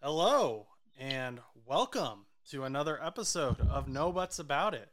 Hello 0.00 0.68
and 0.96 1.40
welcome 1.66 2.26
to 2.50 2.62
another 2.62 3.02
episode 3.02 3.60
of 3.60 3.88
No 3.88 4.12
Butts 4.12 4.38
About 4.38 4.72
It. 4.72 4.90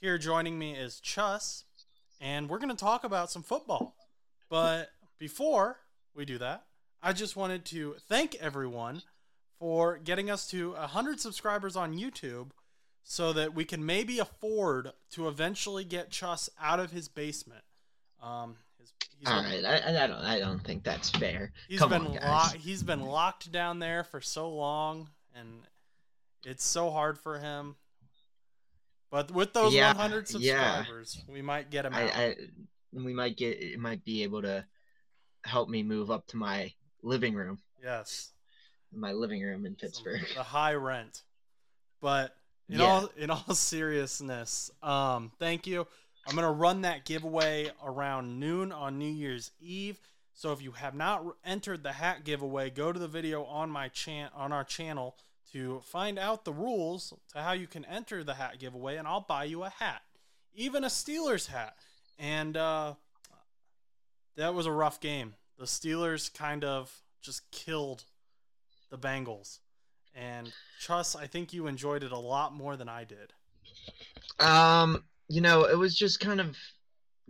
Here 0.00 0.18
joining 0.18 0.58
me 0.58 0.74
is 0.74 0.98
Chus, 0.98 1.62
and 2.20 2.48
we're 2.48 2.58
going 2.58 2.68
to 2.68 2.74
talk 2.74 3.04
about 3.04 3.30
some 3.30 3.44
football. 3.44 3.94
But 4.50 4.90
before 5.20 5.78
we 6.16 6.24
do 6.24 6.36
that, 6.38 6.64
I 7.00 7.12
just 7.12 7.36
wanted 7.36 7.64
to 7.66 7.94
thank 8.08 8.34
everyone 8.34 9.02
for 9.60 9.98
getting 9.98 10.28
us 10.30 10.48
to 10.48 10.72
100 10.72 11.20
subscribers 11.20 11.76
on 11.76 11.96
YouTube 11.96 12.50
so 13.04 13.32
that 13.34 13.54
we 13.54 13.64
can 13.64 13.86
maybe 13.86 14.18
afford 14.18 14.94
to 15.12 15.28
eventually 15.28 15.84
get 15.84 16.10
Chus 16.10 16.50
out 16.60 16.80
of 16.80 16.90
his 16.90 17.06
basement. 17.06 17.62
Um, 18.20 18.56
All 19.26 19.42
been- 19.42 19.64
right, 19.64 19.82
I, 19.86 20.04
I 20.04 20.06
don't, 20.06 20.16
I 20.18 20.38
don't 20.38 20.62
think 20.62 20.84
that's 20.84 21.10
fair. 21.10 21.52
He's 21.68 21.78
Come 21.80 21.90
been 21.90 22.06
on, 22.06 22.14
lo- 22.14 22.58
he's 22.58 22.82
been 22.82 23.00
locked 23.02 23.50
down 23.50 23.78
there 23.78 24.04
for 24.04 24.20
so 24.20 24.48
long, 24.50 25.08
and 25.34 25.48
it's 26.44 26.64
so 26.64 26.90
hard 26.90 27.18
for 27.18 27.38
him. 27.38 27.76
But 29.10 29.30
with 29.30 29.52
those 29.54 29.72
Yeah, 29.74 29.88
100 29.88 30.30
yeah. 30.38 30.76
subscribers, 30.82 31.22
we 31.28 31.42
might 31.42 31.70
get 31.70 31.86
him 31.86 31.94
out. 31.94 32.10
I, 32.14 32.36
we 32.92 33.12
might 33.14 33.36
get, 33.36 33.60
it 33.60 33.78
might 33.80 34.04
be 34.04 34.22
able 34.22 34.42
to 34.42 34.64
help 35.44 35.68
me 35.68 35.82
move 35.82 36.10
up 36.10 36.26
to 36.28 36.36
my 36.36 36.72
living 37.02 37.34
room, 37.34 37.58
yes, 37.82 38.32
my 38.92 39.12
living 39.12 39.42
room 39.42 39.64
in 39.66 39.74
Pittsburgh. 39.74 40.20
the 40.36 40.42
high 40.42 40.74
rent. 40.74 41.22
But 42.00 42.34
in 42.68 42.78
Yeah. 42.80 42.84
all 42.86 43.10
in 43.16 43.30
all 43.30 43.44
seriousness, 43.54 44.70
um, 44.82 45.32
thank 45.38 45.66
you. 45.66 45.86
I'm 46.28 46.34
gonna 46.34 46.52
run 46.52 46.82
that 46.82 47.06
giveaway 47.06 47.70
around 47.82 48.38
noon 48.38 48.70
on 48.70 48.98
New 48.98 49.10
Year's 49.10 49.50
Eve. 49.62 49.98
So 50.34 50.52
if 50.52 50.60
you 50.60 50.72
have 50.72 50.94
not 50.94 51.24
entered 51.42 51.82
the 51.82 51.92
hat 51.92 52.22
giveaway, 52.22 52.68
go 52.68 52.92
to 52.92 52.98
the 52.98 53.08
video 53.08 53.44
on 53.44 53.70
my 53.70 53.88
chan 53.88 54.28
on 54.36 54.52
our 54.52 54.62
channel 54.62 55.16
to 55.52 55.80
find 55.80 56.18
out 56.18 56.44
the 56.44 56.52
rules 56.52 57.14
to 57.32 57.40
how 57.40 57.52
you 57.52 57.66
can 57.66 57.84
enter 57.86 58.22
the 58.22 58.34
hat 58.34 58.58
giveaway, 58.58 58.96
and 58.96 59.08
I'll 59.08 59.22
buy 59.22 59.44
you 59.44 59.64
a 59.64 59.70
hat, 59.70 60.02
even 60.54 60.84
a 60.84 60.88
Steelers 60.88 61.46
hat. 61.46 61.76
And 62.18 62.56
uh, 62.58 62.94
that 64.36 64.52
was 64.52 64.66
a 64.66 64.72
rough 64.72 65.00
game. 65.00 65.34
The 65.58 65.64
Steelers 65.64 66.32
kind 66.32 66.62
of 66.62 66.92
just 67.22 67.50
killed 67.50 68.04
the 68.90 68.98
Bengals. 68.98 69.60
And 70.14 70.52
Chus, 70.78 71.16
I 71.16 71.26
think 71.26 71.54
you 71.54 71.66
enjoyed 71.68 72.02
it 72.02 72.12
a 72.12 72.18
lot 72.18 72.52
more 72.52 72.76
than 72.76 72.88
I 72.88 73.04
did. 73.04 73.32
Um, 74.38 75.04
you 75.28 75.40
know, 75.40 75.64
it 75.64 75.76
was 75.76 75.96
just 75.96 76.20
kind 76.20 76.40
of 76.40 76.56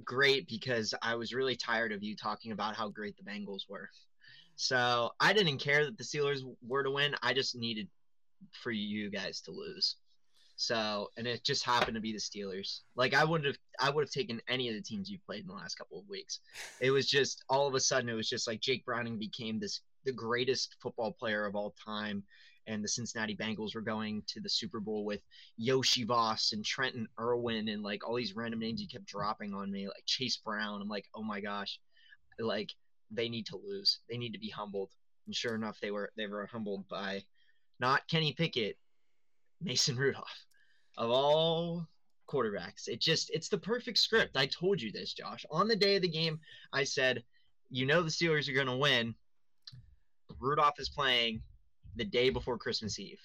great 0.05 0.49
because 0.49 0.95
I 1.03 1.17
was 1.17 1.35
really 1.35 1.57
tired 1.57 1.93
of 1.93 2.03
you 2.03 2.17
talking 2.17 2.53
about 2.53 2.77
how 2.77 2.89
great 2.89 3.17
the 3.17 3.31
Bengals 3.31 3.69
were. 3.69 3.91
So 4.57 5.11
I 5.21 5.33
didn't 5.33 5.59
care 5.59 5.85
that 5.85 5.99
the 5.99 6.05
Steelers 6.05 6.41
were 6.67 6.83
to 6.83 6.91
win. 6.91 7.15
I 7.23 7.33
just 7.33 7.57
needed 7.57 7.89
for 8.53 8.71
you 8.71 9.11
guys 9.11 9.41
to 9.43 9.51
lose. 9.51 9.97
So, 10.57 11.11
and 11.17 11.27
it 11.27 11.45
just 11.45 11.65
happened 11.65 11.95
to 11.95 12.01
be 12.01 12.13
the 12.13 12.19
Steelers. 12.19 12.81
Like 12.97 13.15
I 13.15 13.25
wouldn't 13.25 13.47
have, 13.47 13.59
I 13.79 13.91
would 13.91 14.03
have 14.03 14.11
taken 14.11 14.41
any 14.49 14.69
of 14.69 14.75
the 14.75 14.83
teams 14.83 15.09
you 15.09 15.19
played 15.25 15.43
in 15.43 15.47
the 15.47 15.55
last 15.55 15.77
couple 15.77 16.01
of 16.01 16.09
weeks. 16.09 16.41
It 16.81 16.91
was 16.91 17.07
just 17.07 17.45
all 17.49 17.69
of 17.69 17.75
a 17.75 17.81
sudden, 17.81 18.09
it 18.09 18.15
was 18.15 18.29
just 18.29 18.49
like 18.49 18.61
Jake 18.61 18.85
Browning 18.85 19.19
became 19.19 19.61
this 19.61 19.81
the 20.05 20.13
greatest 20.13 20.77
football 20.81 21.13
player 21.13 21.45
of 21.45 21.55
all 21.55 21.75
time, 21.85 22.23
and 22.69 22.85
the 22.85 22.89
Cincinnati 22.89 23.35
Bengals 23.35 23.75
were 23.75 23.81
going 23.81 24.23
to 24.29 24.41
the 24.41 24.49
Super 24.49 24.79
Bowl 24.79 25.05
with 25.05 25.21
Iosivas 25.61 26.53
and 26.53 26.65
Trenton 26.65 27.09
Irwin 27.19 27.69
and 27.69 27.83
like 27.83 28.07
all 28.07 28.15
these 28.15 28.37
random 28.37 28.61
names 28.61 28.81
you 28.81 28.87
kept 28.87 29.07
dropping 29.07 29.55
on 29.55 29.73
me, 29.73 29.87
like 29.87 30.05
Chase 30.07 30.37
Brown. 30.37 30.81
I'm 30.81 30.89
like, 30.89 31.07
oh 31.15 31.23
my 31.23 31.41
gosh, 31.41 31.81
like 32.39 32.71
they 33.11 33.29
need 33.29 33.47
to 33.47 33.57
lose. 33.57 34.01
They 34.09 34.19
need 34.19 34.35
to 34.35 34.39
be 34.39 34.51
humbled. 34.51 34.91
And 35.27 35.35
sure 35.35 35.55
enough, 35.55 35.79
they 35.81 35.91
were 35.91 36.13
they 36.17 36.27
were 36.27 36.47
humbled 36.47 36.87
by 36.89 37.25
not 37.81 38.07
Kenny 38.09 38.35
Pickett, 38.35 38.77
Mason 39.61 39.97
Rudolph, 39.97 40.45
of 40.97 41.11
all 41.11 41.89
quarterbacks. 42.29 42.87
It 42.87 43.01
just 43.01 43.31
it's 43.31 43.49
the 43.49 43.59
perfect 43.59 43.99
script. 43.99 44.37
I 44.37 44.47
told 44.47 44.81
you 44.81 44.93
this, 44.93 45.15
Josh. 45.15 45.45
On 45.51 45.69
the 45.69 45.77
day 45.77 45.97
of 45.97 46.03
the 46.03 46.09
game, 46.09 46.39
I 46.73 46.85
said, 46.85 47.25
you 47.71 47.87
know 47.87 48.03
the 48.03 48.11
Steelers 48.11 48.49
are 48.49 48.55
gonna 48.55 48.77
win. 48.77 49.15
Rudolph 50.39 50.79
is 50.79 50.91
playing 50.91 51.43
the 51.99 52.05
day 52.05 52.31
before 52.31 52.57
Christmas 52.57 52.99
Eve. 52.99 53.21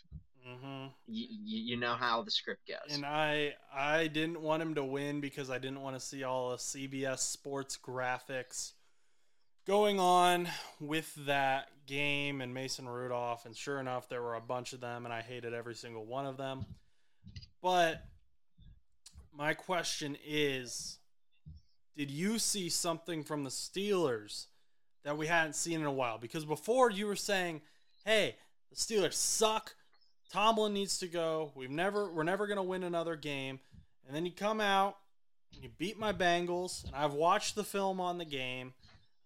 hmm 0.45 0.87
You, 1.07 1.27
you, 1.29 1.59
you 1.71 1.77
know 1.77 1.93
how 1.93 2.23
the 2.23 2.31
script 2.31 2.67
goes. 2.67 2.95
And 2.95 3.05
I 3.05 3.53
I 3.73 4.07
didn't 4.07 4.41
want 4.41 4.61
him 4.61 4.75
to 4.75 4.83
win 4.83 5.21
because 5.21 5.49
I 5.49 5.59
didn't 5.59 5.81
want 5.81 5.95
to 5.95 6.05
see 6.05 6.23
all 6.23 6.51
the 6.51 6.57
CBS 6.57 7.19
sports 7.19 7.77
graphics 7.81 8.73
going 9.65 9.99
on 9.99 10.49
with 10.81 11.13
that 11.25 11.69
game 11.85 12.41
and 12.41 12.53
Mason 12.53 12.87
Rudolph. 12.87 13.45
And 13.45 13.55
sure 13.55 13.79
enough, 13.79 14.09
there 14.09 14.21
were 14.21 14.35
a 14.35 14.41
bunch 14.41 14.73
of 14.73 14.81
them, 14.81 15.05
and 15.05 15.13
I 15.13 15.21
hated 15.21 15.53
every 15.53 15.75
single 15.75 16.05
one 16.05 16.25
of 16.25 16.35
them. 16.35 16.65
But 17.61 18.03
my 19.31 19.53
question 19.53 20.17
is 20.25 20.97
Did 21.95 22.11
you 22.11 22.39
see 22.39 22.69
something 22.69 23.23
from 23.23 23.43
the 23.43 23.49
Steelers 23.49 24.47
that 25.03 25.17
we 25.17 25.27
hadn't 25.27 25.55
seen 25.55 25.79
in 25.79 25.85
a 25.85 25.91
while? 25.91 26.17
Because 26.17 26.45
before 26.45 26.89
you 26.89 27.05
were 27.07 27.15
saying, 27.15 27.61
hey, 28.05 28.35
the 28.73 28.79
Steelers 28.79 29.13
suck. 29.13 29.75
Tomlin 30.31 30.73
needs 30.73 30.97
to 30.99 31.07
go. 31.07 31.51
We've 31.55 31.69
never 31.69 32.11
we're 32.11 32.23
never 32.23 32.47
gonna 32.47 32.63
win 32.63 32.83
another 32.83 33.15
game. 33.15 33.59
And 34.07 34.15
then 34.15 34.25
you 34.25 34.31
come 34.31 34.59
out 34.59 34.97
and 35.53 35.63
you 35.63 35.69
beat 35.77 35.99
my 35.99 36.11
Bengals, 36.11 36.85
and 36.85 36.95
I've 36.95 37.13
watched 37.13 37.55
the 37.55 37.63
film 37.63 38.01
on 38.01 38.17
the 38.17 38.25
game. 38.25 38.73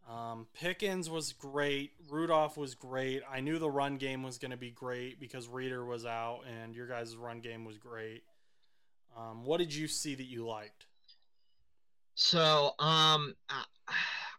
Um, 0.09 0.47
Pickens 0.53 1.09
was 1.09 1.33
great. 1.33 1.91
Rudolph 2.09 2.57
was 2.57 2.75
great. 2.75 3.23
I 3.29 3.41
knew 3.41 3.59
the 3.59 3.69
run 3.69 3.97
game 3.97 4.23
was 4.23 4.37
going 4.37 4.51
to 4.51 4.57
be 4.57 4.71
great 4.71 5.19
because 5.19 5.49
Reader 5.49 5.83
was 5.83 6.05
out, 6.05 6.41
and 6.47 6.73
your 6.73 6.87
guys' 6.87 7.15
run 7.17 7.41
game 7.41 7.65
was 7.65 7.77
great. 7.77 8.23
Um, 9.17 9.43
what 9.43 9.57
did 9.57 9.73
you 9.73 9.87
see 9.87 10.15
that 10.15 10.23
you 10.23 10.45
liked? 10.45 10.85
So, 12.15 12.73
um, 12.79 13.35
I, 13.49 13.63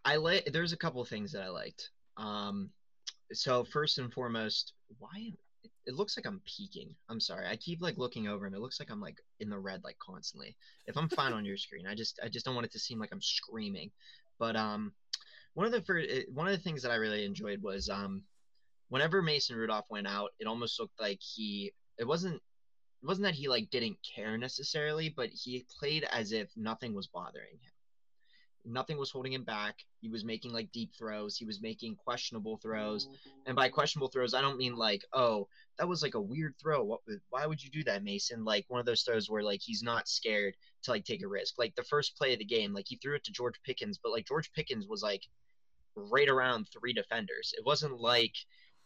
I 0.05 0.15
like. 0.15 0.49
There's 0.51 0.73
a 0.73 0.77
couple 0.77 1.03
things 1.05 1.31
that 1.33 1.43
I 1.43 1.49
liked. 1.49 1.91
Um, 2.17 2.71
so 3.31 3.63
first 3.63 3.99
and 3.99 4.11
foremost, 4.11 4.73
why? 4.97 5.33
It, 5.63 5.71
it 5.87 5.93
looks 5.93 6.17
like 6.17 6.25
I'm 6.25 6.41
peeking. 6.45 6.95
I'm 7.09 7.19
sorry. 7.19 7.47
I 7.47 7.55
keep 7.55 7.81
like 7.81 7.97
looking 7.97 8.27
over, 8.27 8.45
and 8.45 8.55
it 8.55 8.61
looks 8.61 8.79
like 8.79 8.89
I'm 8.91 9.01
like 9.01 9.17
in 9.39 9.49
the 9.49 9.59
red 9.59 9.83
like 9.83 9.97
constantly. 9.99 10.55
If 10.87 10.97
I'm 10.97 11.09
fine 11.09 11.33
on 11.33 11.45
your 11.45 11.57
screen, 11.57 11.87
I 11.87 11.95
just 11.95 12.19
I 12.23 12.29
just 12.29 12.45
don't 12.45 12.55
want 12.55 12.65
it 12.65 12.71
to 12.73 12.79
seem 12.79 12.99
like 12.99 13.09
I'm 13.11 13.21
screaming. 13.21 13.91
But 14.37 14.55
um, 14.55 14.93
one 15.53 15.65
of 15.65 15.71
the 15.71 15.81
first, 15.81 16.09
one 16.33 16.47
of 16.47 16.53
the 16.53 16.63
things 16.63 16.81
that 16.83 16.91
I 16.91 16.95
really 16.95 17.25
enjoyed 17.25 17.61
was 17.61 17.89
um, 17.89 18.23
whenever 18.89 19.21
Mason 19.21 19.55
Rudolph 19.55 19.89
went 19.89 20.07
out, 20.07 20.31
it 20.39 20.47
almost 20.47 20.79
looked 20.79 20.99
like 20.99 21.19
he. 21.21 21.73
It 21.97 22.07
wasn't. 22.07 22.35
It 23.01 23.07
wasn't 23.07 23.25
that 23.25 23.35
he 23.35 23.47
like 23.47 23.69
didn't 23.69 23.97
care 24.15 24.37
necessarily, 24.37 25.09
but 25.09 25.29
he 25.29 25.65
played 25.79 26.05
as 26.11 26.33
if 26.33 26.49
nothing 26.57 26.93
was 26.93 27.07
bothering 27.07 27.53
him 27.53 27.71
nothing 28.65 28.97
was 28.97 29.11
holding 29.11 29.33
him 29.33 29.43
back. 29.43 29.75
He 30.01 30.09
was 30.09 30.23
making 30.23 30.51
like 30.53 30.71
deep 30.71 30.91
throws. 30.97 31.35
He 31.35 31.45
was 31.45 31.61
making 31.61 31.95
questionable 31.95 32.57
throws. 32.57 33.07
And 33.45 33.55
by 33.55 33.67
mm-hmm. 33.67 33.73
questionable 33.73 34.09
throws, 34.09 34.33
I 34.33 34.41
don't 34.41 34.57
mean 34.57 34.75
like, 34.75 35.03
oh, 35.13 35.47
that 35.77 35.87
was 35.87 36.01
like 36.01 36.15
a 36.15 36.21
weird 36.21 36.55
throw. 36.61 36.83
What? 36.83 37.01
Why 37.29 37.45
would 37.45 37.63
you 37.63 37.69
do 37.69 37.83
that, 37.85 38.03
Mason? 38.03 38.43
Like 38.43 38.65
one 38.67 38.79
of 38.79 38.85
those 38.85 39.01
throws 39.01 39.29
where 39.29 39.43
like 39.43 39.61
he's 39.61 39.83
not 39.83 40.07
scared 40.07 40.55
to 40.83 40.91
like 40.91 41.05
take 41.05 41.23
a 41.23 41.27
risk. 41.27 41.55
Like 41.57 41.75
the 41.75 41.83
first 41.83 42.17
play 42.17 42.33
of 42.33 42.39
the 42.39 42.45
game, 42.45 42.73
like 42.73 42.85
he 42.87 42.97
threw 42.97 43.15
it 43.15 43.23
to 43.25 43.31
George 43.31 43.59
Pickens, 43.63 43.99
but 44.01 44.11
like 44.11 44.27
George 44.27 44.51
Pickens 44.53 44.87
was 44.87 45.01
like 45.01 45.23
right 45.95 46.29
around 46.29 46.67
three 46.67 46.93
defenders. 46.93 47.53
It 47.57 47.65
wasn't 47.65 47.99
like 47.99 48.35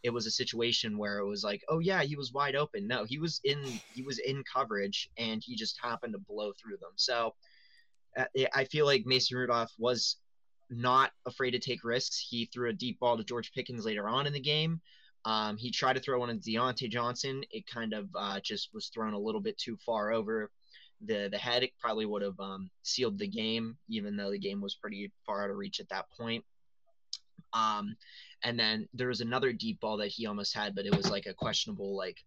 it 0.02 0.12
was 0.12 0.26
a 0.26 0.30
situation 0.30 0.98
where 0.98 1.18
it 1.18 1.26
was 1.26 1.42
like, 1.42 1.62
oh 1.68 1.78
yeah, 1.78 2.02
he 2.02 2.14
was 2.14 2.32
wide 2.32 2.54
open. 2.56 2.86
No, 2.86 3.04
he 3.04 3.18
was 3.18 3.40
in 3.44 3.62
he 3.94 4.02
was 4.02 4.18
in 4.18 4.44
coverage 4.44 5.08
and 5.16 5.42
he 5.44 5.56
just 5.56 5.78
happened 5.82 6.12
to 6.12 6.18
blow 6.18 6.52
through 6.52 6.76
them. 6.76 6.92
So 6.96 7.34
I 8.54 8.64
feel 8.64 8.86
like 8.86 9.06
Mason 9.06 9.36
Rudolph 9.36 9.72
was 9.78 10.16
not 10.70 11.12
afraid 11.26 11.52
to 11.52 11.58
take 11.58 11.84
risks. 11.84 12.24
He 12.28 12.46
threw 12.46 12.70
a 12.70 12.72
deep 12.72 12.98
ball 13.00 13.16
to 13.16 13.24
George 13.24 13.52
Pickens 13.52 13.84
later 13.84 14.08
on 14.08 14.26
in 14.26 14.32
the 14.32 14.40
game. 14.40 14.80
Um, 15.24 15.56
he 15.56 15.70
tried 15.70 15.94
to 15.94 16.00
throw 16.00 16.18
one 16.20 16.28
to 16.28 16.50
Diontae 16.50 16.90
Johnson. 16.90 17.44
It 17.50 17.66
kind 17.66 17.92
of 17.92 18.08
uh, 18.14 18.40
just 18.40 18.70
was 18.74 18.88
thrown 18.88 19.14
a 19.14 19.18
little 19.18 19.40
bit 19.40 19.56
too 19.56 19.76
far 19.84 20.12
over 20.12 20.50
the 21.06 21.28
the 21.30 21.38
head. 21.38 21.62
It 21.62 21.72
probably 21.80 22.06
would 22.06 22.22
have 22.22 22.38
um, 22.38 22.70
sealed 22.82 23.18
the 23.18 23.26
game, 23.26 23.76
even 23.88 24.16
though 24.16 24.30
the 24.30 24.38
game 24.38 24.60
was 24.60 24.74
pretty 24.74 25.10
far 25.24 25.44
out 25.44 25.50
of 25.50 25.56
reach 25.56 25.80
at 25.80 25.88
that 25.88 26.06
point. 26.10 26.44
Um, 27.52 27.96
and 28.42 28.58
then 28.58 28.88
there 28.92 29.08
was 29.08 29.20
another 29.20 29.52
deep 29.52 29.80
ball 29.80 29.96
that 29.98 30.08
he 30.08 30.26
almost 30.26 30.54
had, 30.54 30.74
but 30.74 30.86
it 30.86 30.94
was 30.94 31.10
like 31.10 31.26
a 31.26 31.34
questionable 31.34 31.96
like 31.96 32.18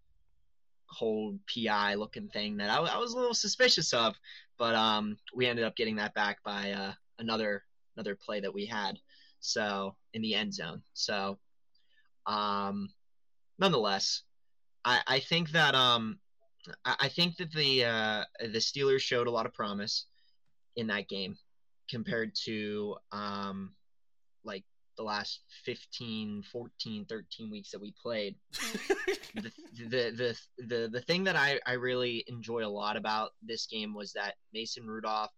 hold 0.90 1.40
PI 1.48 1.96
looking 1.96 2.30
thing 2.30 2.58
that 2.58 2.70
I, 2.70 2.78
I 2.78 2.98
was 2.98 3.14
a 3.14 3.18
little 3.18 3.34
suspicious 3.34 3.94
of, 3.94 4.16
but 4.58 4.76
um, 4.76 5.18
we 5.36 5.46
ended 5.46 5.66
up 5.66 5.76
getting 5.76 5.96
that 5.98 6.14
back 6.14 6.44
by 6.44 6.72
uh, 6.72 6.94
another 7.20 7.64
another 7.96 8.16
play 8.16 8.40
that 8.40 8.54
we 8.54 8.66
had, 8.66 9.00
so 9.40 9.96
in 10.14 10.22
the 10.22 10.36
end 10.36 10.54
zone. 10.54 10.82
So, 10.94 11.38
um, 12.26 12.90
nonetheless, 13.60 14.24
I, 14.86 15.02
I 15.08 15.20
think 15.20 15.52
that 15.52 15.76
um, 15.76 16.20
I, 16.86 16.96
I 17.02 17.10
think 17.10 17.38
that 17.38 17.52
the 17.52 17.86
uh, 17.86 18.24
the 18.40 18.60
Steelers 18.60 19.02
showed 19.02 19.28
a 19.28 19.32
lot 19.32 19.46
of 19.46 19.54
promise 19.54 20.06
in 20.76 20.88
that 20.88 21.08
game 21.10 21.38
compared 21.90 22.36
to 22.46 22.96
um, 23.12 23.74
like 24.44 24.64
the 24.98 25.04
last 25.04 25.42
15, 25.64 26.44
14, 26.52 27.06
13 27.06 27.52
weeks 27.52 27.72
that 27.72 27.82
we 27.82 27.94
played. 28.02 28.36
the, 29.36 29.52
the, 29.78 30.12
the, 30.12 30.40
the, 30.58 30.90
the 30.92 31.02
thing 31.02 31.24
that 31.26 31.36
I, 31.36 31.60
I 31.66 31.74
really 31.74 32.24
enjoy 32.28 32.66
a 32.66 32.70
lot 32.70 32.98
about 32.98 33.32
this 33.42 33.68
game 33.68 33.94
was 33.94 34.14
that 34.14 34.36
Mason 34.54 34.86
Rudolph 34.88 35.32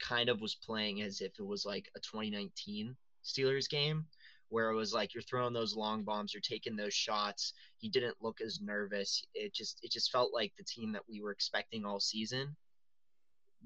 kind 0.00 0.28
of 0.28 0.40
was 0.40 0.54
playing 0.54 1.02
as 1.02 1.20
if 1.20 1.32
it 1.38 1.46
was 1.46 1.66
like 1.66 1.90
a 1.96 2.00
2019 2.00 2.96
Steelers 3.24 3.68
game 3.68 4.06
where 4.50 4.70
it 4.70 4.74
was 4.74 4.92
like 4.92 5.14
you're 5.14 5.22
throwing 5.22 5.52
those 5.52 5.76
long 5.76 6.02
bombs, 6.02 6.34
you're 6.34 6.40
taking 6.40 6.76
those 6.76 6.94
shots. 6.94 7.52
He 7.78 7.88
didn't 7.88 8.16
look 8.20 8.40
as 8.40 8.60
nervous. 8.60 9.24
It 9.34 9.54
just 9.54 9.78
it 9.82 9.92
just 9.92 10.10
felt 10.10 10.34
like 10.34 10.52
the 10.58 10.64
team 10.64 10.92
that 10.92 11.08
we 11.08 11.20
were 11.22 11.30
expecting 11.30 11.84
all 11.84 12.00
season. 12.00 12.56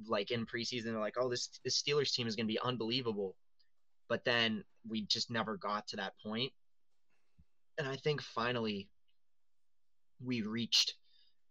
Like 0.06 0.30
in 0.30 0.44
preseason, 0.44 0.84
they're 0.84 0.98
like, 0.98 1.16
"Oh, 1.18 1.30
this 1.30 1.48
this 1.64 1.80
Steelers 1.80 2.12
team 2.12 2.26
is 2.26 2.36
going 2.36 2.46
to 2.46 2.52
be 2.52 2.60
unbelievable," 2.60 3.34
but 4.08 4.24
then 4.24 4.64
we 4.88 5.02
just 5.02 5.30
never 5.30 5.56
got 5.56 5.86
to 5.88 5.96
that 5.96 6.14
point. 6.24 6.52
And 7.78 7.88
I 7.88 7.96
think 7.96 8.22
finally 8.22 8.88
we 10.24 10.42
reached 10.42 10.94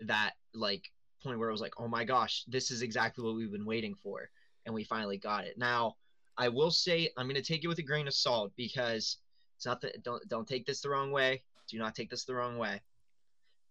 that 0.02 0.34
like 0.54 0.92
point 1.24 1.40
where 1.40 1.50
it 1.50 1.54
was 1.54 1.62
like, 1.62 1.74
"Oh 1.80 1.88
my 1.88 2.04
gosh, 2.04 2.44
this 2.48 2.72
is 2.72 2.82
exactly 2.82 3.24
what 3.24 3.36
we've 3.36 3.52
been 3.52 3.66
waiting 3.66 3.96
for," 3.96 4.30
and 4.66 4.74
we 4.74 4.84
finally 4.84 5.18
got 5.18 5.46
it. 5.46 5.58
Now, 5.58 5.96
I 6.38 6.50
will 6.50 6.72
say 6.72 7.10
I'm 7.18 7.28
going 7.28 7.36
to 7.36 7.42
take 7.42 7.64
it 7.64 7.68
with 7.68 7.80
a 7.80 7.84
grain 7.84 8.08
of 8.08 8.14
salt 8.14 8.52
because 8.56 9.18
it's 9.56 9.66
not 9.66 9.82
that 9.82 10.04
don't 10.04 10.28
don't 10.30 10.48
take 10.48 10.66
this 10.66 10.82
the 10.82 10.90
wrong 10.90 11.12
way. 11.12 11.44
Do 11.70 11.78
not 11.78 11.96
take 11.96 12.10
this 12.10 12.26
the 12.26 12.36
wrong 12.36 12.58
way. 12.58 12.82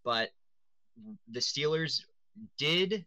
But 0.03 0.31
the 1.29 1.39
Steelers 1.39 2.01
did 2.57 3.05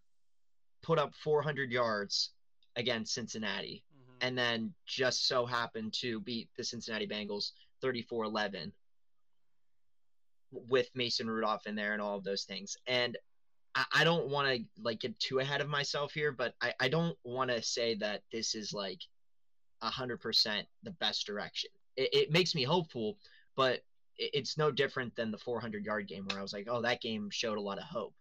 put 0.83 0.99
up 0.99 1.15
400 1.15 1.73
yards 1.73 2.31
against 2.77 3.15
Cincinnati. 3.15 3.85
And 4.21 4.37
mm-hmm. 4.37 4.37
then 4.37 4.75
just 4.87 5.27
so 5.27 5.47
happened 5.47 5.93
to 6.01 6.21
beat 6.21 6.49
the 6.57 6.65
Cincinnati 6.65 7.07
Bengals 7.07 7.53
34-11 7.83 8.73
with 10.53 10.89
Mason 10.95 11.29
Rudolph 11.29 11.67
in 11.67 11.75
there 11.75 11.93
and 11.93 12.01
all 12.01 12.17
of 12.17 12.25
those 12.25 12.45
things. 12.45 12.77
And 12.87 13.19
I, 13.75 13.85
I 13.93 14.05
don't 14.05 14.29
want 14.29 14.49
to 14.49 14.65
like 14.83 15.01
get 15.01 15.19
too 15.19 15.41
ahead 15.41 15.61
of 15.61 15.69
myself 15.69 16.13
here, 16.13 16.33
but 16.33 16.55
I, 16.63 16.73
I 16.81 16.89
don't 16.89 17.17
want 17.25 17.51
to 17.51 17.63
say 17.63 17.95
that 17.97 18.23
this 18.33 18.55
is 18.55 18.73
like 18.73 19.01
hundred 19.83 20.21
percent 20.21 20.67
the 20.83 20.91
best 20.91 21.27
direction 21.27 21.71
it, 21.97 22.11
it 22.13 22.33
makes 22.33 22.55
me 22.55 22.63
hopeful, 22.63 23.19
but 23.57 23.81
it's 24.19 24.57
no 24.57 24.71
different 24.71 25.15
than 25.17 25.31
the 25.31 25.39
400 25.39 25.85
yard 25.85 26.09
game 26.09 26.27
where 26.29 26.39
I 26.39 26.43
was 26.43 26.53
like, 26.53 26.69
oh, 26.71 26.81
that 26.83 27.03
game 27.03 27.29
showed 27.31 27.59
a 27.59 27.63
lot 27.63 27.79
of 27.79 27.85
hope. 27.85 28.15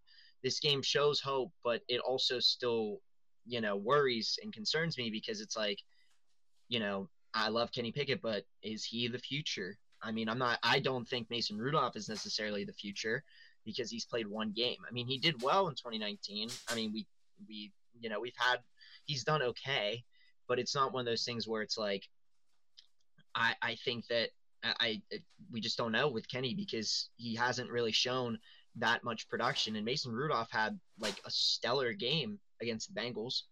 This 0.44 0.60
game 0.60 0.82
shows 0.82 1.20
hope, 1.20 1.52
but 1.64 1.82
it 1.88 2.02
also 2.02 2.40
still, 2.40 3.02
you 3.46 3.62
know, 3.62 3.76
worries 3.76 4.40
and 4.42 4.54
concerns 4.54 4.98
me 4.98 5.10
because 5.10 5.42
it's 5.42 5.56
like, 5.56 5.80
you 6.68 6.80
know, 6.80 7.10
I 7.34 7.50
love 7.50 7.72
Kenny 7.72 7.92
Pickett, 7.92 8.22
but 8.22 8.46
is 8.64 8.84
he 8.84 9.08
the 9.08 9.20
future? 9.20 9.78
I 10.02 10.12
mean, 10.12 10.30
I'm 10.30 10.38
not, 10.38 10.60
I 10.64 10.80
don't 10.80 11.08
think 11.08 11.30
Mason 11.30 11.58
Rudolph 11.58 11.96
is 11.96 12.10
necessarily 12.10 12.64
the 12.64 12.74
future 12.74 13.24
because 13.66 13.90
he's 13.90 14.06
played 14.06 14.28
one 14.28 14.52
game. 14.52 14.78
I 14.88 14.92
mean, 14.92 15.08
he 15.08 15.18
did 15.18 15.42
well 15.42 15.68
in 15.68 15.76
2019. 15.76 16.50
I 16.70 16.76
mean, 16.76 16.92
we, 16.94 17.06
we, 17.48 17.72
you 18.00 18.10
know, 18.10 18.20
we've 18.20 18.34
had, 18.38 18.60
he's 19.06 19.24
done 19.24 19.42
okay, 19.42 20.04
but 20.48 20.60
it's 20.60 20.76
not 20.76 20.94
one 20.94 21.02
of 21.02 21.06
those 21.06 21.24
things 21.24 21.48
where 21.48 21.62
it's 21.62 21.78
like, 21.78 22.04
I, 23.34 23.54
I 23.62 23.76
think 23.84 24.08
that 24.08 24.30
I, 24.64 25.02
I 25.12 25.20
we 25.52 25.60
just 25.60 25.78
don't 25.78 25.92
know 25.92 26.08
with 26.10 26.30
Kenny 26.30 26.54
because 26.54 27.10
he 27.18 27.36
hasn't 27.36 27.70
really 27.70 27.92
shown 27.92 28.40
that 28.78 29.04
much 29.04 29.28
production. 29.30 29.76
And 29.76 29.86
Mason 29.86 30.12
Rudolph 30.12 30.52
had 30.52 30.80
like 31.00 31.22
a 31.26 31.32
stellar 31.32 31.94
game 31.94 32.40
against 32.62 32.94
the 32.94 33.00
Bengals, 33.00 33.44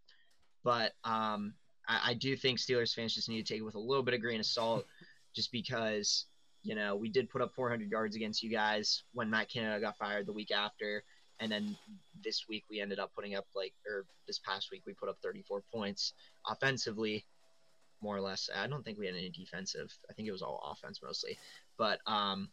but 0.63 0.93
um, 1.03 1.53
I, 1.87 2.11
I 2.11 2.13
do 2.13 2.35
think 2.35 2.59
Steelers 2.59 2.93
fans 2.93 3.13
just 3.13 3.29
need 3.29 3.45
to 3.45 3.53
take 3.53 3.61
it 3.61 3.65
with 3.65 3.75
a 3.75 3.79
little 3.79 4.03
bit 4.03 4.13
of 4.13 4.21
grain 4.21 4.39
of 4.39 4.45
salt, 4.45 4.85
just 5.35 5.51
because 5.51 6.25
you 6.63 6.75
know 6.75 6.95
we 6.95 7.09
did 7.09 7.29
put 7.29 7.41
up 7.41 7.53
400 7.53 7.89
yards 7.89 8.15
against 8.15 8.43
you 8.43 8.49
guys 8.49 9.03
when 9.13 9.29
Matt 9.29 9.49
Canada 9.49 9.79
got 9.79 9.97
fired 9.97 10.25
the 10.25 10.33
week 10.33 10.51
after. 10.51 11.03
And 11.39 11.51
then 11.51 11.75
this 12.23 12.45
week 12.47 12.63
we 12.69 12.79
ended 12.79 12.99
up 12.99 13.11
putting 13.15 13.35
up 13.35 13.45
like, 13.55 13.73
or 13.85 14.05
this 14.27 14.39
past 14.39 14.69
week 14.71 14.83
we 14.85 14.93
put 14.93 15.09
up 15.09 15.17
34 15.21 15.63
points 15.73 16.13
offensively 16.47 17.25
more 18.01 18.15
or 18.15 18.21
less. 18.21 18.49
I 18.55 18.67
don't 18.67 18.83
think 18.83 18.99
we 18.99 19.07
had 19.07 19.15
any 19.15 19.29
defensive. 19.29 19.91
I 20.09 20.13
think 20.13 20.27
it 20.27 20.31
was 20.31 20.41
all 20.41 20.71
offense 20.71 20.99
mostly. 21.03 21.37
But 21.77 21.99
um, 22.05 22.49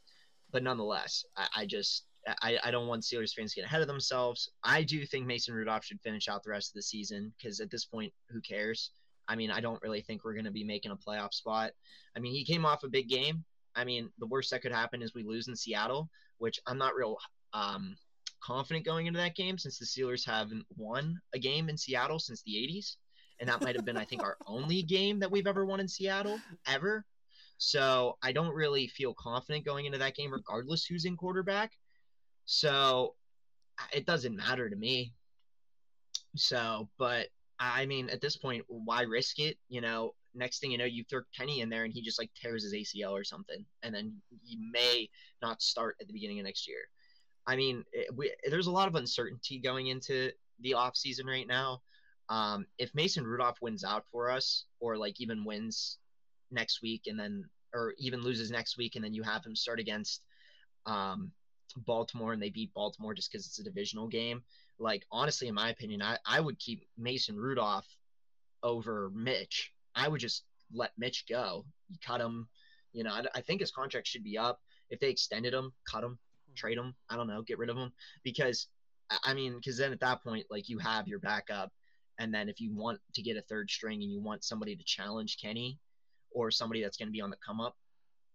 but 0.50 0.62
nonetheless, 0.62 1.24
I, 1.36 1.46
I 1.56 1.66
just 1.66 2.04
I, 2.42 2.58
I 2.62 2.70
don't 2.70 2.86
want 2.86 3.02
Steelers 3.02 3.32
fans 3.32 3.54
to 3.54 3.60
get 3.60 3.66
ahead 3.66 3.80
of 3.80 3.86
themselves. 3.86 4.50
I 4.62 4.82
do 4.82 5.04
think 5.06 5.26
Mason 5.26 5.54
Rudolph 5.54 5.84
should 5.84 6.00
finish 6.00 6.28
out 6.28 6.42
the 6.42 6.50
rest 6.50 6.70
of 6.70 6.74
the 6.74 6.82
season 6.82 7.32
because 7.36 7.60
at 7.60 7.70
this 7.70 7.84
point, 7.84 8.12
who 8.28 8.40
cares? 8.40 8.90
I 9.28 9.36
mean, 9.36 9.50
I 9.50 9.60
don't 9.60 9.82
really 9.82 10.02
think 10.02 10.24
we're 10.24 10.34
going 10.34 10.44
to 10.44 10.50
be 10.50 10.64
making 10.64 10.92
a 10.92 10.96
playoff 10.96 11.32
spot. 11.32 11.72
I 12.16 12.20
mean, 12.20 12.32
he 12.32 12.44
came 12.44 12.66
off 12.66 12.84
a 12.84 12.88
big 12.88 13.08
game. 13.08 13.44
I 13.74 13.84
mean, 13.84 14.10
the 14.18 14.26
worst 14.26 14.50
that 14.50 14.62
could 14.62 14.72
happen 14.72 15.02
is 15.02 15.14
we 15.14 15.22
lose 15.22 15.48
in 15.48 15.56
Seattle, 15.56 16.10
which 16.38 16.58
I'm 16.66 16.78
not 16.78 16.94
real 16.94 17.16
um, 17.52 17.96
confident 18.42 18.84
going 18.84 19.06
into 19.06 19.20
that 19.20 19.36
game 19.36 19.56
since 19.56 19.78
the 19.78 19.86
Steelers 19.86 20.26
haven't 20.26 20.64
won 20.76 21.20
a 21.34 21.38
game 21.38 21.68
in 21.68 21.76
Seattle 21.76 22.18
since 22.18 22.42
the 22.42 22.52
80s 22.52 22.96
and 23.40 23.48
that 23.48 23.62
might 23.62 23.74
have 23.74 23.84
been 23.84 23.96
I 23.96 24.04
think 24.04 24.22
our 24.22 24.36
only 24.46 24.82
game 24.82 25.18
that 25.20 25.30
we've 25.30 25.46
ever 25.46 25.64
won 25.64 25.80
in 25.80 25.88
Seattle 25.88 26.38
ever. 26.66 27.04
So 27.58 28.16
I 28.22 28.32
don't 28.32 28.54
really 28.54 28.86
feel 28.86 29.14
confident 29.14 29.66
going 29.66 29.84
into 29.84 29.98
that 29.98 30.14
game, 30.14 30.32
regardless 30.32 30.84
who's 30.84 31.04
in 31.04 31.16
quarterback. 31.16 31.72
So 32.44 33.14
it 33.92 34.06
doesn't 34.06 34.36
matter 34.36 34.68
to 34.68 34.76
me. 34.76 35.12
So, 36.36 36.88
but 36.98 37.28
I 37.58 37.86
mean, 37.86 38.08
at 38.10 38.20
this 38.20 38.36
point, 38.36 38.64
why 38.68 39.02
risk 39.02 39.38
it? 39.38 39.58
You 39.68 39.80
know, 39.80 40.14
next 40.34 40.60
thing 40.60 40.70
you 40.70 40.78
know, 40.78 40.84
you 40.84 41.04
throw 41.04 41.20
Kenny 41.36 41.60
in 41.60 41.68
there 41.68 41.84
and 41.84 41.92
he 41.92 42.02
just 42.02 42.18
like 42.18 42.30
tears 42.40 42.62
his 42.62 42.74
ACL 42.74 43.12
or 43.12 43.24
something, 43.24 43.64
and 43.82 43.94
then 43.94 44.14
he 44.42 44.58
may 44.72 45.08
not 45.42 45.62
start 45.62 45.96
at 46.00 46.06
the 46.06 46.12
beginning 46.12 46.38
of 46.38 46.44
next 46.44 46.68
year. 46.68 46.82
I 47.46 47.56
mean, 47.56 47.84
it, 47.92 48.14
we, 48.14 48.32
there's 48.48 48.66
a 48.66 48.72
lot 48.72 48.88
of 48.88 48.94
uncertainty 48.94 49.58
going 49.58 49.88
into 49.88 50.30
the 50.60 50.74
off 50.74 50.96
season 50.96 51.26
right 51.26 51.46
now. 51.46 51.82
Um, 52.28 52.66
if 52.78 52.94
Mason 52.94 53.26
Rudolph 53.26 53.58
wins 53.60 53.82
out 53.82 54.04
for 54.12 54.30
us, 54.30 54.64
or 54.78 54.96
like 54.96 55.20
even 55.20 55.44
wins 55.44 55.98
next 56.50 56.80
week 56.82 57.02
and 57.06 57.18
then, 57.18 57.44
or 57.74 57.94
even 57.98 58.22
loses 58.22 58.50
next 58.50 58.76
week 58.76 58.94
and 58.94 59.04
then 59.04 59.14
you 59.14 59.22
have 59.22 59.44
him 59.44 59.56
start 59.56 59.80
against 59.80 60.22
um, 60.86 61.32
Baltimore 61.74 62.32
and 62.32 62.42
they 62.42 62.50
beat 62.50 62.74
Baltimore 62.74 63.14
just 63.14 63.30
because 63.30 63.46
it's 63.46 63.58
a 63.58 63.64
divisional 63.64 64.08
game. 64.08 64.42
Like 64.78 65.04
honestly, 65.10 65.48
in 65.48 65.54
my 65.54 65.70
opinion, 65.70 66.02
I, 66.02 66.18
I 66.26 66.40
would 66.40 66.58
keep 66.58 66.84
Mason 66.96 67.36
Rudolph 67.36 67.86
over 68.62 69.10
Mitch. 69.14 69.72
I 69.94 70.08
would 70.08 70.20
just 70.20 70.44
let 70.72 70.92
Mitch 70.98 71.24
go. 71.28 71.64
You 71.88 71.98
cut 72.04 72.20
him. 72.20 72.48
You 72.92 73.04
know, 73.04 73.10
I, 73.10 73.24
I 73.34 73.40
think 73.40 73.60
his 73.60 73.70
contract 73.70 74.06
should 74.06 74.24
be 74.24 74.38
up. 74.38 74.60
If 74.90 75.00
they 75.00 75.10
extended 75.10 75.54
him, 75.54 75.72
cut 75.90 76.04
him, 76.04 76.18
hmm. 76.48 76.54
trade 76.54 76.78
him. 76.78 76.94
I 77.08 77.16
don't 77.16 77.28
know, 77.28 77.42
get 77.42 77.58
rid 77.58 77.70
of 77.70 77.76
him 77.76 77.92
because 78.24 78.68
I 79.24 79.34
mean, 79.34 79.56
because 79.56 79.76
then 79.76 79.92
at 79.92 80.00
that 80.00 80.22
point, 80.22 80.46
like 80.50 80.68
you 80.68 80.78
have 80.78 81.08
your 81.08 81.18
backup 81.18 81.72
and 82.20 82.32
then 82.34 82.50
if 82.50 82.60
you 82.60 82.70
want 82.72 83.00
to 83.14 83.22
get 83.22 83.38
a 83.38 83.42
third 83.42 83.70
string 83.70 84.02
and 84.02 84.12
you 84.12 84.20
want 84.20 84.44
somebody 84.44 84.76
to 84.76 84.84
challenge 84.84 85.38
Kenny 85.40 85.78
or 86.30 86.50
somebody 86.50 86.82
that's 86.82 86.98
going 86.98 87.08
to 87.08 87.12
be 87.12 87.22
on 87.22 87.30
the 87.30 87.36
come 87.44 87.60
up, 87.60 87.76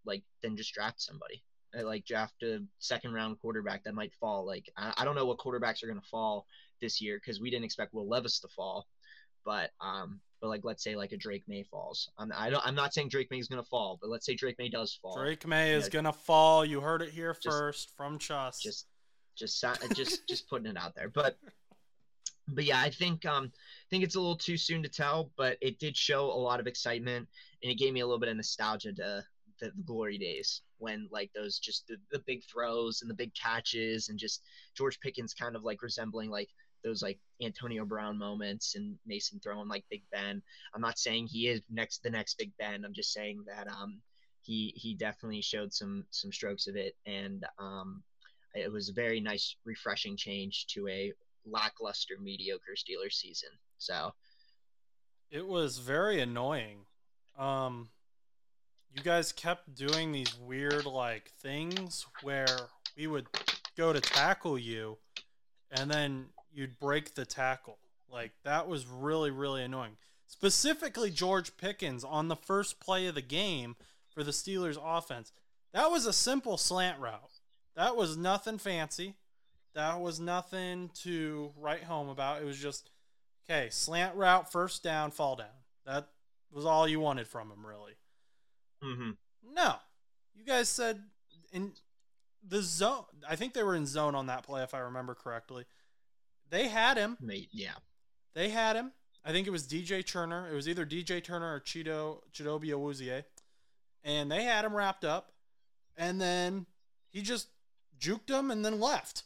like 0.05 0.23
then 0.41 0.57
just 0.57 0.73
draft 0.73 0.99
somebody. 0.99 1.43
Uh, 1.77 1.83
like 1.85 2.05
draft 2.05 2.41
a 2.43 2.59
second 2.79 3.13
round 3.13 3.39
quarterback 3.39 3.83
that 3.83 3.93
might 3.95 4.13
fall. 4.13 4.45
Like 4.45 4.69
I, 4.77 4.93
I 4.97 5.05
don't 5.05 5.15
know 5.15 5.25
what 5.25 5.37
quarterbacks 5.37 5.83
are 5.83 5.87
going 5.87 5.99
to 5.99 6.07
fall 6.07 6.45
this 6.81 7.01
year 7.01 7.19
because 7.19 7.39
we 7.39 7.49
didn't 7.49 7.65
expect 7.65 7.93
Will 7.93 8.07
Levis 8.07 8.39
to 8.41 8.47
fall, 8.49 8.87
but 9.43 9.71
um, 9.81 10.19
but 10.41 10.49
like 10.49 10.61
let's 10.63 10.83
say 10.83 10.95
like 10.95 11.11
a 11.11 11.17
Drake 11.17 11.43
Maye 11.47 11.65
falls. 11.69 12.09
I'm 12.17 12.31
I 12.35 12.49
don't 12.49 12.65
I'm 12.65 12.75
not 12.75 12.93
saying 12.93 13.09
Drake 13.09 13.29
Maye 13.31 13.39
is 13.39 13.47
going 13.47 13.63
to 13.63 13.69
fall, 13.69 13.97
but 14.01 14.09
let's 14.09 14.25
say 14.25 14.35
Drake 14.35 14.57
Maye 14.59 14.69
does 14.69 14.97
fall. 15.01 15.17
Drake 15.17 15.47
Maye 15.47 15.73
is 15.73 15.89
going 15.89 16.05
to 16.05 16.13
fall. 16.13 16.65
You 16.65 16.81
heard 16.81 17.01
it 17.01 17.09
here 17.09 17.33
just, 17.33 17.47
first 17.47 17.91
from 17.95 18.19
Chus. 18.19 18.59
Just 18.59 18.87
just 19.35 19.63
just 19.95 20.27
just 20.27 20.49
putting 20.49 20.67
it 20.67 20.77
out 20.77 20.95
there, 20.95 21.09
but 21.09 21.37
but 22.47 22.63
yeah, 22.63 22.79
I 22.79 22.89
think 22.89 23.25
um, 23.25 23.51
I 23.55 23.87
think 23.89 24.03
it's 24.03 24.15
a 24.15 24.19
little 24.19 24.37
too 24.37 24.57
soon 24.57 24.83
to 24.83 24.89
tell, 24.89 25.31
but 25.35 25.57
it 25.61 25.79
did 25.79 25.97
show 25.97 26.25
a 26.25 26.39
lot 26.39 26.59
of 26.59 26.67
excitement, 26.67 27.27
and 27.63 27.71
it 27.71 27.77
gave 27.77 27.93
me 27.93 28.01
a 28.01 28.05
little 28.05 28.19
bit 28.19 28.29
of 28.29 28.35
nostalgia 28.35 28.93
to 28.93 29.23
the, 29.59 29.71
the 29.75 29.83
glory 29.83 30.17
days 30.17 30.61
when 30.77 31.07
like 31.11 31.31
those 31.33 31.59
just 31.59 31.87
the, 31.87 31.97
the 32.11 32.23
big 32.25 32.43
throws 32.51 33.01
and 33.01 33.09
the 33.09 33.15
big 33.15 33.33
catches 33.35 34.09
and 34.09 34.19
just 34.19 34.41
George 34.75 34.99
Pickens 34.99 35.33
kind 35.33 35.55
of 35.55 35.63
like 35.63 35.81
resembling 35.81 36.29
like 36.29 36.49
those 36.83 37.01
like 37.01 37.19
Antonio 37.41 37.85
Brown 37.85 38.17
moments 38.17 38.75
and 38.75 38.95
Mason 39.05 39.39
throwing 39.39 39.67
like 39.67 39.83
Big 39.89 40.03
Ben. 40.11 40.41
I'm 40.73 40.81
not 40.81 40.99
saying 40.99 41.27
he 41.27 41.47
is 41.47 41.61
next 41.69 42.03
the 42.03 42.09
next 42.09 42.37
Big 42.37 42.51
Ben. 42.59 42.85
I'm 42.85 42.93
just 42.93 43.13
saying 43.13 43.43
that 43.47 43.67
um 43.67 44.01
he 44.41 44.73
he 44.75 44.93
definitely 44.93 45.41
showed 45.41 45.73
some 45.73 46.05
some 46.11 46.31
strokes 46.31 46.67
of 46.67 46.75
it 46.75 46.95
and 47.05 47.45
um 47.57 48.03
it 48.53 48.71
was 48.71 48.89
a 48.89 48.93
very 48.93 49.19
nice 49.19 49.55
refreshing 49.65 50.15
change 50.15 50.67
to 50.67 50.87
a 50.87 51.13
lackluster, 51.45 52.15
mediocre 52.21 52.75
Steelers 52.75 53.13
season. 53.13 53.49
So 53.77 54.11
it 55.31 55.45
was 55.45 55.79
very 55.79 56.21
annoying. 56.21 56.85
Um, 57.37 57.89
you 58.95 59.03
guys 59.03 59.33
kept 59.33 59.75
doing 59.75 60.11
these 60.11 60.33
weird 60.39 60.85
like 60.85 61.29
things 61.41 62.05
where 62.23 62.57
we 62.97 63.07
would 63.07 63.27
go 63.77 63.91
to 63.91 63.99
tackle 63.99 64.57
you, 64.57 64.97
and 65.69 65.91
then 65.91 66.27
you'd 66.53 66.79
break 66.79 67.13
the 67.13 67.25
tackle. 67.25 67.77
Like 68.09 68.31
that 68.45 68.67
was 68.67 68.87
really 68.87 69.31
really 69.31 69.63
annoying. 69.63 69.97
Specifically, 70.27 71.11
George 71.11 71.55
Pickens 71.57 72.03
on 72.03 72.29
the 72.29 72.35
first 72.35 72.79
play 72.79 73.07
of 73.07 73.15
the 73.15 73.21
game 73.21 73.75
for 74.09 74.23
the 74.23 74.31
Steelers 74.31 74.77
offense. 74.81 75.31
That 75.73 75.91
was 75.91 76.05
a 76.05 76.13
simple 76.13 76.57
slant 76.57 76.99
route. 76.99 77.41
That 77.75 77.97
was 77.97 78.15
nothing 78.15 78.57
fancy. 78.57 79.15
That 79.73 79.99
was 79.99 80.21
nothing 80.21 80.89
to 81.03 81.51
write 81.57 81.83
home 81.83 82.07
about. 82.07 82.41
It 82.41 82.45
was 82.45 82.57
just 82.57 82.89
okay, 83.43 83.67
slant 83.69 84.15
route, 84.15 84.49
first 84.49 84.83
down, 84.83 85.11
fall 85.11 85.35
down. 85.35 85.47
That 85.85 86.07
was 86.49 86.65
all 86.65 86.87
you 86.87 87.01
wanted 87.01 87.27
from 87.27 87.51
him, 87.51 87.65
really. 87.65 87.95
Mm-hmm. 88.85 89.11
No, 89.53 89.75
you 90.35 90.45
guys 90.45 90.69
said 90.69 91.01
in 91.51 91.71
the 92.47 92.61
zone. 92.61 93.05
I 93.27 93.35
think 93.35 93.53
they 93.53 93.63
were 93.63 93.75
in 93.75 93.85
zone 93.85 94.15
on 94.15 94.27
that 94.27 94.43
play, 94.43 94.63
if 94.63 94.73
I 94.73 94.79
remember 94.79 95.15
correctly. 95.15 95.65
They 96.49 96.67
had 96.67 96.97
him. 96.97 97.17
Yeah. 97.51 97.73
They 98.33 98.49
had 98.49 98.75
him. 98.75 98.91
I 99.23 99.31
think 99.31 99.47
it 99.47 99.51
was 99.51 99.63
DJ 99.63 100.05
Turner. 100.05 100.47
It 100.51 100.53
was 100.53 100.69
either 100.69 100.85
DJ 100.85 101.23
Turner 101.23 101.55
or 101.55 101.59
Chido 101.59 102.19
Chidobe 102.31 102.69
Awuzie. 102.69 103.23
And 104.03 104.31
they 104.31 104.43
had 104.43 104.65
him 104.65 104.75
wrapped 104.75 105.03
up. 105.03 105.31
And 105.97 106.21
then 106.21 106.67
he 107.09 107.21
just 107.21 107.47
juked 107.99 108.29
him 108.29 108.51
and 108.51 108.63
then 108.63 108.79
left. 108.79 109.23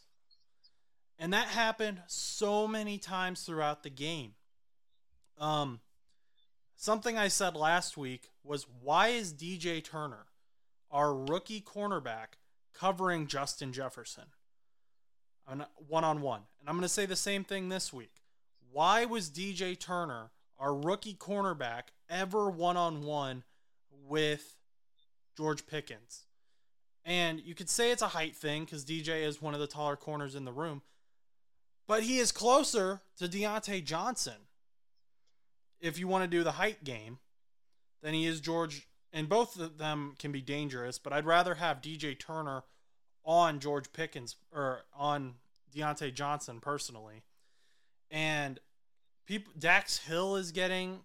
And 1.18 1.34
that 1.34 1.48
happened 1.48 2.00
so 2.06 2.66
many 2.66 2.96
times 2.96 3.42
throughout 3.42 3.82
the 3.82 3.90
game. 3.90 4.32
Um, 5.38 5.80
something 6.76 7.18
I 7.18 7.28
said 7.28 7.54
last 7.54 7.98
week 7.98 8.29
was 8.44 8.66
why 8.82 9.08
is 9.08 9.32
DJ 9.32 9.82
Turner, 9.82 10.26
our 10.90 11.14
rookie 11.14 11.60
cornerback, 11.60 12.38
covering 12.74 13.26
Justin 13.26 13.72
Jefferson? 13.72 14.24
One 15.88 16.04
on 16.04 16.20
one. 16.20 16.42
And 16.60 16.68
I'm 16.68 16.76
going 16.76 16.82
to 16.82 16.88
say 16.88 17.06
the 17.06 17.16
same 17.16 17.42
thing 17.42 17.68
this 17.68 17.92
week. 17.92 18.22
Why 18.72 19.04
was 19.04 19.30
DJ 19.30 19.78
Turner, 19.78 20.30
our 20.58 20.74
rookie 20.74 21.14
cornerback, 21.14 21.88
ever 22.08 22.48
one 22.48 22.76
on 22.76 23.02
one 23.02 23.42
with 24.06 24.56
George 25.36 25.66
Pickens? 25.66 26.24
And 27.04 27.40
you 27.40 27.54
could 27.54 27.68
say 27.68 27.90
it's 27.90 28.02
a 28.02 28.08
height 28.08 28.36
thing 28.36 28.64
because 28.64 28.84
DJ 28.84 29.22
is 29.22 29.42
one 29.42 29.54
of 29.54 29.60
the 29.60 29.66
taller 29.66 29.96
corners 29.96 30.34
in 30.34 30.44
the 30.44 30.52
room, 30.52 30.82
but 31.88 32.04
he 32.04 32.18
is 32.18 32.30
closer 32.30 33.00
to 33.18 33.26
Diontae 33.26 33.84
Johnson. 33.84 34.46
If 35.80 35.98
you 35.98 36.06
want 36.06 36.22
to 36.24 36.28
do 36.28 36.44
the 36.44 36.52
height 36.52 36.84
game, 36.84 37.18
than 38.02 38.14
he 38.14 38.26
is 38.26 38.40
George, 38.40 38.88
and 39.12 39.28
both 39.28 39.58
of 39.58 39.78
them 39.78 40.14
can 40.18 40.32
be 40.32 40.40
dangerous. 40.40 40.98
But 40.98 41.12
I'd 41.12 41.26
rather 41.26 41.54
have 41.54 41.80
DJ 41.80 42.18
Turner 42.18 42.64
on 43.24 43.60
George 43.60 43.92
Pickens 43.92 44.36
or 44.52 44.82
on 44.96 45.34
Diontae 45.74 46.14
Johnson 46.14 46.60
personally. 46.60 47.22
And 48.10 48.58
people, 49.26 49.52
Dax 49.58 49.98
Hill 49.98 50.36
is 50.36 50.52
getting 50.52 51.00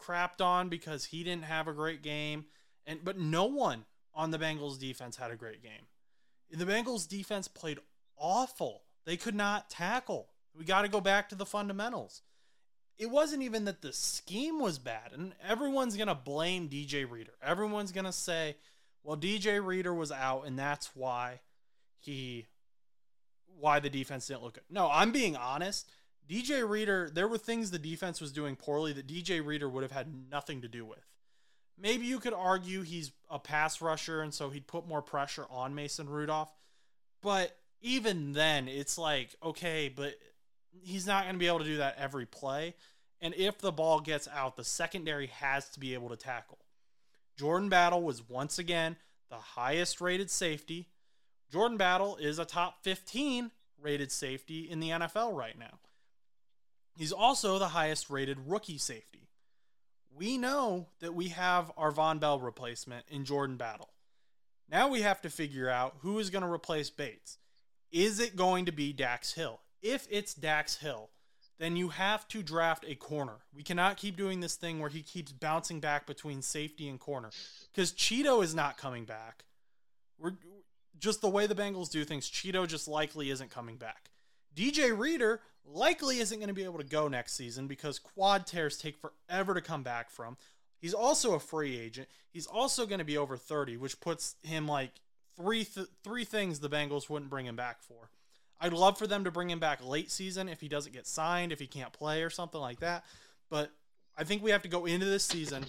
crapped 0.00 0.40
on 0.40 0.68
because 0.68 1.06
he 1.06 1.22
didn't 1.22 1.44
have 1.44 1.68
a 1.68 1.72
great 1.72 2.02
game, 2.02 2.46
and 2.86 3.04
but 3.04 3.18
no 3.18 3.44
one 3.44 3.84
on 4.14 4.30
the 4.30 4.38
Bengals 4.38 4.78
defense 4.78 5.16
had 5.16 5.30
a 5.30 5.36
great 5.36 5.62
game. 5.62 5.86
The 6.50 6.64
Bengals 6.64 7.08
defense 7.08 7.46
played 7.46 7.78
awful. 8.16 8.82
They 9.04 9.16
could 9.16 9.34
not 9.34 9.70
tackle. 9.70 10.28
We 10.56 10.64
got 10.64 10.82
to 10.82 10.88
go 10.88 11.00
back 11.00 11.28
to 11.28 11.36
the 11.36 11.46
fundamentals. 11.46 12.22
It 13.00 13.10
wasn't 13.10 13.42
even 13.42 13.64
that 13.64 13.80
the 13.80 13.94
scheme 13.94 14.60
was 14.60 14.78
bad, 14.78 15.12
and 15.14 15.32
everyone's 15.42 15.96
going 15.96 16.08
to 16.08 16.14
blame 16.14 16.68
DJ 16.68 17.10
Reader. 17.10 17.32
Everyone's 17.42 17.92
going 17.92 18.04
to 18.04 18.12
say, 18.12 18.56
well, 19.02 19.16
DJ 19.16 19.64
Reader 19.64 19.94
was 19.94 20.12
out, 20.12 20.46
and 20.46 20.58
that's 20.58 20.90
why 20.94 21.40
he 21.98 22.46
why 23.58 23.80
the 23.80 23.88
defense 23.88 24.26
didn't 24.26 24.42
look 24.42 24.54
good. 24.54 24.64
No, 24.68 24.90
I'm 24.92 25.12
being 25.12 25.34
honest. 25.34 25.88
DJ 26.28 26.66
Reader, 26.68 27.10
there 27.12 27.26
were 27.26 27.38
things 27.38 27.70
the 27.70 27.78
defense 27.78 28.20
was 28.20 28.32
doing 28.32 28.54
poorly 28.54 28.92
that 28.92 29.06
DJ 29.06 29.44
Reader 29.44 29.68
would 29.68 29.82
have 29.82 29.92
had 29.92 30.12
nothing 30.30 30.60
to 30.60 30.68
do 30.68 30.84
with. 30.84 31.06
Maybe 31.78 32.04
you 32.04 32.18
could 32.18 32.34
argue 32.34 32.82
he's 32.82 33.12
a 33.30 33.38
pass 33.38 33.80
rusher 33.80 34.20
and 34.20 34.32
so 34.32 34.50
he'd 34.50 34.66
put 34.66 34.86
more 34.86 35.02
pressure 35.02 35.46
on 35.50 35.74
Mason 35.74 36.08
Rudolph. 36.08 36.52
But 37.22 37.56
even 37.80 38.32
then, 38.32 38.68
it's 38.68 38.98
like, 38.98 39.34
okay, 39.42 39.88
but 39.88 40.14
he's 40.82 41.06
not 41.06 41.24
going 41.24 41.34
to 41.34 41.38
be 41.38 41.46
able 41.46 41.58
to 41.60 41.64
do 41.64 41.78
that 41.78 41.96
every 41.98 42.26
play. 42.26 42.74
And 43.20 43.34
if 43.34 43.58
the 43.58 43.72
ball 43.72 44.00
gets 44.00 44.28
out, 44.28 44.56
the 44.56 44.64
secondary 44.64 45.26
has 45.26 45.68
to 45.70 45.80
be 45.80 45.94
able 45.94 46.08
to 46.08 46.16
tackle. 46.16 46.58
Jordan 47.38 47.68
Battle 47.68 48.02
was 48.02 48.28
once 48.28 48.58
again 48.58 48.96
the 49.30 49.36
highest 49.36 50.00
rated 50.00 50.30
safety. 50.30 50.88
Jordan 51.50 51.76
Battle 51.76 52.16
is 52.16 52.38
a 52.38 52.44
top 52.44 52.82
15 52.82 53.50
rated 53.80 54.12
safety 54.12 54.68
in 54.70 54.80
the 54.80 54.90
NFL 54.90 55.34
right 55.34 55.58
now. 55.58 55.78
He's 56.96 57.12
also 57.12 57.58
the 57.58 57.68
highest 57.68 58.10
rated 58.10 58.38
rookie 58.46 58.78
safety. 58.78 59.28
We 60.14 60.38
know 60.38 60.88
that 61.00 61.14
we 61.14 61.28
have 61.28 61.72
our 61.76 61.92
Vonn 61.92 62.20
Bell 62.20 62.38
replacement 62.38 63.06
in 63.08 63.24
Jordan 63.24 63.56
Battle. 63.56 63.90
Now 64.70 64.88
we 64.88 65.02
have 65.02 65.20
to 65.22 65.30
figure 65.30 65.68
out 65.68 65.96
who 66.00 66.18
is 66.18 66.30
going 66.30 66.42
to 66.42 66.50
replace 66.50 66.90
Bates. 66.90 67.38
Is 67.90 68.20
it 68.20 68.36
going 68.36 68.66
to 68.66 68.72
be 68.72 68.92
Dax 68.92 69.32
Hill? 69.32 69.60
If 69.82 70.06
it's 70.10 70.34
Dax 70.34 70.76
Hill, 70.76 71.10
then 71.58 71.76
you 71.76 71.90
have 71.90 72.26
to 72.28 72.42
draft 72.42 72.84
a 72.88 72.94
corner. 72.94 73.38
We 73.54 73.62
cannot 73.62 73.98
keep 73.98 74.16
doing 74.16 74.40
this 74.40 74.56
thing 74.56 74.80
where 74.80 74.88
he 74.88 75.02
keeps 75.02 75.30
bouncing 75.30 75.78
back 75.78 76.06
between 76.06 76.40
safety 76.42 76.88
and 76.88 76.98
corner 76.98 77.30
because 77.72 77.92
Chido 77.92 78.42
is 78.42 78.54
not 78.54 78.78
coming 78.78 79.04
back. 79.04 79.44
We're 80.18 80.34
just 80.98 81.20
the 81.20 81.28
way 81.28 81.46
the 81.46 81.54
Bengals 81.54 81.90
do 81.90 82.04
things. 82.04 82.30
Chido 82.30 82.66
just 82.66 82.88
likely 82.88 83.30
isn't 83.30 83.50
coming 83.50 83.76
back. 83.76 84.10
DJ 84.56 84.96
Reader 84.96 85.40
likely 85.64 86.18
isn't 86.18 86.38
going 86.38 86.48
to 86.48 86.54
be 86.54 86.64
able 86.64 86.78
to 86.78 86.84
go 86.84 87.08
next 87.08 87.34
season 87.34 87.66
because 87.66 87.98
quad 87.98 88.46
tears 88.46 88.76
take 88.76 88.96
forever 88.96 89.54
to 89.54 89.60
come 89.60 89.82
back 89.82 90.10
from. 90.10 90.36
He's 90.78 90.94
also 90.94 91.34
a 91.34 91.40
free 91.40 91.78
agent. 91.78 92.08
He's 92.30 92.46
also 92.46 92.86
going 92.86 93.00
to 93.00 93.04
be 93.04 93.18
over 93.18 93.36
30, 93.36 93.76
which 93.76 94.00
puts 94.00 94.36
him 94.42 94.66
like 94.66 94.92
three 95.36 95.64
th- 95.64 95.88
three 96.02 96.24
things 96.24 96.60
the 96.60 96.70
Bengals 96.70 97.10
wouldn't 97.10 97.30
bring 97.30 97.46
him 97.46 97.56
back 97.56 97.82
for. 97.82 98.10
I'd 98.60 98.72
love 98.72 98.98
for 98.98 99.06
them 99.06 99.24
to 99.24 99.30
bring 99.30 99.50
him 99.50 99.58
back 99.58 99.84
late 99.84 100.10
season 100.10 100.48
if 100.48 100.60
he 100.60 100.68
doesn't 100.68 100.92
get 100.92 101.06
signed, 101.06 101.52
if 101.52 101.60
he 101.60 101.66
can't 101.66 101.92
play 101.92 102.22
or 102.22 102.30
something 102.30 102.60
like 102.60 102.80
that. 102.80 103.04
But 103.48 103.70
I 104.16 104.24
think 104.24 104.42
we 104.42 104.50
have 104.50 104.62
to 104.62 104.68
go 104.68 104.84
into 104.86 105.06
this 105.06 105.24
season, 105.24 105.64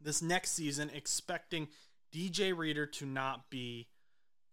this 0.00 0.20
next 0.20 0.52
season, 0.52 0.90
expecting 0.94 1.68
DJ 2.12 2.56
Reader 2.56 2.86
to 2.86 3.06
not 3.06 3.48
be 3.48 3.88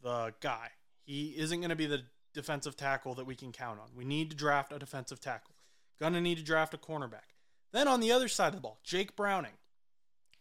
the 0.02 0.34
guy. 0.40 0.70
He 1.04 1.34
isn't 1.38 1.60
going 1.60 1.70
to 1.70 1.76
be 1.76 1.88
the 1.88 2.04
defensive 2.34 2.78
tackle 2.78 3.16
that 3.16 3.26
we 3.26 3.36
can 3.36 3.52
count 3.52 3.80
on. 3.80 3.88
We 3.96 4.06
need 4.06 4.30
to 4.32 4.36
draft 4.36 4.72
a 4.72 4.80
defensive 4.80 5.20
tackle. 5.20 5.56
Gonna 6.00 6.22
need 6.22 6.38
to 6.38 6.44
draft 6.44 6.74
a 6.74 6.78
cornerback. 6.78 7.36
Then 7.72 7.88
on 7.88 8.00
the 8.00 8.12
other 8.12 8.28
side 8.28 8.50
of 8.50 8.56
the 8.56 8.62
ball, 8.62 8.80
Jake 8.84 9.16
Browning. 9.16 9.52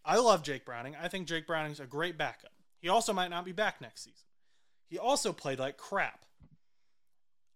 I 0.04 0.16
love 0.16 0.42
Jake 0.42 0.64
Browning. 0.64 0.96
I 1.00 1.08
think 1.08 1.28
Jake 1.28 1.46
Browning's 1.46 1.80
a 1.80 1.86
great 1.86 2.16
backup. 2.16 2.52
He 2.80 2.88
also 2.88 3.12
might 3.12 3.28
not 3.28 3.44
be 3.44 3.52
back 3.52 3.80
next 3.80 4.04
season. 4.04 4.26
He 4.88 4.98
also 4.98 5.32
played 5.32 5.58
like 5.58 5.76
crap. 5.76 6.24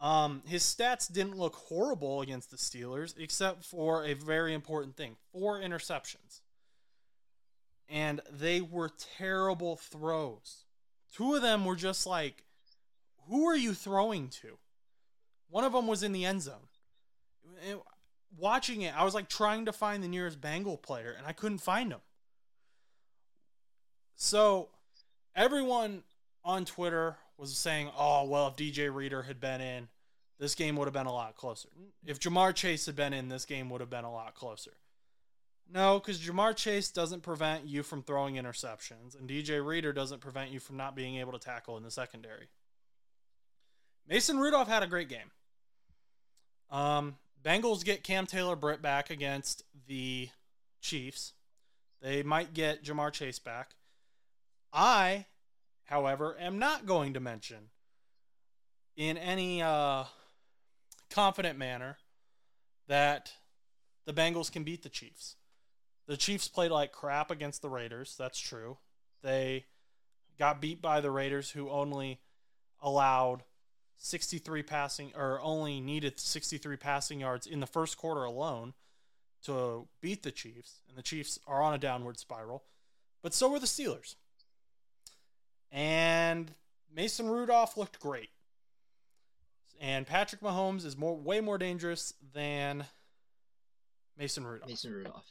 Um, 0.00 0.42
his 0.46 0.62
stats 0.62 1.10
didn't 1.10 1.36
look 1.36 1.54
horrible 1.54 2.20
against 2.20 2.50
the 2.50 2.56
Steelers, 2.56 3.14
except 3.18 3.64
for 3.64 4.04
a 4.04 4.14
very 4.14 4.52
important 4.52 4.96
thing 4.96 5.16
four 5.32 5.60
interceptions. 5.60 6.40
And 7.88 8.20
they 8.30 8.60
were 8.60 8.90
terrible 9.18 9.76
throws. 9.76 10.64
Two 11.14 11.34
of 11.34 11.42
them 11.42 11.64
were 11.64 11.76
just 11.76 12.06
like 12.06 12.44
who 13.28 13.46
are 13.46 13.56
you 13.56 13.74
throwing 13.74 14.28
to? 14.28 14.58
One 15.48 15.64
of 15.64 15.72
them 15.72 15.86
was 15.86 16.02
in 16.02 16.12
the 16.12 16.24
end 16.24 16.42
zone. 16.42 16.68
It, 17.68 17.78
watching 18.36 18.82
it, 18.82 18.98
I 18.98 19.04
was 19.04 19.14
like 19.14 19.28
trying 19.28 19.64
to 19.66 19.72
find 19.72 20.02
the 20.02 20.08
nearest 20.08 20.40
Bengal 20.40 20.76
player, 20.76 21.14
and 21.16 21.26
I 21.26 21.32
couldn't 21.32 21.58
find 21.58 21.92
him. 21.92 22.00
So 24.16 24.68
everyone 25.34 26.02
on 26.44 26.64
Twitter 26.64 27.16
was 27.36 27.56
saying, 27.56 27.90
"Oh, 27.96 28.24
well, 28.24 28.48
if 28.48 28.56
DJ 28.56 28.94
Reader 28.94 29.22
had 29.22 29.40
been 29.40 29.60
in, 29.60 29.88
this 30.38 30.54
game 30.54 30.76
would 30.76 30.86
have 30.86 30.94
been 30.94 31.06
a 31.06 31.12
lot 31.12 31.36
closer. 31.36 31.68
If 32.04 32.20
Ja'Marr 32.20 32.54
Chase 32.54 32.86
had 32.86 32.96
been 32.96 33.12
in, 33.12 33.28
this 33.28 33.44
game 33.44 33.70
would 33.70 33.80
have 33.80 33.90
been 33.90 34.04
a 34.04 34.12
lot 34.12 34.34
closer." 34.34 34.72
No, 35.70 35.98
because 35.98 36.20
Ja'Marr 36.20 36.54
Chase 36.54 36.90
doesn't 36.90 37.22
prevent 37.22 37.66
you 37.66 37.82
from 37.82 38.02
throwing 38.02 38.34
interceptions, 38.34 39.18
and 39.18 39.28
DJ 39.28 39.64
Reader 39.64 39.92
doesn't 39.92 40.20
prevent 40.20 40.50
you 40.50 40.60
from 40.60 40.76
not 40.76 40.94
being 40.94 41.16
able 41.16 41.32
to 41.32 41.38
tackle 41.38 41.76
in 41.76 41.82
the 41.82 41.90
secondary. 41.90 42.48
Mason 44.06 44.38
Rudolph 44.38 44.68
had 44.68 44.82
a 44.82 44.86
great 44.86 45.08
game. 45.08 45.30
Um, 46.70 47.16
Bengals 47.42 47.84
get 47.84 48.04
Cam 48.04 48.26
Taylor 48.26 48.56
Britt 48.56 48.82
back 48.82 49.10
against 49.10 49.64
the 49.86 50.28
Chiefs. 50.80 51.32
They 52.02 52.22
might 52.22 52.52
get 52.52 52.84
Ja'Marr 52.84 53.12
Chase 53.12 53.38
back. 53.38 53.74
I, 54.72 55.26
however, 55.84 56.36
am 56.38 56.58
not 56.58 56.86
going 56.86 57.14
to 57.14 57.20
mention 57.20 57.70
in 58.96 59.16
any 59.16 59.62
uh, 59.62 60.04
confident 61.10 61.58
manner 61.58 61.98
that 62.88 63.32
the 64.06 64.12
Bengals 64.12 64.52
can 64.52 64.64
beat 64.64 64.82
the 64.82 64.88
Chiefs. 64.88 65.36
The 66.06 66.16
Chiefs 66.16 66.48
played 66.48 66.70
like 66.70 66.92
crap 66.92 67.30
against 67.30 67.62
the 67.62 67.70
Raiders. 67.70 68.14
That's 68.18 68.38
true. 68.38 68.78
They 69.22 69.64
got 70.38 70.60
beat 70.60 70.82
by 70.82 71.00
the 71.00 71.10
Raiders, 71.10 71.50
who 71.50 71.70
only 71.70 72.20
allowed 72.82 73.44
63 73.96 74.62
passing 74.62 75.12
or 75.16 75.40
only 75.40 75.80
needed 75.80 76.20
63 76.20 76.76
passing 76.76 77.20
yards 77.20 77.46
in 77.46 77.60
the 77.60 77.66
first 77.66 77.96
quarter 77.96 78.24
alone 78.24 78.74
to 79.44 79.88
beat 80.00 80.22
the 80.22 80.32
Chiefs, 80.32 80.80
and 80.88 80.96
the 80.96 81.02
Chiefs 81.02 81.38
are 81.46 81.62
on 81.62 81.74
a 81.74 81.78
downward 81.78 82.18
spiral. 82.18 82.64
but 83.22 83.32
so 83.32 83.50
were 83.50 83.58
the 83.58 83.66
Steelers. 83.66 84.16
And 85.74 86.52
Mason 86.94 87.28
Rudolph 87.28 87.76
looked 87.76 87.98
great. 87.98 88.30
And 89.80 90.06
Patrick 90.06 90.40
Mahomes 90.40 90.84
is 90.86 90.96
more 90.96 91.16
way 91.16 91.40
more 91.40 91.58
dangerous 91.58 92.14
than 92.32 92.86
Mason 94.16 94.46
Rudolph. 94.46 94.68
Mason 94.70 94.92
Rudolph. 94.92 95.26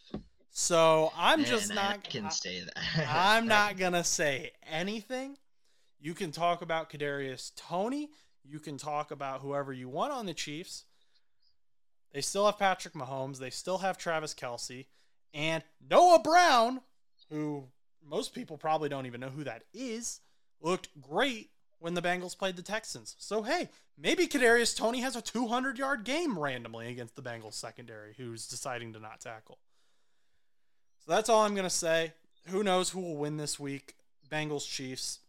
So 0.51 1.11
I'm 1.17 1.39
And 1.39 1.47
just 1.47 1.71
I 1.71 1.75
not 1.75 2.03
can 2.03 2.25
I- 2.25 2.29
say 2.29 2.59
that. 2.59 3.07
I'm 3.09 3.47
not 3.47 3.77
gonna 3.77 4.03
say 4.03 4.51
anything. 4.69 5.37
You 6.01 6.13
can 6.13 6.31
talk 6.33 6.61
about 6.61 6.89
Kadarius 6.91 7.53
Toney. 7.55 8.09
You 8.43 8.59
can 8.59 8.77
talk 8.77 9.11
about 9.11 9.39
whoever 9.39 9.71
you 9.71 9.87
want 9.87 10.11
on 10.11 10.25
the 10.25 10.33
Chiefs. 10.33 10.83
They 12.11 12.19
still 12.19 12.45
have 12.45 12.59
Patrick 12.59 12.93
Mahomes. 12.93 13.39
They 13.39 13.49
still 13.49 13.77
have 13.77 13.97
Travis 13.97 14.33
Kelce 14.35 14.87
and 15.33 15.63
Noah 15.89 16.19
Brown, 16.19 16.81
who 17.29 17.63
most 18.05 18.35
people 18.35 18.57
probably 18.57 18.89
don't 18.89 19.05
even 19.05 19.21
know 19.21 19.29
who 19.29 19.45
that 19.45 19.63
is. 19.73 20.19
Looked 20.63 20.89
great 21.01 21.51
when 21.79 21.93
the 21.93 22.01
Bengals 22.01 22.37
played 22.37 22.55
the 22.55 22.61
Texans. 22.61 23.15
So 23.19 23.43
hey, 23.43 23.69
maybe 23.97 24.27
Kadarius 24.27 24.75
Toney 24.75 25.01
has 25.01 25.15
a 25.15 25.21
200 25.21 25.77
yard 25.77 26.05
game 26.05 26.39
randomly 26.39 26.87
against 26.87 27.15
the 27.15 27.21
Bengals 27.21 27.53
secondary, 27.53 28.13
who's 28.17 28.47
deciding 28.47 28.93
to 28.93 28.99
not 28.99 29.19
tackle. 29.19 29.59
So 31.05 31.11
that's 31.11 31.27
all 31.29 31.43
I'm 31.43 31.53
gonna 31.53 31.69
say. 31.69 32.13
Who 32.47 32.63
knows 32.63 32.89
who 32.89 33.01
will 33.01 33.17
win 33.17 33.37
this 33.37 33.59
week? 33.59 33.95
Bengals 34.31 34.67
Chiefs. 34.67 35.19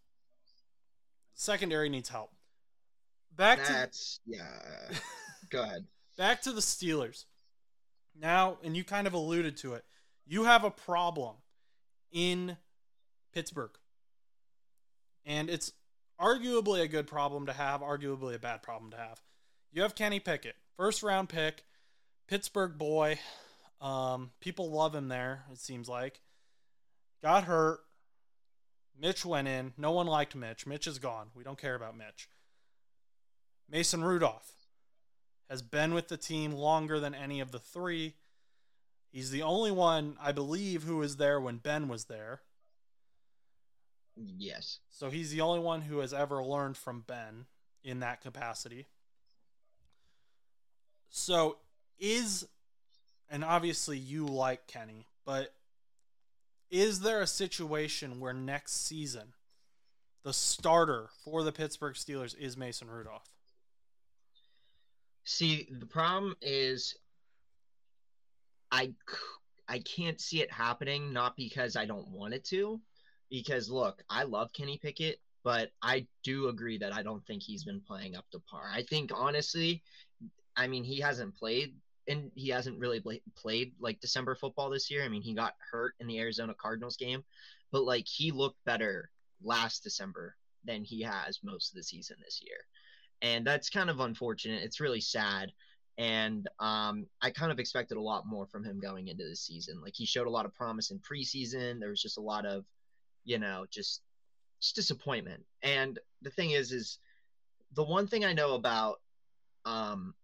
Secondary 1.35 1.89
needs 1.89 2.09
help. 2.09 2.31
Back 3.37 3.65
to 3.65 3.89
yeah. 4.25 4.45
Go 5.51 5.63
ahead. 5.63 5.87
back 6.17 6.43
to 6.43 6.53
the 6.53 6.61
Steelers. 6.61 7.25
Now, 8.19 8.59
and 8.63 8.77
you 8.77 8.85
kind 8.85 9.09
of 9.09 9.13
alluded 9.13 9.57
to 9.59 9.75
it. 9.75 9.85
You 10.25 10.45
have 10.45 10.63
a 10.63 10.71
problem 10.71 11.37
in 12.13 12.57
Pittsburgh. 13.33 13.73
And 15.25 15.49
it's 15.49 15.73
arguably 16.21 16.81
a 16.81 16.89
good 16.89 17.07
problem 17.07 17.47
to 17.47 17.53
have, 17.53 17.81
arguably 17.81 18.35
a 18.35 18.39
bad 18.39 18.63
problem 18.63 18.91
to 18.91 18.97
have. 18.97 19.21
You 19.73 19.83
have 19.83 19.95
Kenny 19.95 20.21
Pickett, 20.21 20.57
first 20.77 21.03
round 21.03 21.29
pick, 21.29 21.65
Pittsburgh 22.29 22.79
boy. 22.79 23.19
Um, 23.81 24.31
people 24.41 24.71
love 24.71 24.95
him 24.95 25.09
there, 25.09 25.45
it 25.53 25.59
seems 25.59 25.89
like. 25.89 26.21
Got 27.23 27.45
hurt. 27.45 27.81
Mitch 29.01 29.25
went 29.25 29.49
in. 29.49 29.73
No 29.77 29.91
one 29.91 30.07
liked 30.07 30.37
Mitch. 30.37 30.67
Mitch 30.67 30.87
is 30.87 30.99
gone. 30.99 31.29
We 31.35 31.43
don't 31.43 31.59
care 31.59 31.75
about 31.75 31.97
Mitch. 31.97 32.29
Mason 33.69 34.05
Rudolph 34.05 34.53
has 35.51 35.63
been 35.63 35.95
with 35.95 36.09
the 36.09 36.17
team 36.17 36.53
longer 36.53 37.01
than 37.01 37.15
any 37.15 37.41
of 37.41 37.51
the 37.51 37.59
three. 37.59 38.15
He's 39.11 39.31
the 39.31 39.43
only 39.43 39.71
one, 39.71 40.17
I 40.21 40.33
believe, 40.33 40.85
who 40.85 40.99
was 40.99 41.17
there 41.17 41.41
when 41.41 41.57
Ben 41.57 41.89
was 41.89 42.05
there. 42.05 42.41
Yes. 44.17 44.79
So 44.91 45.11
he's 45.11 45.31
the 45.31 45.41
only 45.41 45.61
one 45.61 45.83
who 45.83 45.99
has 45.99 46.13
ever 46.13 46.43
learned 46.43 46.77
from 46.77 47.05
Ben 47.07 47.47
in 47.83 48.01
that 48.01 48.21
capacity. 48.21 48.87
So 51.11 51.59
is, 51.99 52.47
and 53.31 53.45
obviously 53.45 53.99
you 53.99 54.27
like 54.27 54.67
Kenny, 54.67 55.07
but 55.25 55.55
is 56.71 57.01
there 57.01 57.21
a 57.21 57.27
situation 57.27 58.21
where 58.21 58.33
next 58.33 58.87
season 58.87 59.35
the 60.25 60.33
starter 60.33 61.11
for 61.25 61.43
the 61.43 61.53
Pittsburgh 61.53 61.95
Steelers 61.95 62.37
is 62.37 62.57
Mason 62.57 62.89
Rudolph? 62.89 63.29
See, 65.25 65.69
the 65.71 65.87
problem 65.87 66.35
is 66.43 66.97
I 68.71 68.93
I 69.69 69.79
can't 69.79 70.21
see 70.21 70.43
it 70.43 70.51
happening 70.51 71.13
not 71.13 71.37
because 71.37 71.77
I 71.77 71.87
don't 71.87 72.09
want 72.09 72.35
it 72.35 72.45
to 72.47 72.81
because 73.31 73.71
look, 73.71 74.03
I 74.09 74.25
love 74.25 74.53
Kenny 74.53 74.79
Pickett, 74.79 75.21
but 75.43 75.71
I 75.83 76.07
do 76.23 76.49
agree 76.49 76.79
that 76.79 76.95
I 76.95 77.03
don't 77.03 77.25
think 77.27 77.43
he's 77.43 77.65
been 77.65 77.81
playing 77.81 78.17
up 78.17 78.25
to 78.31 78.41
par. 78.41 78.71
I 78.73 78.83
think 78.83 79.11
honestly, 79.15 79.83
I 80.57 80.67
mean, 80.67 80.85
he 80.85 81.01
hasn't 81.01 81.37
played 81.37 81.75
and 82.09 82.31
he 82.35 82.49
hasn't 82.49 82.79
really 82.79 83.01
pla- 83.01 83.15
played 83.37 83.73
like 83.81 84.01
December 84.01 84.35
football 84.35 84.71
this 84.71 84.91
year. 84.91 85.05
I 85.05 85.09
mean, 85.09 85.23
he 85.23 85.35
got 85.35 85.55
hurt 85.71 85.95
in 86.01 86.07
the 86.07 86.19
Arizona 86.19 86.55
Cardinals 86.55 86.97
game, 86.97 87.25
but 87.73 87.85
like 87.85 88.07
he 88.07 88.31
looked 88.31 88.65
better 88.65 89.11
last 89.43 89.83
December 89.83 90.37
than 90.65 90.85
he 90.85 91.03
has 91.03 91.41
most 91.43 91.71
of 91.71 91.77
the 91.77 91.83
season 91.83 92.17
this 92.25 92.41
year. 92.43 92.57
And 93.23 93.47
that's 93.47 93.71
kind 93.71 93.91
of 93.91 94.01
unfortunate. 94.01 94.63
It's 94.63 94.81
really 94.81 95.01
sad. 95.01 95.53
And 95.97 96.49
um, 96.59 97.07
I 97.23 97.31
kind 97.31 97.53
of 97.53 97.59
expected 97.59 97.97
a 97.97 98.03
lot 98.03 98.27
more 98.27 98.47
from 98.47 98.65
him 98.65 98.81
going 98.81 99.09
into 99.09 99.29
the 99.29 99.37
season. 99.37 99.81
Like 99.81 99.95
he 99.95 100.07
showed 100.07 100.27
a 100.27 100.31
lot 100.31 100.47
of 100.47 100.55
promise 100.55 100.91
in 100.91 100.99
preseason. 100.99 101.79
There 101.79 101.91
was 101.91 102.03
just 102.03 102.19
a 102.19 102.23
lot 102.23 102.45
of, 102.45 102.65
you 103.25 103.39
know, 103.39 103.67
just 103.71 104.03
just 104.61 104.77
disappointment. 104.77 105.45
And 105.63 105.99
the 106.23 106.31
thing 106.31 106.53
is, 106.53 106.73
is 106.73 106.99
the 107.75 107.83
one 107.83 108.07
thing 108.07 108.25
I 108.25 108.33
know 108.33 108.55
about 108.55 109.01
um, 109.65 110.15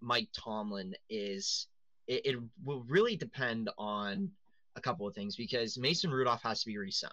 Mike 0.00 0.28
Tomlin 0.32 0.94
is 1.10 1.66
it, 2.06 2.26
it 2.26 2.36
will 2.64 2.84
really 2.88 3.16
depend 3.16 3.70
on 3.78 4.30
a 4.76 4.80
couple 4.80 5.06
of 5.06 5.14
things 5.14 5.36
because 5.36 5.78
Mason 5.78 6.10
Rudolph 6.10 6.42
has 6.42 6.60
to 6.60 6.66
be 6.66 6.78
re-signed. 6.78 7.12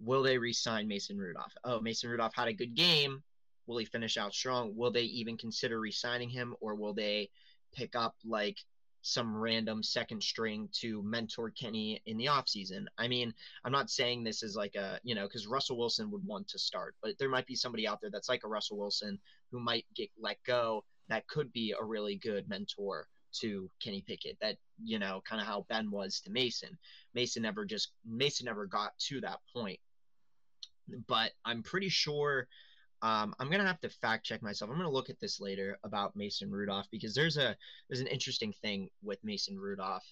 Will 0.00 0.22
they 0.22 0.38
re-sign 0.38 0.88
Mason 0.88 1.18
Rudolph? 1.18 1.52
Oh, 1.62 1.80
Mason 1.80 2.10
Rudolph 2.10 2.34
had 2.34 2.48
a 2.48 2.52
good 2.52 2.74
game. 2.74 3.22
Will 3.66 3.78
he 3.78 3.84
finish 3.84 4.16
out 4.16 4.34
strong? 4.34 4.74
Will 4.74 4.90
they 4.90 5.02
even 5.02 5.36
consider 5.36 5.78
re-signing 5.78 6.30
him, 6.30 6.56
or 6.60 6.74
will 6.74 6.94
they 6.94 7.30
pick 7.74 7.94
up 7.94 8.14
like 8.24 8.58
some 9.02 9.34
random 9.36 9.82
second 9.82 10.22
string 10.22 10.68
to 10.72 11.02
mentor 11.02 11.50
Kenny 11.50 12.02
in 12.06 12.16
the 12.16 12.26
offseason? 12.26 12.86
I 12.98 13.08
mean, 13.08 13.32
I'm 13.64 13.72
not 13.72 13.90
saying 13.90 14.24
this 14.24 14.42
is 14.42 14.56
like 14.56 14.74
a 14.74 14.98
you 15.02 15.14
know 15.14 15.26
because 15.26 15.46
Russell 15.46 15.78
Wilson 15.78 16.10
would 16.10 16.24
want 16.24 16.48
to 16.48 16.58
start, 16.58 16.94
but 17.02 17.18
there 17.18 17.28
might 17.28 17.46
be 17.46 17.54
somebody 17.54 17.86
out 17.86 18.00
there 18.00 18.10
that's 18.10 18.28
like 18.28 18.44
a 18.44 18.48
Russell 18.48 18.78
Wilson 18.78 19.18
who 19.50 19.60
might 19.60 19.86
get 19.94 20.10
let 20.20 20.36
go 20.46 20.84
that 21.08 21.26
could 21.26 21.52
be 21.52 21.74
a 21.78 21.84
really 21.84 22.16
good 22.16 22.48
mentor 22.48 23.06
to 23.40 23.70
Kenny 23.82 24.02
Pickett. 24.06 24.38
That 24.40 24.56
you 24.82 24.98
know, 24.98 25.22
kind 25.28 25.40
of 25.40 25.46
how 25.46 25.66
Ben 25.68 25.90
was 25.90 26.20
to 26.20 26.30
Mason. 26.30 26.78
Mason 27.14 27.42
never 27.42 27.64
just 27.64 27.92
Mason 28.06 28.46
never 28.46 28.66
got 28.66 28.92
to 29.08 29.20
that 29.20 29.40
point. 29.52 29.80
But 31.06 31.32
I'm 31.44 31.62
pretty 31.62 31.88
sure 31.88 32.48
um, 33.02 33.34
I'm 33.38 33.50
gonna 33.50 33.66
have 33.66 33.80
to 33.80 33.88
fact 33.88 34.26
check 34.26 34.42
myself. 34.42 34.70
I'm 34.70 34.76
gonna 34.76 34.90
look 34.90 35.10
at 35.10 35.20
this 35.20 35.40
later 35.40 35.78
about 35.84 36.16
Mason 36.16 36.50
Rudolph 36.50 36.86
because 36.90 37.14
there's 37.14 37.36
a 37.36 37.56
there's 37.88 38.00
an 38.00 38.06
interesting 38.06 38.52
thing 38.60 38.88
with 39.02 39.18
Mason 39.24 39.58
Rudolph 39.58 40.06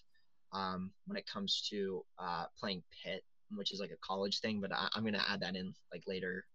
um, 0.53 0.91
when 1.07 1.17
it 1.17 1.27
comes 1.27 1.67
to 1.71 2.05
uh, 2.19 2.47
playing 2.59 2.83
Pitt, 3.05 3.25
which 3.51 3.73
is 3.73 3.81
like 3.81 3.91
a 3.91 4.07
college 4.07 4.41
thing. 4.41 4.61
But 4.61 4.73
I, 4.73 4.89
I'm 4.95 5.05
gonna 5.05 5.25
add 5.29 5.41
that 5.41 5.57
in 5.57 5.75
like 5.93 6.05
later 6.07 6.47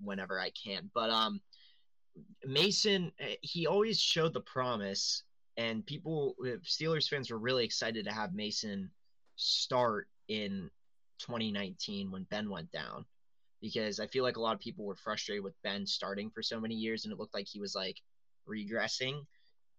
whenever 0.00 0.38
I 0.38 0.50
can. 0.50 0.90
But 0.94 1.10
um, 1.10 1.40
Mason, 2.44 3.12
eh, 3.18 3.36
he 3.40 3.66
always 3.66 3.98
showed 4.00 4.34
the 4.34 4.40
promise, 4.40 5.22
and 5.56 5.86
people, 5.86 6.34
eh, 6.46 6.56
Steelers 6.64 7.08
fans, 7.08 7.30
were 7.30 7.38
really 7.38 7.64
excited 7.64 8.04
to 8.04 8.12
have 8.12 8.34
Mason 8.34 8.90
start 9.36 10.08
in 10.28 10.70
2019 11.20 12.10
when 12.10 12.24
Ben 12.24 12.50
went 12.50 12.70
down, 12.70 13.04
because 13.60 14.00
I 14.00 14.06
feel 14.06 14.24
like 14.24 14.36
a 14.36 14.40
lot 14.40 14.54
of 14.54 14.60
people 14.60 14.84
were 14.84 14.96
frustrated 14.96 15.44
with 15.44 15.60
Ben 15.62 15.86
starting 15.86 16.30
for 16.30 16.42
so 16.42 16.60
many 16.60 16.74
years, 16.74 17.04
and 17.04 17.12
it 17.12 17.18
looked 17.18 17.34
like 17.34 17.46
he 17.46 17.60
was 17.60 17.74
like 17.74 18.00
regressing 18.48 19.24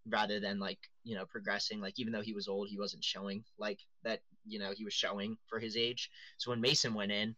rather 0.08 0.40
than 0.40 0.60
like 0.60 0.80
you 1.04 1.16
know 1.16 1.26
progressing. 1.26 1.80
Like 1.80 2.00
even 2.00 2.14
though 2.14 2.22
he 2.22 2.34
was 2.34 2.48
old, 2.48 2.70
he 2.70 2.78
wasn't 2.78 3.04
showing 3.04 3.44
like 3.58 3.80
that. 4.04 4.22
You 4.46 4.60
know, 4.60 4.72
he 4.76 4.84
was 4.84 4.94
showing 4.94 5.38
for 5.48 5.60
his 5.60 5.78
age. 5.78 6.10
So 6.38 6.52
when 6.52 6.62
Mason 6.62 6.94
went 6.94 7.12
in, 7.12 7.36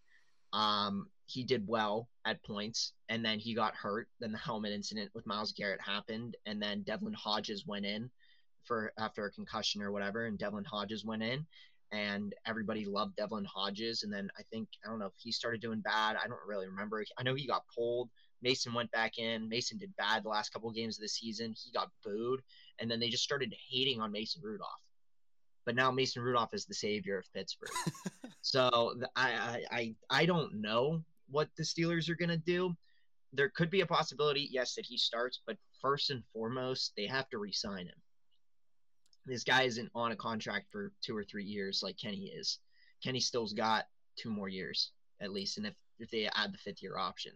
um, 0.54 1.08
he 1.26 1.44
did 1.44 1.68
well 1.68 2.10
at 2.26 2.44
points, 2.44 2.94
and 3.10 3.24
then 3.26 3.40
he 3.40 3.54
got 3.54 3.76
hurt. 3.76 4.08
Then 4.20 4.32
the 4.32 4.38
helmet 4.38 4.72
incident 4.72 5.12
with 5.14 5.26
Myles 5.26 5.54
Garrett 5.54 5.82
happened, 5.82 6.38
and 6.46 6.62
then 6.62 6.84
Devlin 6.84 7.14
Hodges 7.14 7.66
went 7.66 7.86
in 7.86 8.10
for 8.64 8.94
after 8.98 9.26
a 9.26 9.32
concussion 9.32 9.82
or 9.82 9.92
whatever, 9.92 10.26
and 10.26 10.38
Devlin 10.38 10.64
Hodges 10.64 11.04
went 11.04 11.24
in, 11.24 11.46
and 11.94 12.34
everybody 12.48 12.86
loved 12.86 13.16
Devlin 13.16 13.46
Hodges. 13.46 14.04
And 14.04 14.12
then 14.12 14.30
I 14.38 14.42
think 14.52 14.68
I 14.84 14.90
don't 14.90 15.00
know 15.00 15.06
if 15.06 15.14
he 15.16 15.32
started 15.32 15.62
doing 15.62 15.80
bad. 15.80 16.18
I 16.18 16.28
don't 16.28 16.40
really 16.48 16.68
remember. 16.68 17.06
I 17.18 17.24
know 17.24 17.36
he 17.36 17.48
got 17.48 17.64
pulled. 17.74 18.10
Mason 18.42 18.74
went 18.74 18.92
back 18.92 19.20
in. 19.20 19.48
Mason 19.48 19.78
did 19.78 19.96
bad 19.96 20.24
the 20.24 20.30
last 20.30 20.52
couple 20.52 20.70
of 20.70 20.76
games 20.76 20.98
of 20.98 21.04
the 21.04 21.08
season. 21.08 21.54
He 21.56 21.72
got 21.72 21.92
booed, 22.04 22.42
and 22.80 22.90
then 22.90 23.00
they 23.00 23.10
just 23.10 23.24
started 23.24 23.54
hating 23.70 24.02
on 24.02 24.12
Mason 24.12 24.42
Rudolph. 24.44 24.70
But 25.66 25.76
now 25.76 25.92
Mason 25.92 26.22
Rudolph 26.22 26.54
is 26.54 26.66
the 26.66 26.74
savior 26.74 27.18
of 27.18 27.32
Pittsburgh. 27.34 27.70
So 28.46 28.94
I, 29.16 29.32
I 29.32 29.64
I 29.72 29.96
I 30.10 30.26
don't 30.26 30.56
know 30.56 31.02
what 31.30 31.48
the 31.56 31.64
Steelers 31.64 32.10
are 32.10 32.16
gonna 32.16 32.36
do. 32.36 32.76
There 33.32 33.50
could 33.56 33.70
be 33.70 33.80
a 33.80 33.86
possibility, 33.86 34.50
yes, 34.52 34.76
that 34.76 34.86
he 34.86 34.98
starts, 34.98 35.40
but 35.48 35.58
first 35.82 36.10
and 36.10 36.24
foremost, 36.34 36.92
they 36.98 37.08
have 37.08 37.30
to 37.30 37.38
re-sign 37.38 37.88
him. 37.88 38.03
This 39.26 39.44
guy 39.44 39.64
isn't 39.64 39.90
on 39.96 40.12
a 40.12 40.16
contract 40.16 40.68
for 40.72 40.92
two 41.02 41.16
or 41.16 41.24
three 41.24 41.46
years 41.46 41.82
like 41.82 41.98
Kenny 41.98 42.26
is. 42.26 42.60
Kenny 43.04 43.20
still's 43.20 43.54
got 43.54 43.86
two 44.18 44.30
more 44.30 44.50
years 44.50 44.92
at 45.22 45.32
least, 45.32 45.58
and 45.58 45.66
if 45.68 45.74
if 46.00 46.10
they 46.10 46.30
add 46.36 46.54
the 46.54 46.58
fifth 46.58 46.82
year 46.84 46.98
option, 46.98 47.34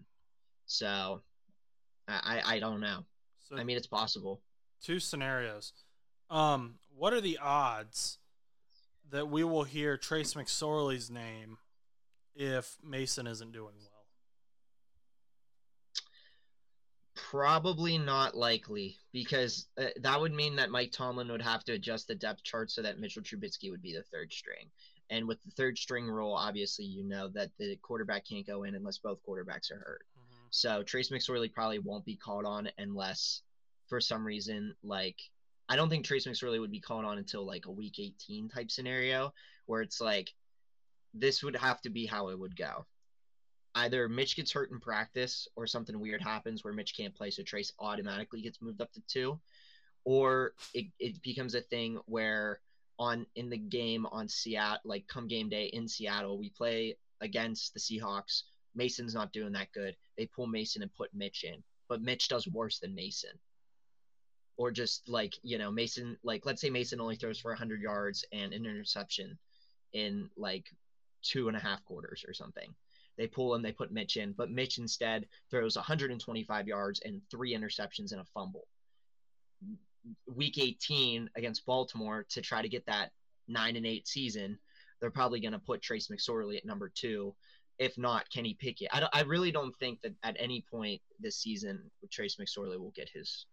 so 0.66 1.22
I 2.08 2.42
I 2.46 2.60
don't 2.60 2.82
know. 2.82 3.06
So 3.48 3.58
I 3.58 3.64
mean, 3.64 3.78
it's 3.78 3.88
possible. 3.88 4.42
two 4.84 5.00
scenarios. 5.00 5.74
Um, 6.30 6.76
what 6.96 7.14
are 7.14 7.22
the 7.22 7.38
odds 7.38 8.18
that 9.10 9.30
we 9.30 9.44
will 9.46 9.64
hear 9.64 9.96
Trace 9.96 10.34
McSorley's 10.34 11.10
name 11.10 11.58
if 12.36 12.78
Mason 12.84 13.28
isn't 13.28 13.54
doing 13.54 13.76
well? 13.80 13.97
Probably 17.18 17.98
not 17.98 18.36
likely 18.36 18.98
because 19.12 19.68
uh, 19.78 19.88
that 20.02 20.20
would 20.20 20.34
mean 20.34 20.56
that 20.56 20.70
Mike 20.70 20.92
Tomlin 20.92 21.30
would 21.32 21.42
have 21.42 21.64
to 21.66 21.74
adjust 21.74 22.08
the 22.08 22.16
depth 22.16 22.44
chart 22.44 22.70
so 22.72 22.82
that 22.82 23.00
Mitchell 23.00 23.24
Trubisky 23.24 23.72
would 23.72 23.82
be 23.82 23.94
the 23.94 24.04
third 24.04 24.32
string. 24.32 24.70
And 25.10 25.28
with 25.28 25.42
the 25.44 25.52
third 25.52 25.78
string 25.78 26.08
rule, 26.08 26.34
obviously, 26.34 26.86
you 26.86 27.04
know 27.04 27.30
that 27.30 27.50
the 27.58 27.78
quarterback 27.78 28.28
can't 28.28 28.46
go 28.46 28.64
in 28.64 28.76
unless 28.76 28.98
both 28.98 29.20
quarterbacks 29.28 29.72
are 29.72 29.80
hurt. 29.80 30.06
Mm-hmm. 30.18 30.48
So 30.52 30.84
Trace 30.84 31.10
McSorley 31.10 31.52
probably 31.52 31.80
won't 31.80 32.06
be 32.06 32.16
called 32.16 32.46
on 32.46 32.70
unless, 32.78 33.42
for 33.88 34.00
some 34.00 34.26
reason, 34.26 34.76
like 34.84 35.18
I 35.70 35.76
don't 35.76 35.90
think 35.90 36.06
Trace 36.06 36.28
McSorley 36.28 36.60
would 36.60 36.72
be 36.72 36.80
called 36.80 37.06
on 37.06 37.18
until 37.18 37.46
like 37.46 37.66
a 37.66 37.72
week 37.72 38.00
18 38.00 38.50
type 38.50 38.72
scenario 38.72 39.34
where 39.66 39.82
it's 39.82 40.00
like 40.00 40.34
this 41.14 41.44
would 41.44 41.56
have 41.56 41.82
to 41.82 41.90
be 41.90 42.06
how 42.06 42.30
it 42.30 42.40
would 42.40 42.56
go 42.56 42.86
either 43.78 44.10
Mitch 44.10 44.36
gets 44.36 44.52
hurt 44.52 44.72
in 44.72 44.80
practice 44.80 45.48
or 45.56 45.68
something 45.68 46.00
weird 46.00 46.22
happens 46.22 46.64
where 46.64 46.74
Mitch 46.74 46.96
can't 46.96 47.16
play, 47.16 47.30
so 47.30 47.44
Trace 47.44 47.72
automatically 47.80 48.42
gets 48.42 48.62
moved 48.62 48.82
up 48.82 48.92
to 48.94 49.02
two, 49.08 49.40
or 50.04 50.54
it, 50.74 50.88
it 51.00 51.22
becomes 51.22 51.56
a 51.56 51.62
thing 51.62 52.00
where 52.06 52.60
on 53.00 53.26
in 53.36 53.50
the 53.50 53.58
game 53.58 54.06
on 54.08 54.28
Seattle, 54.28 54.82
like 54.86 55.08
come 55.08 55.28
game 55.28 55.50
day 55.50 55.66
in 55.66 55.88
Seattle, 55.88 56.38
we 56.38 56.50
play 56.50 56.98
against 57.22 57.74
the 57.74 57.80
Seahawks. 57.80 58.44
Mason's 58.76 59.14
not 59.14 59.34
doing 59.34 59.54
that 59.54 59.72
good. 59.72 59.96
They 60.18 60.26
pull 60.26 60.48
Mason 60.48 60.82
and 60.82 60.94
put 60.94 61.14
Mitch 61.14 61.44
in, 61.44 61.64
but 61.88 62.02
Mitch 62.02 62.28
does 62.28 62.48
worse 62.48 62.80
than 62.80 62.96
Mason. 62.96 63.32
Or 64.58 64.72
just 64.72 65.08
like 65.08 65.36
you 65.44 65.60
know 65.60 65.72
Mason, 65.72 66.18
like 66.24 66.46
let's 66.46 66.62
say 66.62 66.72
Mason 66.72 67.00
only 67.00 67.16
throws 67.16 67.40
for 67.40 67.52
100 67.52 67.82
yards 67.82 68.26
and 68.32 68.54
an 68.54 68.66
interception 68.66 69.38
in 69.94 70.30
like 70.36 70.66
two 71.22 71.48
and 71.48 71.58
a 71.58 71.60
half 71.60 71.84
quarters 71.86 72.26
or 72.28 72.34
something 72.34 72.74
they 73.18 73.28
pull 73.28 73.54
him, 73.54 73.62
they 73.62 73.72
put 73.72 73.92
Mitch 73.92 74.18
in, 74.18 74.34
but 74.34 74.52
Mitch 74.52 74.78
instead 74.78 75.28
throws 75.50 75.76
125 75.76 76.68
yards 76.68 77.02
and 77.04 77.22
three 77.30 77.56
interceptions 77.56 78.12
and 78.12 78.22
a 78.22 78.26
fumble. 78.26 78.68
Week 80.34 80.58
18 80.58 81.30
against 81.36 81.66
Baltimore 81.66 82.26
to 82.30 82.42
try 82.42 82.62
to 82.62 82.70
get 82.70 82.86
that 82.86 83.12
nine 83.48 83.76
and 83.76 83.86
eight 83.86 84.08
season, 84.08 84.58
they're 85.00 85.12
probably 85.12 85.40
going 85.40 85.54
to 85.54 85.60
put 85.60 85.82
Trace 85.82 86.08
McSorley 86.08 86.58
at 86.58 86.66
number 86.66 86.92
two. 86.94 87.34
If 87.80 87.98
not, 87.98 88.30
Kenny 88.32 88.56
Pickett. 88.60 88.90
I, 88.92 89.08
I 89.14 89.22
really 89.22 89.52
don't 89.52 89.78
think 89.80 90.02
that 90.02 90.14
at 90.24 90.36
any 90.40 90.66
point 90.70 91.02
this 91.20 91.38
season 91.38 91.92
Trace 92.12 92.38
McSorley 92.38 92.80
will 92.80 92.94
get 92.96 93.10
his 93.10 93.46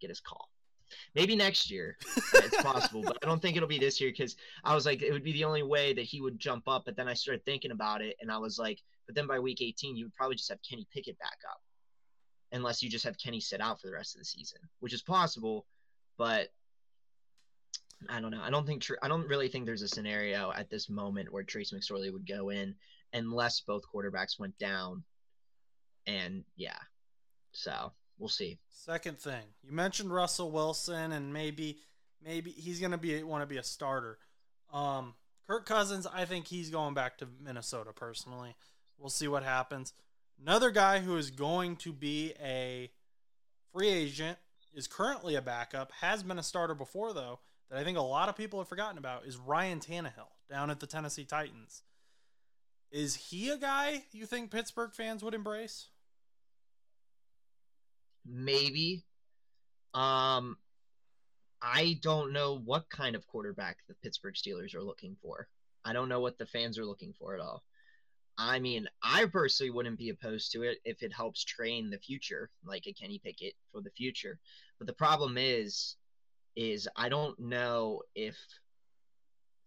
get 0.00 0.10
his 0.10 0.20
call. 0.20 0.50
Maybe 1.14 1.34
next 1.34 1.70
year 1.70 1.96
it's 2.34 2.62
possible, 2.62 3.02
but 3.02 3.18
I 3.22 3.26
don't 3.26 3.40
think 3.40 3.56
it'll 3.56 3.68
be 3.68 3.78
this 3.78 4.00
year 4.00 4.10
because 4.10 4.36
I 4.64 4.74
was 4.74 4.84
like, 4.84 5.02
it 5.02 5.12
would 5.12 5.24
be 5.24 5.32
the 5.32 5.44
only 5.44 5.62
way 5.62 5.94
that 5.94 6.02
he 6.02 6.20
would 6.20 6.38
jump 6.38 6.68
up. 6.68 6.84
But 6.84 6.96
then 6.96 7.08
I 7.08 7.14
started 7.14 7.44
thinking 7.44 7.70
about 7.70 8.02
it, 8.02 8.16
and 8.20 8.30
I 8.30 8.38
was 8.38 8.58
like, 8.58 8.80
but 9.06 9.14
then 9.14 9.26
by 9.26 9.38
week 9.38 9.60
18, 9.60 9.96
you 9.96 10.06
would 10.06 10.14
probably 10.14 10.36
just 10.36 10.50
have 10.50 10.58
Kenny 10.68 10.86
Pickett 10.92 11.18
back 11.18 11.38
up, 11.50 11.60
unless 12.52 12.82
you 12.82 12.90
just 12.90 13.04
have 13.04 13.18
Kenny 13.18 13.40
sit 13.40 13.60
out 13.60 13.80
for 13.80 13.86
the 13.86 13.92
rest 13.92 14.14
of 14.14 14.20
the 14.20 14.24
season, 14.24 14.60
which 14.80 14.94
is 14.94 15.02
possible. 15.02 15.66
But 16.16 16.48
I 18.08 18.20
don't 18.20 18.30
know. 18.30 18.42
I 18.42 18.50
don't 18.50 18.66
think 18.66 18.84
I 19.02 19.08
don't 19.08 19.28
really 19.28 19.48
think 19.48 19.66
there's 19.66 19.82
a 19.82 19.88
scenario 19.88 20.52
at 20.52 20.70
this 20.70 20.88
moment 20.88 21.32
where 21.32 21.42
Trace 21.42 21.72
McSorley 21.72 22.12
would 22.12 22.26
go 22.26 22.50
in 22.50 22.74
unless 23.12 23.60
both 23.60 23.82
quarterbacks 23.92 24.38
went 24.38 24.58
down. 24.58 25.04
And 26.06 26.44
yeah, 26.56 26.78
so 27.52 27.92
we'll 28.18 28.28
see. 28.28 28.58
Second 28.70 29.18
thing, 29.18 29.42
you 29.62 29.72
mentioned 29.72 30.12
Russell 30.12 30.50
Wilson, 30.50 31.12
and 31.12 31.32
maybe 31.32 31.78
maybe 32.22 32.50
he's 32.50 32.80
gonna 32.80 32.98
be 32.98 33.22
want 33.22 33.42
to 33.42 33.46
be 33.46 33.56
a 33.56 33.62
starter. 33.62 34.18
Um, 34.72 35.14
Kirk 35.46 35.66
Cousins, 35.66 36.06
I 36.12 36.24
think 36.24 36.46
he's 36.46 36.70
going 36.70 36.94
back 36.94 37.18
to 37.18 37.28
Minnesota 37.42 37.92
personally. 37.92 38.56
We'll 38.98 39.10
see 39.10 39.28
what 39.28 39.42
happens. 39.42 39.92
Another 40.40 40.70
guy 40.70 41.00
who 41.00 41.16
is 41.16 41.30
going 41.30 41.76
to 41.76 41.92
be 41.92 42.32
a 42.42 42.90
free 43.72 43.88
agent 43.88 44.38
is 44.72 44.86
currently 44.86 45.34
a 45.36 45.42
backup, 45.42 45.92
has 46.00 46.22
been 46.22 46.38
a 46.38 46.42
starter 46.42 46.74
before 46.74 47.12
though, 47.12 47.40
that 47.70 47.78
I 47.78 47.84
think 47.84 47.98
a 47.98 48.02
lot 48.02 48.28
of 48.28 48.36
people 48.36 48.58
have 48.58 48.68
forgotten 48.68 48.98
about 48.98 49.26
is 49.26 49.36
Ryan 49.36 49.80
Tannehill 49.80 50.32
down 50.50 50.70
at 50.70 50.80
the 50.80 50.86
Tennessee 50.86 51.24
Titans. 51.24 51.82
Is 52.90 53.14
he 53.16 53.50
a 53.50 53.56
guy 53.56 54.04
you 54.12 54.26
think 54.26 54.50
Pittsburgh 54.50 54.92
fans 54.92 55.22
would 55.22 55.34
embrace? 55.34 55.88
Maybe. 58.24 59.04
Um 59.92 60.58
I 61.62 61.98
don't 62.02 62.32
know 62.32 62.58
what 62.58 62.90
kind 62.90 63.16
of 63.16 63.26
quarterback 63.26 63.78
the 63.88 63.94
Pittsburgh 63.94 64.34
Steelers 64.34 64.74
are 64.74 64.82
looking 64.82 65.16
for. 65.22 65.48
I 65.84 65.94
don't 65.94 66.10
know 66.10 66.20
what 66.20 66.36
the 66.36 66.46
fans 66.46 66.78
are 66.78 66.84
looking 66.84 67.14
for 67.18 67.34
at 67.34 67.40
all. 67.40 67.62
I 68.36 68.58
mean, 68.58 68.88
I 69.02 69.26
personally 69.26 69.70
wouldn't 69.70 69.98
be 69.98 70.10
opposed 70.10 70.52
to 70.52 70.62
it 70.62 70.78
if 70.84 71.02
it 71.02 71.12
helps 71.12 71.44
train 71.44 71.90
the 71.90 71.98
future, 71.98 72.50
like 72.64 72.86
a 72.86 72.92
Kenny 72.92 73.18
Pickett 73.18 73.54
for 73.70 73.80
the 73.80 73.90
future. 73.90 74.38
But 74.78 74.86
the 74.86 74.92
problem 74.92 75.36
is, 75.38 75.96
is 76.56 76.88
I 76.96 77.08
don't 77.08 77.38
know 77.38 78.02
if 78.14 78.36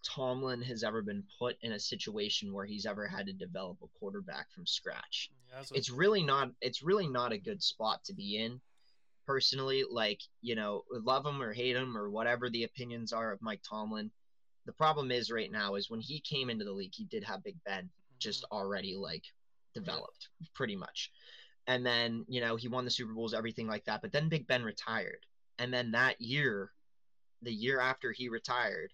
Tomlin 0.03 0.61
has 0.61 0.83
ever 0.83 1.01
been 1.01 1.23
put 1.39 1.57
in 1.61 1.73
a 1.73 1.79
situation 1.79 2.53
where 2.53 2.65
he's 2.65 2.85
ever 2.85 3.07
had 3.07 3.27
to 3.27 3.33
develop 3.33 3.77
a 3.81 3.99
quarterback 3.99 4.51
from 4.51 4.65
scratch. 4.65 5.31
Yeah, 5.49 5.63
it's 5.71 5.89
really 5.89 6.23
not. 6.23 6.51
It's 6.61 6.83
really 6.83 7.07
not 7.07 7.31
a 7.31 7.37
good 7.37 7.63
spot 7.63 8.03
to 8.05 8.13
be 8.13 8.37
in. 8.37 8.59
Personally, 9.25 9.83
like 9.89 10.21
you 10.41 10.55
know, 10.55 10.83
love 10.91 11.25
him 11.25 11.41
or 11.41 11.53
hate 11.53 11.75
him 11.75 11.97
or 11.97 12.09
whatever 12.09 12.49
the 12.49 12.63
opinions 12.63 13.11
are 13.13 13.31
of 13.31 13.41
Mike 13.41 13.61
Tomlin. 13.67 14.11
The 14.65 14.73
problem 14.73 15.11
is 15.11 15.31
right 15.31 15.51
now 15.51 15.75
is 15.75 15.89
when 15.89 16.01
he 16.01 16.19
came 16.19 16.49
into 16.49 16.65
the 16.65 16.73
league, 16.73 16.93
he 16.93 17.05
did 17.05 17.23
have 17.23 17.43
Big 17.43 17.55
Ben 17.65 17.89
just 18.19 18.45
already 18.51 18.95
like 18.95 19.23
developed 19.73 20.29
pretty 20.53 20.75
much. 20.75 21.11
And 21.67 21.85
then, 21.85 22.25
you 22.29 22.39
know, 22.39 22.55
he 22.55 22.69
won 22.69 22.85
the 22.85 22.91
Super 22.91 23.13
Bowls, 23.13 23.33
everything 23.33 23.67
like 23.67 23.85
that. 23.85 24.01
But 24.01 24.11
then 24.11 24.29
Big 24.29 24.47
Ben 24.47 24.63
retired. 24.63 25.25
And 25.59 25.73
then 25.73 25.91
that 25.91 26.21
year, 26.21 26.71
the 27.41 27.51
year 27.51 27.79
after 27.79 28.11
he 28.11 28.29
retired, 28.29 28.93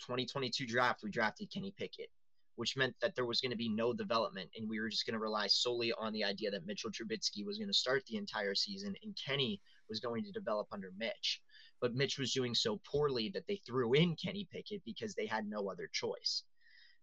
2022 0.00 0.66
draft, 0.66 1.02
we 1.02 1.10
drafted 1.10 1.52
Kenny 1.52 1.74
Pickett, 1.76 2.10
which 2.56 2.76
meant 2.76 2.94
that 3.02 3.14
there 3.14 3.26
was 3.26 3.40
going 3.40 3.50
to 3.50 3.56
be 3.56 3.68
no 3.68 3.92
development. 3.92 4.48
And 4.56 4.68
we 4.68 4.80
were 4.80 4.88
just 4.88 5.04
going 5.04 5.14
to 5.14 5.20
rely 5.20 5.46
solely 5.46 5.92
on 5.92 6.12
the 6.12 6.24
idea 6.24 6.50
that 6.50 6.66
Mitchell 6.66 6.90
Trubisky 6.90 7.44
was 7.44 7.58
going 7.58 7.68
to 7.68 7.74
start 7.74 8.04
the 8.06 8.16
entire 8.16 8.54
season 8.54 8.94
and 9.02 9.18
Kenny 9.22 9.60
was 9.88 10.00
going 10.00 10.24
to 10.24 10.32
develop 10.32 10.68
under 10.72 10.90
Mitch. 10.98 11.42
But 11.80 11.94
Mitch 11.94 12.18
was 12.18 12.32
doing 12.32 12.54
so 12.54 12.80
poorly 12.90 13.28
that 13.34 13.46
they 13.46 13.60
threw 13.66 13.92
in 13.92 14.16
Kenny 14.16 14.48
Pickett 14.50 14.82
because 14.86 15.14
they 15.14 15.26
had 15.26 15.46
no 15.46 15.68
other 15.68 15.90
choice. 15.92 16.44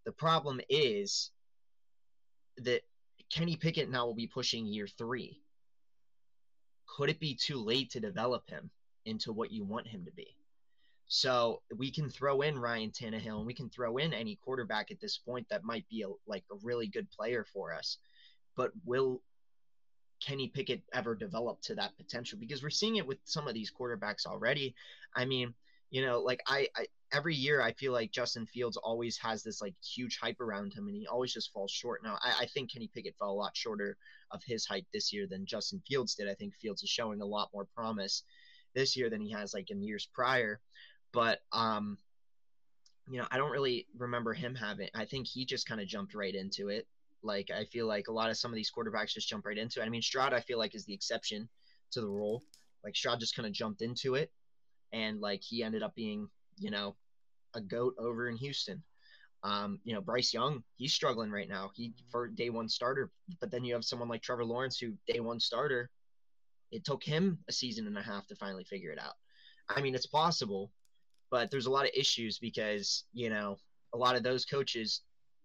The 0.06 0.12
problem 0.12 0.62
is 0.70 1.32
that 2.58 2.82
Kenny 3.30 3.56
Pickett 3.56 3.90
now 3.90 4.06
will 4.06 4.16
be 4.16 4.28
pushing 4.28 4.66
year 4.66 4.88
three. 4.88 5.42
Could 6.88 7.10
it 7.10 7.20
be 7.20 7.36
too 7.36 7.58
late 7.58 7.92
to 7.92 8.00
develop 8.00 8.50
him 8.50 8.70
into 9.06 9.32
what 9.32 9.52
you 9.52 9.64
want 9.64 9.88
him 9.88 10.06
to 10.06 10.12
be? 10.12 10.36
So 11.08 11.62
we 11.76 11.92
can 11.92 12.10
throw 12.10 12.42
in 12.42 12.58
Ryan 12.58 12.92
Tannehill 12.92 13.38
and 13.38 13.46
we 13.46 13.54
can 13.54 13.70
throw 13.70 13.98
in 13.98 14.14
any 14.14 14.38
quarterback 14.38 14.92
at 14.92 15.02
this 15.02 15.18
point 15.18 15.46
that 15.50 15.64
might 15.64 15.88
be 15.90 16.04
a, 16.04 16.08
like 16.26 16.46
a 16.52 16.56
really 16.64 16.88
good 16.88 17.10
player 17.12 17.46
for 17.54 17.74
us. 17.74 17.98
But 18.56 18.72
will 18.86 19.22
Kenny 20.26 20.48
Pickett 20.48 20.84
ever 20.94 21.16
develop 21.16 21.62
to 21.64 21.76
that 21.76 21.98
potential? 21.98 22.40
Because 22.40 22.64
we're 22.64 22.70
seeing 22.70 22.96
it 22.96 23.06
with 23.06 23.18
some 23.26 23.48
of 23.48 23.54
these 23.54 23.72
quarterbacks 23.72 24.26
already. 24.26 24.74
I 25.16 25.26
mean, 25.26 25.54
you 25.90 26.06
know, 26.06 26.20
like 26.22 26.42
I, 26.48 26.70
I 26.76 26.88
every 27.12 27.36
year 27.36 27.62
I 27.62 27.74
feel 27.74 27.92
like 27.92 28.12
Justin 28.12 28.46
Fields 28.46 28.78
always 28.78 29.18
has 29.18 29.44
this 29.44 29.62
like 29.62 29.76
huge 29.84 30.18
hype 30.22 30.40
around 30.40 30.74
him 30.74 30.88
and 30.88 30.96
he 30.96 31.08
always 31.08 31.34
just 31.34 31.52
falls 31.52 31.72
short. 31.72 32.04
Now 32.04 32.18
I, 32.24 32.44
I, 32.44 32.46
think 32.46 32.72
Kenny 32.72 32.90
Pickett 32.94 33.16
fell 33.18 33.32
a 33.32 33.34
lot 33.34 33.56
shorter 33.56 33.98
of 34.32 34.42
his 34.46 34.66
hype 34.66 34.86
this 34.94 35.12
year 35.12 35.28
than 35.28 35.46
Justin 35.46 35.82
Fields 35.88 36.16
did. 36.16 36.30
I 36.30 36.34
think 36.36 36.56
Fields 36.56 36.84
is 36.84 36.90
showing 36.90 37.22
a 37.22 37.26
lot 37.26 37.50
more 37.54 37.68
promise 37.76 38.24
this 38.74 38.96
year 38.96 39.10
than 39.10 39.22
he 39.22 39.32
has 39.32 39.54
like 39.54 39.72
in 39.72 39.84
years 39.84 40.08
prior. 40.14 40.60
But 41.12 41.40
um 41.52 41.98
you 43.10 43.20
know, 43.20 43.28
I 43.30 43.38
don't 43.38 43.52
really 43.52 43.88
remember 43.98 44.34
him 44.34 44.56
having 44.56 44.90
I 44.96 45.06
think 45.06 45.28
he 45.28 45.46
just 45.46 45.68
kind 45.68 45.82
of 45.82 45.88
jumped 45.88 46.16
right 46.16 46.34
into 46.34 46.70
it. 46.70 46.88
Like 47.24 47.50
I 47.52 47.66
feel 47.66 47.88
like 47.88 48.08
a 48.08 48.14
lot 48.14 48.30
of 48.30 48.38
some 48.38 48.52
of 48.52 48.56
these 48.56 48.72
quarterbacks 48.72 49.14
just 49.14 49.28
jump 49.28 49.46
right 49.46 49.58
into 49.58 49.82
it. 49.82 49.86
I 49.86 49.90
mean 49.90 50.02
Stroud 50.02 50.34
I 50.34 50.40
feel 50.40 50.58
like 50.58 50.76
is 50.76 50.86
the 50.86 50.94
exception 50.94 51.50
to 51.92 52.02
the 52.02 52.08
rule. 52.08 52.44
Like 52.84 52.96
Stroud 52.96 53.20
just 53.20 53.36
kind 53.36 53.46
of 53.46 53.54
jumped 53.54 53.82
into 53.82 54.16
it 54.16 54.32
and 54.94 55.20
like 55.20 55.42
he 55.42 55.64
ended 55.64 55.84
up 55.84 55.94
being 55.94 56.30
you 56.62 56.70
know, 56.70 56.96
a 57.54 57.62
goat 57.62 57.96
over 57.98 58.30
in 58.30 58.36
Houston. 58.38 58.84
Um, 59.44 59.80
you 59.84 59.94
know, 59.94 60.02
Bryce 60.02 60.34
Young, 60.34 60.64
he's 60.76 60.94
struggling 60.94 61.32
right 61.32 61.50
now. 61.50 61.72
He 61.74 61.94
for 62.12 62.28
day 62.28 62.50
one 62.50 62.70
starter, 62.70 63.12
but 63.40 63.50
then 63.50 63.64
you 63.64 63.74
have 63.74 63.84
someone 63.84 64.10
like 64.10 64.22
Trevor 64.22 64.46
Lawrence, 64.46 64.78
who 64.78 64.94
day 65.08 65.20
one 65.20 65.40
starter. 65.40 65.90
It 66.72 66.86
took 66.86 67.04
him 67.04 67.40
a 67.50 67.52
season 67.52 67.88
and 67.88 67.98
a 67.98 68.04
half 68.04 68.28
to 68.28 68.36
finally 68.36 68.64
figure 68.64 68.92
it 68.92 69.00
out. 69.00 69.16
I 69.68 69.82
mean, 69.82 69.96
it's 69.96 70.06
possible, 70.06 70.72
but 71.32 71.50
there's 71.50 71.66
a 71.66 71.72
lot 71.72 71.86
of 71.86 71.92
issues 71.96 72.38
because 72.38 73.06
you 73.14 73.30
know 73.30 73.58
a 73.94 73.98
lot 73.98 74.16
of 74.16 74.24
those 74.24 74.46
coaches, 74.46 75.02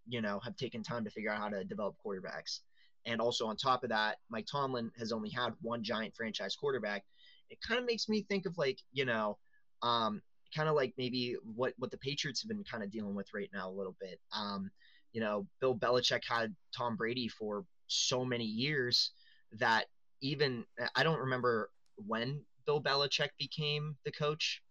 you 0.06 0.20
know, 0.20 0.40
have 0.40 0.56
taken 0.56 0.82
time 0.82 1.04
to 1.04 1.10
figure 1.10 1.32
out 1.32 1.40
how 1.40 1.48
to 1.48 1.64
develop 1.64 1.96
quarterbacks. 2.04 2.60
And 3.06 3.20
also 3.20 3.46
on 3.46 3.56
top 3.56 3.84
of 3.84 3.90
that, 3.90 4.16
Mike 4.30 4.46
Tomlin 4.50 4.90
has 4.98 5.12
only 5.12 5.30
had 5.30 5.54
one 5.62 5.82
giant 5.82 6.14
franchise 6.14 6.56
quarterback. 6.56 7.04
It 7.50 7.58
kind 7.66 7.78
of 7.78 7.86
makes 7.86 8.08
me 8.08 8.22
think 8.28 8.46
of 8.46 8.58
like, 8.58 8.80
you 8.92 9.04
know, 9.04 9.38
um, 9.82 10.20
kind 10.54 10.68
of 10.68 10.74
like 10.74 10.94
maybe 10.98 11.36
what 11.54 11.74
what 11.78 11.90
the 11.90 11.98
Patriots 11.98 12.42
have 12.42 12.48
been 12.48 12.64
kind 12.64 12.82
of 12.82 12.90
dealing 12.90 13.14
with 13.14 13.28
right 13.34 13.50
now 13.52 13.68
a 13.68 13.72
little 13.72 13.96
bit. 14.00 14.20
Um, 14.32 14.70
you 15.12 15.20
know, 15.20 15.46
Bill 15.60 15.74
Belichick 15.74 16.22
had 16.28 16.54
Tom 16.76 16.96
Brady 16.96 17.28
for 17.28 17.64
so 17.86 18.24
many 18.24 18.44
years 18.44 19.12
that 19.58 19.86
even 20.20 20.64
I 20.94 21.02
don't 21.02 21.20
remember 21.20 21.70
when 21.96 22.42
Bill 22.66 22.82
Belichick 22.82 23.30
became 23.38 23.96
the 24.04 24.12
coach 24.12 24.62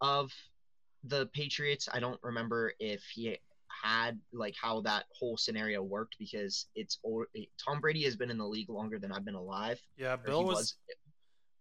of 0.00 0.32
the 1.04 1.26
Patriots. 1.32 1.88
I 1.92 2.00
don't 2.00 2.20
remember 2.22 2.72
if 2.78 3.02
he 3.14 3.38
had 3.82 4.18
like 4.32 4.54
how 4.60 4.80
that 4.82 5.04
whole 5.18 5.36
scenario 5.36 5.82
worked 5.82 6.16
because 6.18 6.66
it's 6.74 6.98
Tom 7.64 7.80
Brady 7.80 8.02
has 8.04 8.16
been 8.16 8.30
in 8.30 8.38
the 8.38 8.46
league 8.46 8.70
longer 8.70 8.98
than 8.98 9.12
I've 9.12 9.24
been 9.24 9.34
alive. 9.34 9.80
Yeah, 9.96 10.16
Bill 10.16 10.44
was, 10.44 10.56
was 10.56 10.76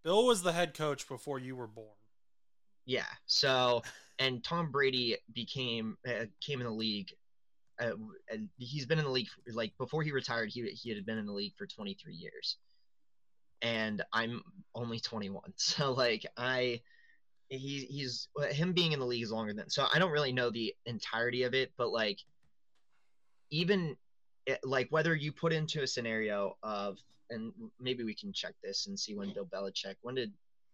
Bill 0.03 0.25
was 0.25 0.41
the 0.41 0.53
head 0.53 0.73
coach 0.73 1.07
before 1.07 1.39
you 1.39 1.55
were 1.55 1.67
born. 1.67 1.87
Yeah. 2.87 3.05
So, 3.27 3.83
and 4.17 4.43
Tom 4.43 4.71
Brady 4.71 5.17
became 5.33 5.97
uh, 6.07 6.25
came 6.41 6.59
in 6.59 6.65
the 6.65 6.73
league. 6.73 7.11
Uh, 7.79 7.91
and 8.31 8.49
he's 8.57 8.87
been 8.87 8.97
in 8.97 9.05
the 9.05 9.11
league 9.11 9.27
like 9.53 9.71
before 9.77 10.01
he 10.01 10.11
retired. 10.11 10.49
He 10.51 10.63
he 10.69 10.89
had 10.89 11.05
been 11.05 11.19
in 11.19 11.27
the 11.27 11.33
league 11.33 11.53
for 11.55 11.67
23 11.67 12.15
years, 12.15 12.57
and 13.61 14.03
I'm 14.11 14.41
only 14.73 14.99
21. 14.99 15.43
So 15.57 15.91
like 15.91 16.25
I, 16.35 16.81
he 17.49 17.85
he's 17.89 18.29
him 18.49 18.73
being 18.73 18.93
in 18.93 18.99
the 18.99 19.05
league 19.05 19.21
is 19.21 19.31
longer 19.31 19.53
than. 19.53 19.69
So 19.69 19.85
I 19.93 19.99
don't 19.99 20.11
really 20.11 20.31
know 20.31 20.49
the 20.49 20.73
entirety 20.87 21.43
of 21.43 21.53
it, 21.53 21.71
but 21.77 21.91
like 21.91 22.17
even 23.51 23.95
eh, 24.47 24.55
like 24.63 24.87
whether 24.89 25.13
you 25.13 25.31
put 25.31 25.53
into 25.53 25.83
a 25.83 25.87
scenario 25.87 26.57
of 26.63 26.97
and 27.29 27.51
maybe 27.79 28.03
we 28.03 28.15
can 28.15 28.33
check 28.33 28.55
this 28.63 28.87
and 28.87 28.97
see 28.97 29.13
when 29.13 29.33
Bill 29.33 29.45
Belichick 29.45 29.95
when 30.01 30.15
did 30.15 30.31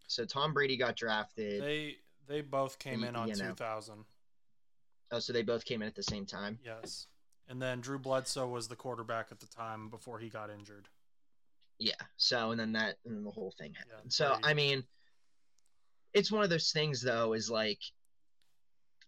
so 0.08 0.26
Tom 0.26 0.54
Brady 0.54 0.78
got 0.78 0.95
drafted. 0.95 1.63
They 1.63 1.97
they 2.27 2.41
both 2.41 2.79
came 2.79 3.03
in 3.03 3.15
on 3.15 3.27
you 3.27 3.36
know. 3.36 3.49
2000. 3.49 4.05
Oh, 5.12 5.19
so 5.19 5.33
they 5.33 5.43
both 5.43 5.65
came 5.65 5.81
in 5.81 5.88
at 5.88 5.95
the 5.95 6.03
same 6.03 6.25
time. 6.25 6.57
Yes, 6.63 7.07
and 7.47 7.62
then 7.62 7.81
Drew 7.81 7.99
Bledsoe 7.99 8.47
was 8.47 8.67
the 8.67 8.75
quarterback 8.75 9.27
at 9.31 9.39
the 9.39 9.47
time 9.47 9.89
before 9.89 10.19
he 10.19 10.29
got 10.29 10.49
injured. 10.49 10.88
Yeah. 11.79 11.93
So 12.17 12.51
and 12.51 12.59
then 12.59 12.71
that 12.73 12.95
and 13.05 13.15
then 13.15 13.23
the 13.23 13.31
whole 13.31 13.53
thing 13.57 13.73
happened. 13.73 14.05
Yeah, 14.05 14.09
so 14.09 14.38
I 14.43 14.53
mean, 14.53 14.83
it's 16.13 16.31
one 16.31 16.43
of 16.43 16.49
those 16.49 16.71
things 16.71 17.01
though. 17.01 17.33
Is 17.33 17.49
like, 17.49 17.79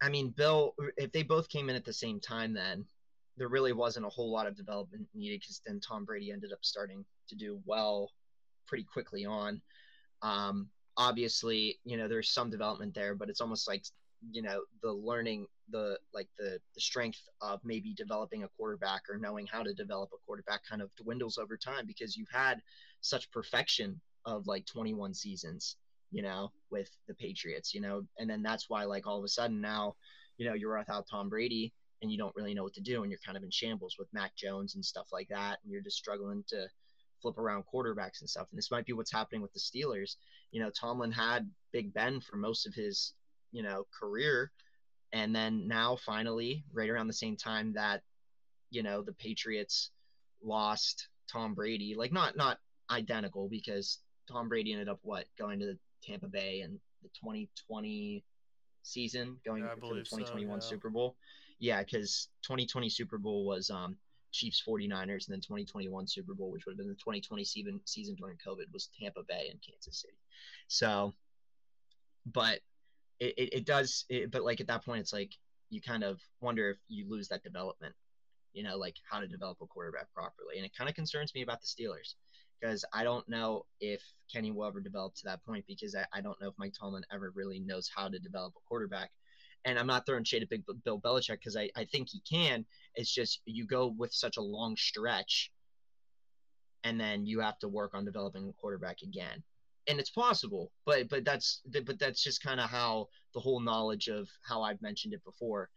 I 0.02 0.10
mean, 0.10 0.30
Bill. 0.30 0.76
If 0.98 1.12
they 1.12 1.24
both 1.24 1.50
came 1.50 1.70
in 1.70 1.76
at 1.76 1.86
the 1.86 1.94
same 1.94 2.20
time, 2.20 2.54
then 2.54 2.86
there 3.38 3.48
really 3.48 3.74
wasn't 3.74 4.06
a 4.06 4.10
whole 4.10 4.32
lot 4.32 4.48
of 4.48 4.56
development 4.56 5.08
needed 5.14 5.42
because 5.42 5.62
then 5.66 5.80
Tom 5.80 6.06
Brady 6.06 6.32
ended 6.32 6.52
up 6.54 6.60
starting 6.62 7.04
to 7.30 7.36
do 7.36 7.60
well 7.66 8.12
pretty 8.68 8.84
quickly 8.84 9.26
on. 9.26 9.62
Um, 10.22 10.70
obviously, 10.98 11.80
you 11.84 11.98
know, 11.98 12.08
there's 12.08 12.32
some 12.32 12.50
development 12.50 12.94
there, 12.94 13.16
but 13.16 13.30
it's 13.30 13.42
almost 13.42 13.68
like, 13.68 13.84
you 14.32 14.42
know, 14.42 14.62
the 14.82 14.92
learning, 14.92 15.46
the 15.70 15.98
like 16.14 16.28
the 16.38 16.60
the 16.74 16.82
strength 16.82 17.20
of 17.42 17.60
maybe 17.64 17.94
developing 17.94 18.44
a 18.44 18.48
quarterback 18.58 19.02
or 19.10 19.18
knowing 19.18 19.48
how 19.48 19.64
to 19.64 19.74
develop 19.74 20.10
a 20.14 20.18
quarterback 20.26 20.62
kind 20.68 20.82
of 20.82 20.90
dwindles 20.96 21.38
over 21.38 21.58
time 21.58 21.86
because 21.86 22.16
you've 22.16 22.30
had 22.32 22.62
such 23.02 23.30
perfection 23.32 24.00
of 24.26 24.48
like 24.48 24.66
21 24.66 25.14
seasons, 25.14 25.78
you 26.12 26.22
know, 26.22 26.52
with 26.72 26.90
the 27.08 27.14
Patriots, 27.16 27.74
you 27.74 27.82
know, 27.82 28.04
and 28.18 28.30
then 28.30 28.42
that's 28.42 28.70
why 28.70 28.84
like 28.84 29.06
all 29.06 29.18
of 29.20 29.24
a 29.24 29.30
sudden 29.30 29.62
now, 29.62 29.96
you 30.38 30.48
know, 30.48 30.54
you're 30.54 30.78
without 30.78 31.06
Tom 31.10 31.30
Brady 31.30 31.74
and 32.02 32.12
you 32.12 32.18
don't 32.18 32.36
really 32.36 32.54
know 32.54 32.64
what 32.64 32.74
to 32.74 32.82
do 32.82 33.04
and 33.04 33.12
you're 33.12 33.20
kind 33.26 33.38
of 33.38 33.44
in 33.44 33.52
shambles 33.52 33.96
with 34.00 34.08
Mac 34.14 34.36
Jones 34.36 34.76
and 34.76 34.84
stuff 34.84 35.08
like 35.12 35.28
that 35.30 35.60
and 35.64 35.72
you're 35.72 35.82
just 35.82 35.98
struggling 35.98 36.44
to 36.48 36.68
flip 37.26 37.40
around 37.40 37.64
quarterbacks 37.74 38.22
and 38.22 38.30
stuff. 38.30 38.48
And 38.52 38.58
this 38.58 38.70
might 38.70 38.86
be 38.86 38.94
what's 38.94 39.12
happening 39.12 39.42
with 39.42 39.52
the 39.54 39.60
Steelers. 39.60 40.18
You 40.52 40.62
know, 40.62 40.70
Tomlin 40.70 41.12
had 41.12 41.50
Big 41.72 41.92
Ben 41.92 42.22
for 42.22 42.38
most 42.38 42.68
of 42.68 42.76
his, 42.76 43.14
you 43.52 43.64
know, 43.64 43.88
career. 44.00 44.52
And 45.12 45.36
then 45.36 45.68
now 45.68 45.98
finally, 46.06 46.64
right 46.72 46.90
around 46.90 47.08
the 47.08 47.14
same 47.14 47.36
time 47.36 47.74
that, 47.74 48.04
you 48.70 48.84
know, 48.84 49.02
the 49.02 49.14
Patriots 49.14 49.90
lost 50.44 51.08
Tom 51.32 51.56
Brady, 51.56 51.96
like 51.98 52.14
not 52.14 52.38
not 52.38 52.60
identical 52.92 53.50
because 53.50 54.00
Tom 54.32 54.48
Brady 54.48 54.72
ended 54.72 54.88
up 54.88 55.00
what 55.02 55.26
going 55.40 55.60
to 55.60 55.78
Tampa 56.04 56.28
Bay 56.28 56.62
in 56.64 56.80
the 57.02 57.10
2020 57.10 58.24
season, 58.84 59.38
going 59.44 59.64
yeah, 59.64 59.74
for 59.80 59.96
the 59.96 60.02
2021 60.02 60.62
so, 60.62 60.66
yeah. 60.66 60.70
Super 60.70 60.90
Bowl. 60.92 61.16
Yeah, 61.58 61.82
because 61.82 62.28
2020 62.44 62.90
Super 62.90 63.18
Bowl 63.18 63.48
was 63.48 63.72
um 63.72 63.98
Chiefs 64.36 64.62
49ers 64.68 65.28
and 65.28 65.34
then 65.34 65.40
2021 65.40 66.08
Super 66.08 66.34
Bowl, 66.34 66.52
which 66.52 66.66
would 66.66 66.74
have 66.74 66.78
been 66.78 66.90
the 66.90 66.96
2020 66.96 67.44
season 67.44 67.80
season 67.86 68.16
during 68.16 68.38
COVID, 68.46 68.72
was 68.74 68.90
Tampa 69.00 69.24
Bay 69.24 69.48
and 69.50 69.60
Kansas 69.62 70.02
City. 70.02 70.18
So, 70.68 71.14
but 72.26 72.60
it, 73.20 73.34
it, 73.38 73.54
it 73.54 73.66
does, 73.66 74.06
it, 74.10 74.32
but 74.32 74.44
like 74.44 74.60
at 74.60 74.68
that 74.68 74.84
point, 74.84 75.00
it's 75.00 75.14
like 75.14 75.32
you 75.70 75.82
kind 75.82 76.04
of 76.04 76.20
wonder 76.42 76.70
if 76.70 76.78
you 76.90 77.10
lose 77.10 77.30
that 77.30 77.44
development, 77.44 77.96
you 78.54 78.64
know, 78.64 78.78
like 78.78 78.98
how 79.10 79.20
to 79.20 79.28
develop 79.28 79.58
a 79.62 79.66
quarterback 79.66 80.12
properly. 80.14 80.58
And 80.58 80.66
it 80.66 80.76
kind 80.78 80.90
of 80.90 80.96
concerns 80.96 81.34
me 81.34 81.42
about 81.42 81.62
the 81.62 81.68
Steelers 81.68 82.16
because 82.60 82.84
I 82.94 83.04
don't 83.04 83.28
know 83.30 83.66
if 83.80 84.02
Kenny 84.32 84.52
will 84.52 84.66
ever 84.66 84.82
develop 84.82 85.16
to 85.16 85.26
that 85.26 85.44
point 85.46 85.66
because 85.68 85.96
I, 85.96 86.06
I 86.14 86.22
don't 86.22 86.40
know 86.42 86.50
if 86.50 86.56
Mike 86.58 86.74
Tomlin 86.78 87.06
ever 87.12 87.32
really 87.36 87.60
knows 87.60 87.90
how 87.94 88.10
to 88.10 88.20
develop 88.20 88.54
a 88.58 88.68
quarterback 88.68 89.12
and 89.66 89.80
I'm 89.80 89.88
not 89.88 90.06
throwing 90.06 90.24
shade 90.24 90.44
at 90.44 90.50
Big 90.50 90.64
Bill 90.84 91.02
Belichick 91.02 91.40
because 91.40 91.58
I, 91.58 91.70
I 91.76 91.86
think 91.86 92.10
he 92.10 92.22
can. 92.22 92.66
It's 92.94 93.14
just 93.14 93.42
you 93.46 93.66
go 93.66 93.88
with 93.98 94.14
such 94.14 94.38
a 94.38 94.42
long 94.42 94.78
stretch, 94.78 95.52
and 96.84 97.00
then 97.00 97.26
you 97.26 97.40
have 97.40 97.58
to 97.60 97.68
work 97.68 97.94
on 97.94 98.06
developing 98.06 98.48
a 98.48 98.54
quarterback 98.54 99.02
again, 99.02 99.44
and 99.88 100.00
it's 100.00 100.12
possible. 100.12 100.72
But 100.86 101.10
but 101.10 101.26
that's 101.26 101.62
but 101.86 102.00
that's 102.00 102.24
just 102.24 102.44
kind 102.44 102.60
of 102.60 102.70
how 102.70 103.10
the 103.34 103.40
whole 103.40 103.60
knowledge 103.60 104.08
of 104.08 104.30
how 104.48 104.62
I've 104.62 104.82
mentioned 104.82 105.14
it 105.14 105.24
before. 105.26 105.70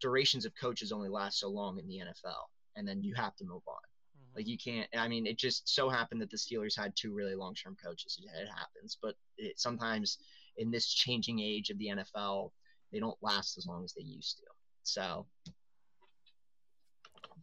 Durations 0.00 0.44
of 0.44 0.52
coaches 0.60 0.92
only 0.92 1.08
last 1.08 1.38
so 1.38 1.48
long 1.48 1.78
in 1.78 1.86
the 1.86 1.98
NFL, 1.98 2.44
and 2.74 2.88
then 2.88 3.02
you 3.02 3.14
have 3.14 3.36
to 3.36 3.44
move 3.44 3.62
on. 3.66 3.74
Mm-hmm. 3.74 4.36
Like 4.36 4.46
you 4.46 4.58
can't. 4.58 4.88
I 4.96 5.08
mean, 5.08 5.26
it 5.26 5.38
just 5.38 5.68
so 5.68 5.88
happened 5.90 6.22
that 6.22 6.30
the 6.30 6.36
Steelers 6.36 6.78
had 6.78 6.94
two 6.96 7.14
really 7.14 7.34
long-term 7.34 7.76
coaches. 7.82 8.18
It 8.22 8.48
happens, 8.48 8.98
but 9.00 9.14
it, 9.36 9.58
sometimes 9.58 10.18
in 10.58 10.70
this 10.70 10.92
changing 10.92 11.40
age 11.40 11.68
of 11.70 11.78
the 11.78 11.88
NFL 11.88 12.50
they 12.92 13.00
don't 13.00 13.16
last 13.22 13.58
as 13.58 13.66
long 13.66 13.84
as 13.84 13.92
they 13.92 14.02
used 14.02 14.38
to. 14.38 14.44
So, 14.82 15.26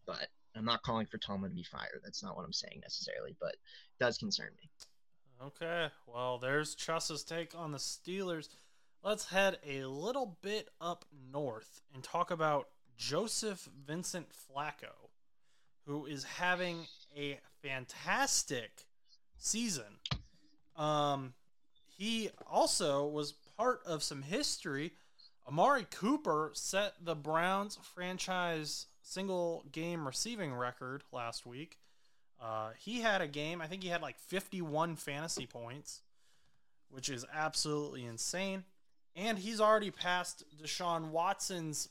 but 0.06 0.27
I'm 0.56 0.65
not 0.65 0.84
calling 0.84 1.06
for 1.06 1.17
Tomlin 1.17 1.51
to 1.51 1.56
be 1.56 1.63
fired. 1.63 2.01
That's 2.03 2.23
not 2.23 2.36
what 2.36 2.45
I'm 2.45 2.53
saying 2.53 2.79
necessarily, 2.82 3.36
but 3.39 3.53
it 3.53 3.99
does 3.99 4.17
concern 4.17 4.49
me. 4.62 4.69
Okay, 5.45 5.88
well, 6.08 6.38
there's 6.38 6.75
Chus's 6.75 7.23
take 7.23 7.53
on 7.56 7.71
the 7.71 7.77
Steelers. 7.77 8.47
Let's 9.03 9.25
head 9.25 9.58
a 9.67 9.84
little 9.84 10.38
bit 10.41 10.69
up 10.79 11.06
north 11.32 11.82
and 11.93 12.01
talk 12.01 12.32
about 12.32 12.69
Joseph 12.95 13.67
Vincent 13.86 14.27
Flacco, 14.29 15.10
who 15.86 16.06
is 16.06 16.23
having 16.23 16.88
a 17.17 17.39
fantastic 17.62 18.86
season. 19.38 19.99
Um, 20.77 21.34
he 21.97 22.29
also 22.49 23.06
was 23.06 23.34
part 23.58 23.82
of 23.86 24.01
some 24.01 24.21
history 24.21 24.93
Amari 25.47 25.86
Cooper 25.91 26.51
set 26.53 26.93
the 27.03 27.15
Browns 27.15 27.77
franchise 27.95 28.88
single 29.01 29.65
game 29.71 30.06
receiving 30.06 30.53
record 30.53 31.03
last 31.12 31.45
week. 31.45 31.77
Uh, 32.41 32.71
he 32.77 33.01
had 33.01 33.21
a 33.21 33.27
game, 33.27 33.62
I 33.62 33.67
think 33.67 33.84
he 33.84 33.89
had 33.89 34.01
like 34.01 34.17
51 34.17 34.95
fantasy 34.95 35.45
points, 35.45 36.01
which 36.89 37.10
is 37.10 37.25
absolutely 37.34 38.06
insane. 38.06 38.63
And 39.15 39.38
he's 39.38 39.62
already 39.62 39.91
passed 39.91 40.43
Deshaun 40.62 41.10
Watson's 41.10 41.89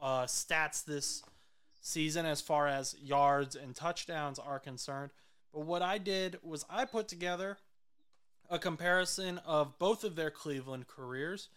uh, 0.00 0.24
stats 0.24 0.84
this 0.84 1.22
season 1.80 2.26
as 2.26 2.40
far 2.40 2.66
as 2.66 2.96
yards 3.00 3.54
and 3.54 3.74
touchdowns 3.74 4.38
are 4.38 4.58
concerned. 4.58 5.10
But 5.52 5.60
what 5.60 5.82
I 5.82 5.98
did 5.98 6.38
was 6.42 6.64
I 6.68 6.84
put 6.84 7.08
together 7.08 7.58
a 8.50 8.58
comparison 8.58 9.38
of 9.46 9.78
both 9.78 10.04
of 10.04 10.16
their 10.16 10.30
Cleveland 10.30 10.86
careers 10.86 11.48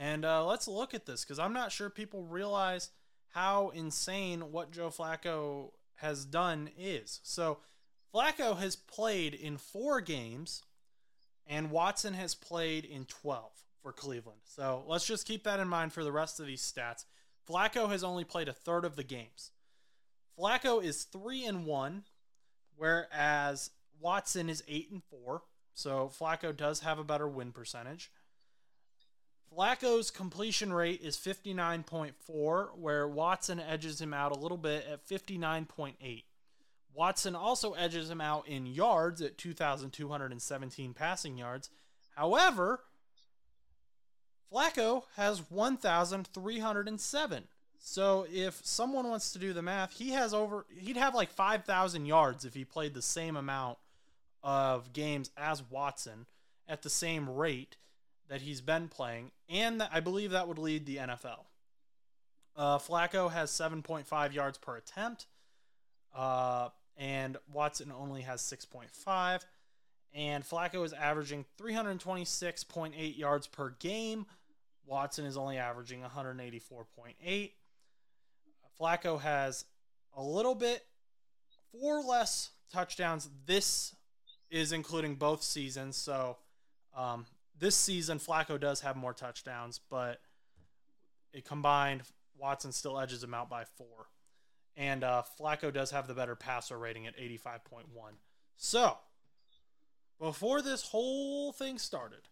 and 0.00 0.24
uh, 0.24 0.46
let's 0.46 0.66
look 0.66 0.94
at 0.94 1.04
this 1.04 1.24
because 1.24 1.38
I'm 1.38 1.52
not 1.52 1.70
sure 1.70 1.90
people 1.90 2.24
realize 2.24 2.88
how 3.28 3.68
insane 3.68 4.50
what 4.50 4.72
Joe 4.72 4.88
Flacco 4.88 5.72
has 5.96 6.24
done 6.24 6.70
is. 6.78 7.20
So, 7.22 7.58
Flacco 8.12 8.56
has 8.56 8.74
played 8.74 9.34
in 9.34 9.58
four 9.58 10.00
games, 10.00 10.62
and 11.46 11.70
Watson 11.70 12.14
has 12.14 12.34
played 12.34 12.86
in 12.86 13.04
12 13.04 13.52
for 13.82 13.92
Cleveland. 13.92 14.40
So, 14.44 14.84
let's 14.86 15.06
just 15.06 15.26
keep 15.26 15.44
that 15.44 15.60
in 15.60 15.68
mind 15.68 15.92
for 15.92 16.02
the 16.02 16.10
rest 16.10 16.40
of 16.40 16.46
these 16.46 16.62
stats. 16.62 17.04
Flacco 17.46 17.90
has 17.90 18.02
only 18.02 18.24
played 18.24 18.48
a 18.48 18.54
third 18.54 18.86
of 18.86 18.96
the 18.96 19.04
games. 19.04 19.50
Flacco 20.38 20.82
is 20.82 21.04
3 21.04 21.44
and 21.44 21.66
1, 21.66 22.04
whereas 22.74 23.70
Watson 24.00 24.48
is 24.48 24.64
8 24.66 24.92
and 24.92 25.02
4. 25.04 25.42
So, 25.74 26.10
Flacco 26.18 26.56
does 26.56 26.80
have 26.80 26.98
a 26.98 27.04
better 27.04 27.28
win 27.28 27.52
percentage. 27.52 28.10
Flacco's 29.54 30.10
completion 30.10 30.72
rate 30.72 31.00
is 31.02 31.16
59.4, 31.16 32.78
where 32.78 33.08
Watson 33.08 33.58
edges 33.58 34.00
him 34.00 34.14
out 34.14 34.34
a 34.34 34.38
little 34.38 34.56
bit 34.56 34.86
at 34.90 35.06
59.8. 35.08 36.24
Watson 36.94 37.34
also 37.34 37.72
edges 37.72 38.10
him 38.10 38.20
out 38.20 38.46
in 38.46 38.66
yards 38.66 39.20
at 39.20 39.38
2,217 39.38 40.94
passing 40.94 41.36
yards. 41.36 41.70
However, 42.14 42.80
Flacco 44.52 45.04
has 45.16 45.50
1,307. 45.50 47.44
So 47.78 48.26
if 48.32 48.60
someone 48.64 49.08
wants 49.08 49.32
to 49.32 49.38
do 49.38 49.52
the 49.52 49.62
math, 49.62 49.92
he 49.92 50.10
has 50.10 50.34
over 50.34 50.66
he'd 50.76 50.96
have 50.96 51.14
like 51.14 51.30
5,000 51.30 52.06
yards 52.06 52.44
if 52.44 52.54
he 52.54 52.64
played 52.64 52.92
the 52.92 53.02
same 53.02 53.36
amount 53.36 53.78
of 54.42 54.92
games 54.92 55.30
as 55.36 55.62
Watson 55.62 56.26
at 56.68 56.82
the 56.82 56.90
same 56.90 57.28
rate 57.28 57.76
that 58.30 58.40
he's 58.40 58.62
been 58.62 58.88
playing, 58.88 59.32
and 59.48 59.82
I 59.92 60.00
believe 60.00 60.30
that 60.30 60.48
would 60.48 60.58
lead 60.58 60.86
the 60.86 60.96
NFL. 60.96 61.44
Uh, 62.56 62.78
Flacco 62.78 63.30
has 63.30 63.50
7.5 63.50 64.32
yards 64.32 64.56
per 64.56 64.76
attempt, 64.76 65.26
uh, 66.16 66.68
and 66.96 67.36
Watson 67.52 67.92
only 67.92 68.22
has 68.22 68.40
6.5. 68.40 69.42
And 70.12 70.42
Flacco 70.42 70.84
is 70.84 70.92
averaging 70.92 71.44
326.8 71.60 73.18
yards 73.18 73.46
per 73.46 73.70
game. 73.78 74.26
Watson 74.84 75.24
is 75.24 75.36
only 75.36 75.56
averaging 75.56 76.02
184.8. 76.02 77.50
Flacco 78.80 79.20
has 79.20 79.64
a 80.16 80.22
little 80.22 80.54
bit 80.54 80.84
four 81.70 82.00
less 82.00 82.50
touchdowns. 82.72 83.28
This 83.46 83.94
is 84.50 84.72
including 84.72 85.14
both 85.14 85.42
seasons. 85.42 85.96
So 85.96 86.38
um, 86.96 87.26
this 87.60 87.76
season, 87.76 88.18
Flacco 88.18 88.58
does 88.58 88.80
have 88.80 88.96
more 88.96 89.12
touchdowns, 89.12 89.80
but 89.90 90.20
it 91.32 91.44
combined, 91.44 92.02
Watson 92.36 92.72
still 92.72 92.98
edges 92.98 93.22
him 93.22 93.34
out 93.34 93.48
by 93.48 93.64
four. 93.64 94.08
And 94.76 95.04
uh, 95.04 95.22
Flacco 95.38 95.72
does 95.72 95.90
have 95.90 96.06
the 96.06 96.14
better 96.14 96.34
passer 96.34 96.78
rating 96.78 97.06
at 97.06 97.16
85.1. 97.18 97.84
So, 98.56 98.96
before 100.18 100.62
this 100.62 100.88
whole 100.88 101.52
thing 101.52 101.78
started, 101.78 102.28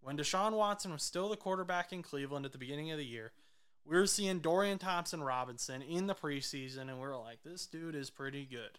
when 0.00 0.16
Deshaun 0.16 0.52
Watson 0.52 0.92
was 0.92 1.02
still 1.02 1.28
the 1.28 1.36
quarterback 1.36 1.92
in 1.92 2.02
Cleveland 2.02 2.46
at 2.46 2.52
the 2.52 2.58
beginning 2.58 2.90
of 2.90 2.98
the 2.98 3.04
year, 3.04 3.32
we 3.84 3.96
were 3.96 4.06
seeing 4.06 4.38
Dorian 4.38 4.78
Thompson 4.78 5.22
Robinson 5.22 5.82
in 5.82 6.06
the 6.06 6.14
preseason, 6.14 6.82
and 6.82 6.94
we 6.94 7.06
were 7.06 7.16
like, 7.16 7.38
this 7.44 7.66
dude 7.66 7.94
is 7.94 8.10
pretty 8.10 8.44
good. 8.44 8.78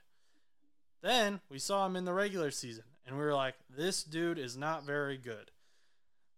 Then 1.01 1.41
we 1.49 1.59
saw 1.59 1.85
him 1.85 1.95
in 1.95 2.05
the 2.05 2.13
regular 2.13 2.49
season, 2.49 2.85
and 3.05 3.17
we 3.17 3.23
were 3.23 3.33
like, 3.33 3.55
this 3.69 4.03
dude 4.03 4.39
is 4.39 4.57
not 4.57 4.85
very 4.85 5.17
good. 5.17 5.51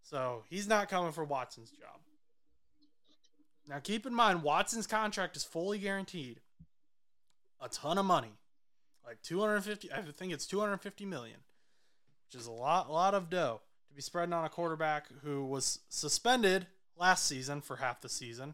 So 0.09 0.43
he's 0.49 0.67
not 0.67 0.87
coming 0.87 1.11
for 1.11 1.25
Watson's 1.25 1.71
job. 1.71 1.99
Now 3.67 3.79
keep 3.79 4.05
in 4.05 4.13
mind, 4.13 4.41
Watson's 4.41 4.87
contract 4.87 5.35
is 5.35 5.43
fully 5.43 5.79
guaranteed. 5.79 6.39
A 7.59 7.67
ton 7.67 7.97
of 7.97 8.05
money. 8.05 8.31
Like 9.05 9.21
250, 9.23 9.91
I 9.91 10.01
think 10.01 10.31
it's 10.31 10.45
250 10.45 11.05
million, 11.05 11.39
which 12.25 12.39
is 12.39 12.47
a 12.47 12.51
lot, 12.51 12.89
lot 12.91 13.13
of 13.13 13.29
dough 13.29 13.61
to 13.89 13.95
be 13.95 14.01
spreading 14.01 14.33
on 14.33 14.45
a 14.45 14.49
quarterback 14.49 15.07
who 15.23 15.45
was 15.45 15.79
suspended 15.89 16.67
last 16.97 17.25
season 17.25 17.61
for 17.61 17.77
half 17.77 18.01
the 18.01 18.09
season 18.09 18.53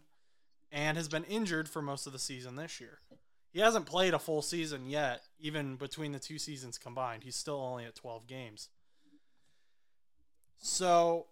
and 0.72 0.98
has 0.98 1.08
been 1.08 1.24
injured 1.26 1.70
for 1.70 1.82
most 1.82 2.08
of 2.08 2.14
the 2.14 2.20
season 2.20 2.56
this 2.56 2.80
year. 2.80 3.00
He 3.52 3.60
hasn't 3.60 3.86
played 3.86 4.16
a 4.16 4.20
full 4.20 4.42
season 4.42 4.88
yet, 4.88 5.22
even 5.40 5.76
between 5.76 6.14
the 6.14 6.20
two 6.20 6.40
seasons 6.40 6.80
combined. 6.80 7.24
He's 7.24 7.36
still 7.36 7.60
only 7.62 7.86
at 7.86 7.96
12 7.96 8.26
games. 8.26 8.70
So 10.58 11.28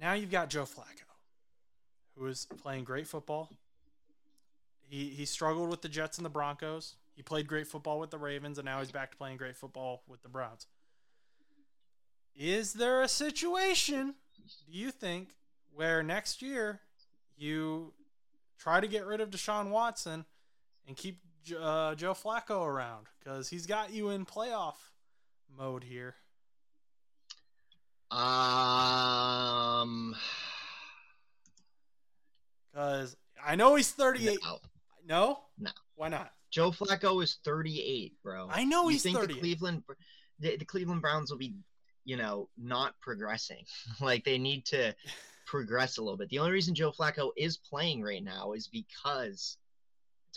now 0.00 0.12
you've 0.14 0.30
got 0.30 0.50
Joe 0.50 0.64
Flacco, 0.64 1.08
who 2.16 2.26
is 2.26 2.46
playing 2.62 2.84
great 2.84 3.06
football. 3.06 3.50
He 4.80 5.08
he 5.10 5.24
struggled 5.24 5.70
with 5.70 5.82
the 5.82 5.88
Jets 5.88 6.18
and 6.18 6.24
the 6.24 6.30
Broncos. 6.30 6.96
He 7.14 7.22
played 7.22 7.46
great 7.46 7.66
football 7.66 8.00
with 8.00 8.10
the 8.10 8.18
Ravens, 8.18 8.58
and 8.58 8.64
now 8.64 8.80
he's 8.80 8.90
back 8.90 9.10
to 9.12 9.16
playing 9.16 9.36
great 9.36 9.56
football 9.56 10.02
with 10.08 10.22
the 10.22 10.28
Browns. 10.28 10.66
Is 12.34 12.72
there 12.72 13.02
a 13.02 13.08
situation, 13.08 14.14
do 14.66 14.78
you 14.78 14.90
think, 14.90 15.34
where 15.74 16.02
next 16.02 16.40
year 16.40 16.80
you 17.36 17.92
try 18.58 18.80
to 18.80 18.86
get 18.86 19.04
rid 19.04 19.20
of 19.20 19.30
Deshaun 19.30 19.70
Watson 19.70 20.24
and 20.86 20.96
keep 20.96 21.18
uh, 21.60 21.94
Joe 21.94 22.14
Flacco 22.14 22.64
around 22.64 23.06
because 23.18 23.48
he's 23.48 23.66
got 23.66 23.92
you 23.92 24.10
in 24.10 24.24
playoff 24.24 24.76
mode 25.56 25.84
here. 25.84 26.14
Um, 28.12 30.14
because 32.70 33.16
I 33.44 33.56
know 33.56 33.74
he's 33.74 33.90
38. 33.92 34.38
No. 34.44 34.58
no, 35.06 35.38
no, 35.58 35.70
why 35.96 36.08
not? 36.08 36.32
Joe 36.50 36.70
Flacco 36.70 37.22
is 37.22 37.38
38, 37.44 38.12
bro. 38.22 38.48
I 38.50 38.64
know 38.64 38.84
you 38.84 38.90
he's 38.90 39.02
think 39.02 39.16
38. 39.16 39.34
The 39.34 39.40
Cleveland, 39.40 39.82
the, 40.40 40.56
the 40.56 40.64
Cleveland 40.66 41.00
Browns 41.00 41.30
will 41.30 41.38
be, 41.38 41.54
you 42.04 42.18
know, 42.18 42.50
not 42.58 42.94
progressing. 43.00 43.64
like 44.00 44.24
they 44.24 44.36
need 44.36 44.66
to 44.66 44.94
progress 45.46 45.96
a 45.96 46.02
little 46.02 46.18
bit. 46.18 46.28
The 46.28 46.38
only 46.38 46.52
reason 46.52 46.74
Joe 46.74 46.92
Flacco 46.92 47.30
is 47.36 47.56
playing 47.56 48.02
right 48.02 48.22
now 48.22 48.52
is 48.52 48.68
because 48.68 49.56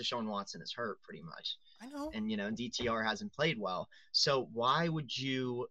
Deshaun 0.01 0.27
Watson 0.27 0.61
is 0.61 0.71
hurt, 0.71 1.03
pretty 1.03 1.23
much. 1.23 1.57
I 1.81 1.87
know. 1.87 2.09
And 2.13 2.31
you 2.31 2.37
know, 2.37 2.49
DTR 2.49 3.05
hasn't 3.05 3.33
played 3.33 3.59
well. 3.59 3.89
So 4.13 4.47
why 4.53 4.87
would 4.87 5.15
you 5.15 5.67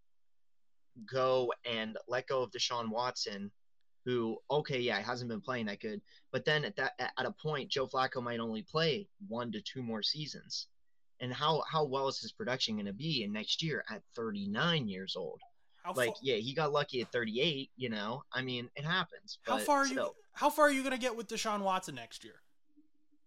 go 1.10 1.52
and 1.64 1.96
let 2.08 2.26
go 2.26 2.42
of 2.42 2.50
Deshaun 2.50 2.90
Watson, 2.90 3.50
who 4.04 4.38
okay, 4.50 4.80
yeah, 4.80 5.00
hasn't 5.00 5.30
been 5.30 5.40
playing 5.40 5.66
that 5.66 5.80
good, 5.80 6.00
but 6.32 6.44
then 6.44 6.64
at 6.64 6.76
that 6.76 6.92
at 6.98 7.26
a 7.26 7.32
point, 7.32 7.70
Joe 7.70 7.86
Flacco 7.86 8.22
might 8.22 8.40
only 8.40 8.62
play 8.62 9.08
one 9.28 9.52
to 9.52 9.60
two 9.60 9.82
more 9.82 10.02
seasons. 10.02 10.66
And 11.20 11.32
how 11.32 11.62
how 11.70 11.84
well 11.84 12.08
is 12.08 12.18
his 12.18 12.32
production 12.32 12.76
going 12.76 12.86
to 12.86 12.92
be 12.92 13.24
in 13.24 13.32
next 13.32 13.62
year 13.62 13.84
at 13.90 14.02
39 14.14 14.88
years 14.88 15.16
old? 15.16 15.40
How 15.82 15.92
like, 15.92 16.08
far, 16.08 16.16
yeah, 16.22 16.36
he 16.36 16.54
got 16.54 16.72
lucky 16.72 17.00
at 17.00 17.12
38. 17.12 17.70
You 17.76 17.88
know, 17.88 18.24
I 18.32 18.42
mean, 18.42 18.68
it 18.74 18.84
happens. 18.84 19.38
how 19.42 19.58
far 19.58 19.78
are 19.78 19.86
you? 19.86 20.10
How 20.32 20.50
far 20.50 20.66
are 20.66 20.72
you 20.72 20.82
going 20.82 20.94
to 20.94 21.00
get 21.00 21.16
with 21.16 21.28
Deshaun 21.28 21.60
Watson 21.60 21.94
next 21.94 22.24
year? 22.24 22.40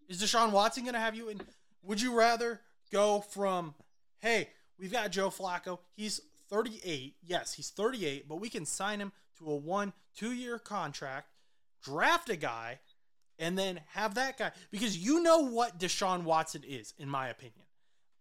Is 0.10 0.22
Deshaun 0.22 0.52
Watson 0.52 0.84
going 0.84 0.94
to 0.94 1.00
have 1.00 1.16
you 1.16 1.30
in? 1.30 1.42
Would 1.84 2.02
you 2.02 2.18
rather 2.18 2.62
go 2.92 3.22
from, 3.22 3.76
hey, 4.20 4.50
we've 4.80 4.92
got 4.92 5.12
Joe 5.12 5.30
Flacco. 5.30 5.80
He's 5.96 6.22
38. 6.50 7.16
Yes, 7.24 7.54
he's 7.54 7.70
38, 7.70 8.28
but 8.28 8.40
we 8.40 8.50
can 8.50 8.66
sign 8.66 9.00
him 9.00 9.12
to 9.40 9.50
a 9.50 9.56
one, 9.56 9.94
two 10.16 10.32
year 10.32 10.60
contract, 10.60 11.32
draft 11.84 12.30
a 12.30 12.36
guy, 12.36 12.80
and 13.40 13.58
then 13.58 13.82
have 13.94 14.16
that 14.16 14.38
guy. 14.38 14.52
Because 14.72 14.98
you 14.98 15.22
know 15.22 15.40
what 15.40 15.80
Deshaun 15.80 16.24
Watson 16.24 16.64
is, 16.68 16.94
in 16.98 17.10
my 17.10 17.28
opinion. 17.30 17.66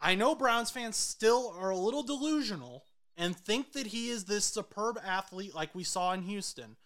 I 0.01 0.15
know 0.15 0.35
Browns 0.35 0.71
fans 0.71 0.97
still 0.97 1.55
are 1.59 1.71
a 1.71 1.77
little 1.77 2.03
delusional 2.03 2.85
and 3.17 3.35
think 3.35 3.73
that 3.73 3.89
he 3.89 4.11
is 4.11 4.25
this 4.25 4.45
superb 4.45 4.99
athlete 5.05 5.55
like 5.55 5.75
we 5.75 5.85
saw 5.85 6.13
in 6.13 6.23
Houston, 6.23 6.77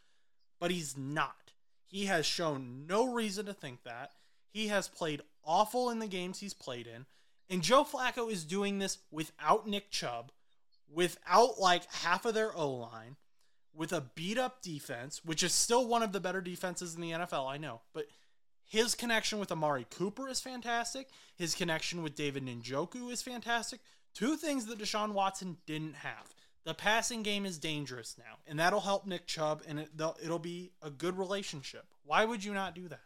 but 0.61 0.71
he's 0.71 0.97
not. 0.97 1.53
He 1.87 2.07
has 2.07 2.25
shown 2.25 2.87
no 2.87 3.13
reason 3.13 3.47
to 3.47 3.53
think 3.53 3.83
that. 3.83 4.13
He 4.49 4.69
has 4.69 4.89
played 4.89 5.23
awful 5.45 5.91
in 5.91 5.99
the 5.99 6.07
games 6.07 6.39
he's 6.39 6.55
played 6.55 6.87
in. 6.87 7.07
And 7.49 7.63
Joe 7.63 7.85
Flacco 7.85 8.31
is 8.31 8.45
doing 8.45 8.79
this 8.79 8.99
without 9.11 9.67
Nick 9.67 9.91
Chubb, 9.91 10.31
without 10.93 11.59
like 11.59 11.85
half 11.93 12.25
of 12.25 12.35
their 12.35 12.55
O 12.55 12.71
line, 12.71 13.17
with 13.75 13.93
a 13.93 14.11
beat 14.15 14.39
up 14.39 14.63
defense, 14.63 15.25
which 15.25 15.43
is 15.43 15.55
still 15.55 15.87
one 15.87 16.03
of 16.03 16.13
the 16.13 16.21
better 16.21 16.41
defenses 16.41 16.95
in 16.95 17.01
the 17.01 17.13
NFL, 17.13 17.49
I 17.49 17.57
know. 17.57 17.81
But 17.93 18.07
his 18.65 18.95
connection 18.95 19.39
with 19.39 19.53
Amari 19.53 19.87
Cooper 19.91 20.29
is 20.29 20.41
fantastic. 20.41 21.09
His 21.37 21.55
connection 21.55 22.03
with 22.03 22.15
David 22.15 22.47
Njoku 22.47 23.11
is 23.11 23.23
fantastic. 23.23 23.81
Two 24.15 24.37
things 24.37 24.67
that 24.67 24.79
Deshaun 24.79 25.13
Watson 25.13 25.59
didn't 25.67 25.97
have. 25.97 26.35
The 26.65 26.75
passing 26.75 27.23
game 27.23 27.47
is 27.47 27.59
dangerous 27.59 28.17
now, 28.19 28.39
and 28.47 28.59
that'll 28.59 28.81
help 28.81 29.07
Nick 29.07 29.27
Chubb, 29.27 29.63
and 29.67 29.81
it, 29.81 29.91
it'll 30.23 30.39
be 30.39 30.73
a 30.83 30.91
good 30.91 31.17
relationship. 31.17 31.87
Why 32.05 32.25
would 32.25 32.45
you 32.45 32.53
not 32.53 32.75
do 32.75 32.89
that? 32.89 33.01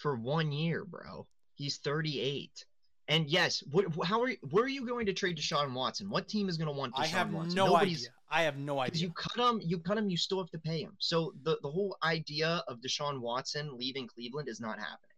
for 0.00 0.16
one 0.16 0.50
year, 0.50 0.84
bro. 0.84 1.26
He's 1.54 1.76
38. 1.76 2.64
And 3.10 3.28
yes, 3.28 3.62
wh- 3.74 4.06
how 4.06 4.22
are 4.22 4.30
you, 4.30 4.36
where 4.50 4.64
are 4.64 4.68
you 4.68 4.86
going 4.86 5.04
to 5.06 5.12
trade 5.12 5.36
Deshaun 5.36 5.74
Watson? 5.74 6.08
What 6.08 6.28
team 6.28 6.48
is 6.48 6.56
going 6.56 6.72
to 6.72 6.72
want 6.72 6.94
Deshaun 6.94 7.00
I 7.02 7.06
have 7.08 7.32
Watson? 7.32 7.56
no 7.56 7.66
Nobody's, 7.66 8.02
idea. 8.04 8.10
I 8.30 8.42
have 8.44 8.56
no 8.56 8.78
idea. 8.78 9.02
you 9.02 9.12
cut 9.12 9.36
him, 9.36 9.60
you 9.62 9.78
cut 9.78 9.98
him, 9.98 10.08
you 10.08 10.16
still 10.16 10.38
have 10.38 10.50
to 10.50 10.58
pay 10.58 10.80
him. 10.80 10.92
So 11.00 11.34
the 11.42 11.58
the 11.62 11.68
whole 11.68 11.96
idea 12.04 12.62
of 12.68 12.80
Deshaun 12.80 13.20
Watson 13.20 13.76
leaving 13.76 14.06
Cleveland 14.06 14.48
is 14.48 14.60
not 14.60 14.78
happening. 14.78 15.16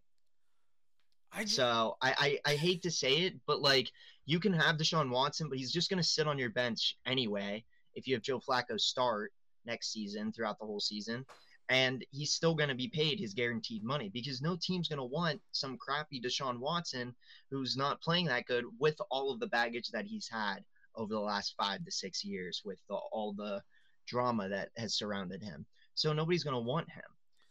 I 1.35 1.43
just, 1.43 1.57
So 1.57 1.99
I, 2.01 2.39
I 2.47 2.53
I 2.53 2.57
hate 2.57 2.83
to 2.85 2.91
say 2.91 3.13
it, 3.27 3.35
but 3.47 3.61
like 3.61 3.93
you 4.25 4.41
can 4.41 4.55
have 4.55 4.77
Deshaun 4.79 5.11
Watson, 5.11 5.51
but 5.51 5.59
he's 5.59 5.73
just 5.73 5.91
going 5.91 6.03
to 6.03 6.09
sit 6.09 6.27
on 6.27 6.39
your 6.39 6.51
bench 6.51 6.97
anyway. 7.05 7.63
If 7.95 8.09
you 8.09 8.15
have 8.15 8.23
Joe 8.23 8.41
Flacco 8.41 8.81
start 8.81 9.33
next 9.67 9.93
season 9.93 10.33
throughout 10.33 10.59
the 10.59 10.65
whole 10.65 10.81
season, 10.81 11.27
and 11.73 12.05
he's 12.11 12.35
still 12.35 12.55
going 12.55 12.69
to 12.69 12.75
be 12.75 12.89
paid 12.89 13.19
his 13.19 13.33
guaranteed 13.33 13.83
money 13.83 14.11
because 14.11 14.43
no 14.43 14.59
team's 14.61 14.89
going 14.89 14.99
to 14.99 15.05
want 15.05 15.41
some 15.53 15.79
crappy 15.79 16.21
Deshaun 16.21 16.59
Watson 16.59 17.15
who's 17.51 17.79
not 17.79 18.03
playing 18.03 18.27
that 18.27 18.45
good 18.45 18.67
with 18.79 19.01
all 19.11 19.33
of 19.33 19.41
the 19.41 19.47
baggage 19.47 19.89
that 19.89 20.05
he's 20.05 20.29
had 20.29 20.59
over 20.97 21.15
the 21.15 21.19
last 21.19 21.55
five 21.59 21.83
to 21.83 21.91
six 21.91 22.23
years 22.23 22.61
with 22.63 22.79
the, 22.91 22.95
all 22.95 23.33
the 23.33 23.63
drama 24.07 24.51
that 24.51 24.69
has 24.77 24.99
surrounded 24.99 25.43
him. 25.43 25.65
So 25.95 26.13
nobody's 26.13 26.45
going 26.45 26.57
to 26.57 26.61
want 26.61 26.91
him. 26.91 27.03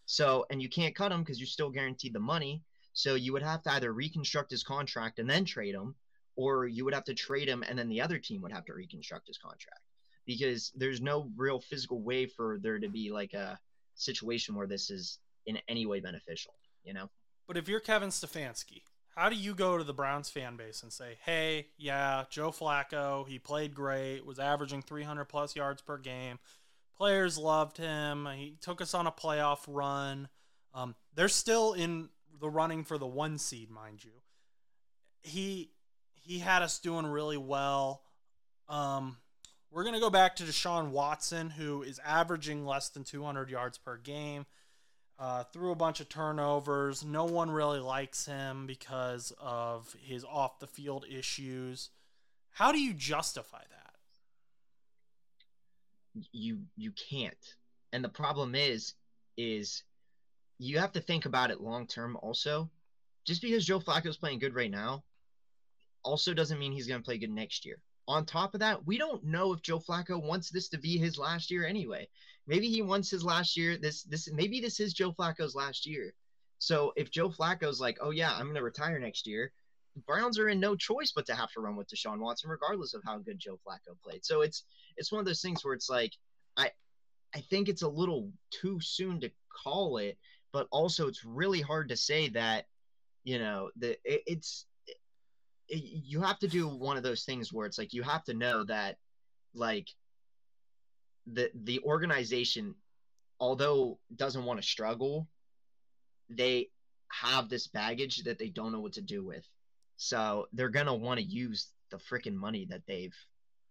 So, 0.06 0.46
and 0.52 0.62
you 0.62 0.70
can't 0.70 0.96
cut 0.96 1.12
him 1.12 1.24
because 1.24 1.40
you're 1.40 1.48
still 1.48 1.72
guaranteed 1.72 2.14
the 2.14 2.20
money. 2.20 2.62
So 2.94 3.16
you 3.16 3.34
would 3.34 3.42
have 3.42 3.64
to 3.64 3.72
either 3.72 3.92
reconstruct 3.92 4.52
his 4.52 4.62
contract 4.62 5.18
and 5.18 5.28
then 5.28 5.46
trade 5.46 5.74
him, 5.74 5.96
or 6.36 6.68
you 6.68 6.86
would 6.86 6.94
have 6.94 7.06
to 7.06 7.16
trade 7.16 7.48
him 7.48 7.64
and 7.68 7.80
then 7.80 7.90
the 7.90 8.02
other 8.02 8.20
team 8.20 8.44
would 8.44 8.52
have 8.52 8.66
to 8.66 8.76
reconstruct 8.76 9.26
his 9.26 9.40
contract 9.40 9.82
because 10.28 10.72
there's 10.76 11.02
no 11.02 11.32
real 11.36 11.60
physical 11.60 12.04
way 12.04 12.28
for 12.28 12.60
there 12.62 12.78
to 12.78 12.88
be 12.88 13.10
like 13.10 13.34
a 13.34 13.58
situation 13.96 14.56
where 14.56 14.68
this 14.68 14.90
is 14.90 15.20
in 15.46 15.58
any 15.68 15.86
way 15.86 16.00
beneficial. 16.00 16.54
You 16.84 16.94
know. 16.94 17.10
But 17.48 17.58
if 17.58 17.68
you're 17.68 17.80
Kevin 17.80 18.10
Stefanski, 18.10 18.84
how 19.16 19.30
do 19.30 19.36
you 19.36 19.54
go 19.54 19.78
to 19.78 19.84
the 19.84 19.94
Browns 19.94 20.30
fan 20.30 20.56
base 20.56 20.84
and 20.84 20.92
say, 20.92 21.18
"Hey, 21.26 21.68
yeah, 21.78 22.26
Joe 22.30 22.52
Flacco, 22.52 23.28
he 23.28 23.40
played 23.40 23.76
great, 23.76 24.26
was 24.26 24.40
averaging 24.40 24.82
300 24.82 25.26
plus 25.26 25.56
yards 25.56 25.82
per 25.82 25.98
game. 25.98 26.40
Players 26.96 27.38
loved 27.38 27.78
him. 27.78 28.28
He 28.36 28.58
took 28.62 28.80
us 28.80 28.94
on 28.94 29.08
a 29.08 29.12
playoff 29.12 29.60
run. 29.68 30.30
Um, 30.74 30.96
they're 31.16 31.30
still 31.30 31.74
in 31.74 32.10
the 32.40 32.50
running 32.50 32.84
for 32.84 32.98
the 32.98 33.08
one 33.08 33.38
seed, 33.38 33.70
mind 33.70 34.04
you. 34.04 34.12
He 35.22 35.72
he 36.14 36.40
had 36.40 36.62
us 36.62 36.80
doing 36.80 37.06
really 37.06 37.38
well. 37.38 38.04
Um, 38.70 39.18
we're 39.72 39.84
gonna 39.84 40.00
go 40.00 40.10
back 40.10 40.36
to 40.36 40.44
Deshaun 40.44 40.90
Watson, 40.90 41.50
who 41.50 41.82
is 41.82 42.00
averaging 42.06 42.66
less 42.66 42.90
than 42.90 43.04
200 43.04 43.50
yards 43.50 43.78
per 43.78 43.98
game. 43.98 44.46
Uh, 45.18 45.44
threw 45.44 45.72
a 45.72 45.76
bunch 45.76 46.00
of 46.00 46.10
turnovers. 46.10 47.06
No 47.06 47.26
one 47.26 47.52
really 47.52 47.80
likes 47.80 48.26
him 48.26 48.66
because 48.66 49.32
of 49.40 49.96
his 50.02 50.26
off 50.26 50.58
the 50.60 50.66
field 50.68 51.06
issues. 51.08 51.92
How 52.50 52.72
do 52.72 52.80
you 52.80 52.94
justify 52.94 53.62
that? 53.70 53.96
You 56.32 56.64
you 56.76 56.92
can't. 56.92 57.56
And 57.94 58.04
the 58.04 58.10
problem 58.10 58.56
is 58.56 58.96
is 59.38 59.84
you 60.58 60.80
have 60.80 60.92
to 60.94 61.02
think 61.02 61.26
about 61.26 61.52
it 61.52 61.62
long 61.62 61.88
term 61.88 62.18
also. 62.22 62.70
Just 63.26 63.42
because 63.42 63.66
Joe 63.66 63.80
Flacco 63.80 64.08
is 64.08 64.18
playing 64.18 64.40
good 64.40 64.56
right 64.56 64.72
now 64.72 65.04
also 66.04 66.34
doesn't 66.34 66.60
mean 66.60 66.72
he's 66.72 66.88
going 66.88 67.00
to 67.00 67.06
play 67.06 67.18
good 67.18 67.30
next 67.30 67.66
year. 67.66 67.78
On 68.12 68.26
top 68.26 68.54
of 68.54 68.60
that, 68.60 68.86
we 68.86 68.98
don't 68.98 69.24
know 69.24 69.54
if 69.54 69.62
Joe 69.62 69.80
Flacco 69.80 70.22
wants 70.22 70.50
this 70.50 70.68
to 70.70 70.78
be 70.78 70.98
his 70.98 71.18
last 71.18 71.50
year 71.50 71.66
anyway. 71.66 72.10
Maybe 72.46 72.68
he 72.68 72.82
wants 72.82 73.10
his 73.10 73.24
last 73.24 73.56
year. 73.56 73.78
This 73.78 74.04
this 74.04 74.30
maybe 74.30 74.60
this 74.60 74.82
is 74.82 74.94
Joe 74.94 75.14
Flacco's 75.14 75.56
last 75.56 75.86
year. 75.86 76.14
So 76.58 76.92
if 76.98 77.10
Joe 77.10 77.30
Flacco's 77.30 77.80
like, 77.80 78.00
"Oh 78.02 78.10
yeah, 78.10 78.34
I'm 78.34 78.48
going 78.48 78.56
to 78.56 78.64
retire 78.64 79.00
next 79.00 79.28
year," 79.28 79.54
the 79.96 80.02
Browns 80.02 80.38
are 80.40 80.50
in 80.50 80.60
no 80.60 80.76
choice 80.76 81.14
but 81.16 81.26
to 81.28 81.36
have 81.36 81.54
to 81.54 81.62
run 81.62 81.78
with 81.78 81.88
Deshaun 81.88 82.20
Watson 82.20 82.50
regardless 82.50 82.94
of 82.94 83.02
how 83.06 83.18
good 83.18 83.40
Joe 83.40 83.58
Flacco 83.66 83.96
played. 84.04 84.26
So 84.26 84.42
it's 84.42 84.66
it's 84.98 85.10
one 85.10 85.20
of 85.20 85.26
those 85.26 85.42
things 85.42 85.64
where 85.64 85.74
it's 85.74 85.90
like 85.90 86.12
I 86.58 86.70
I 87.34 87.40
think 87.40 87.70
it's 87.70 87.84
a 87.84 87.88
little 87.88 88.30
too 88.50 88.82
soon 88.82 89.22
to 89.22 89.32
call 89.64 90.00
it, 90.00 90.18
but 90.52 90.68
also 90.70 91.08
it's 91.08 91.24
really 91.24 91.62
hard 91.62 91.88
to 91.88 91.96
say 91.96 92.28
that 92.30 92.66
you 93.24 93.40
know 93.40 93.72
the 93.78 93.92
it, 94.04 94.24
it's 94.28 94.66
you 95.78 96.22
have 96.22 96.40
to 96.40 96.48
do 96.48 96.68
one 96.68 96.98
of 96.98 97.04
those 97.04 97.24
things 97.24 97.54
where 97.54 97.66
it's 97.66 97.78
like 97.78 97.94
you 97.94 98.04
have 98.04 98.24
to 98.26 98.34
know 98.34 98.64
that 98.66 98.98
like 99.54 99.88
the 101.28 101.50
the 101.64 101.80
organization 101.82 102.76
although 103.40 103.98
doesn't 104.16 104.44
want 104.44 104.62
to 104.62 104.68
struggle 104.68 105.28
they 106.30 106.70
have 107.10 107.50
this 107.50 107.68
baggage 107.68 108.24
that 108.24 108.40
they 108.40 108.50
don't 108.50 108.72
know 108.72 108.80
what 108.80 108.94
to 108.94 109.02
do 109.02 109.24
with. 109.24 109.46
So 109.98 110.48
they're 110.54 110.70
going 110.70 110.86
to 110.86 110.94
want 110.94 111.20
to 111.20 111.26
use 111.26 111.68
the 111.92 111.98
freaking 111.98 112.36
money 112.36 112.66
that 112.70 112.84
they've 112.88 113.16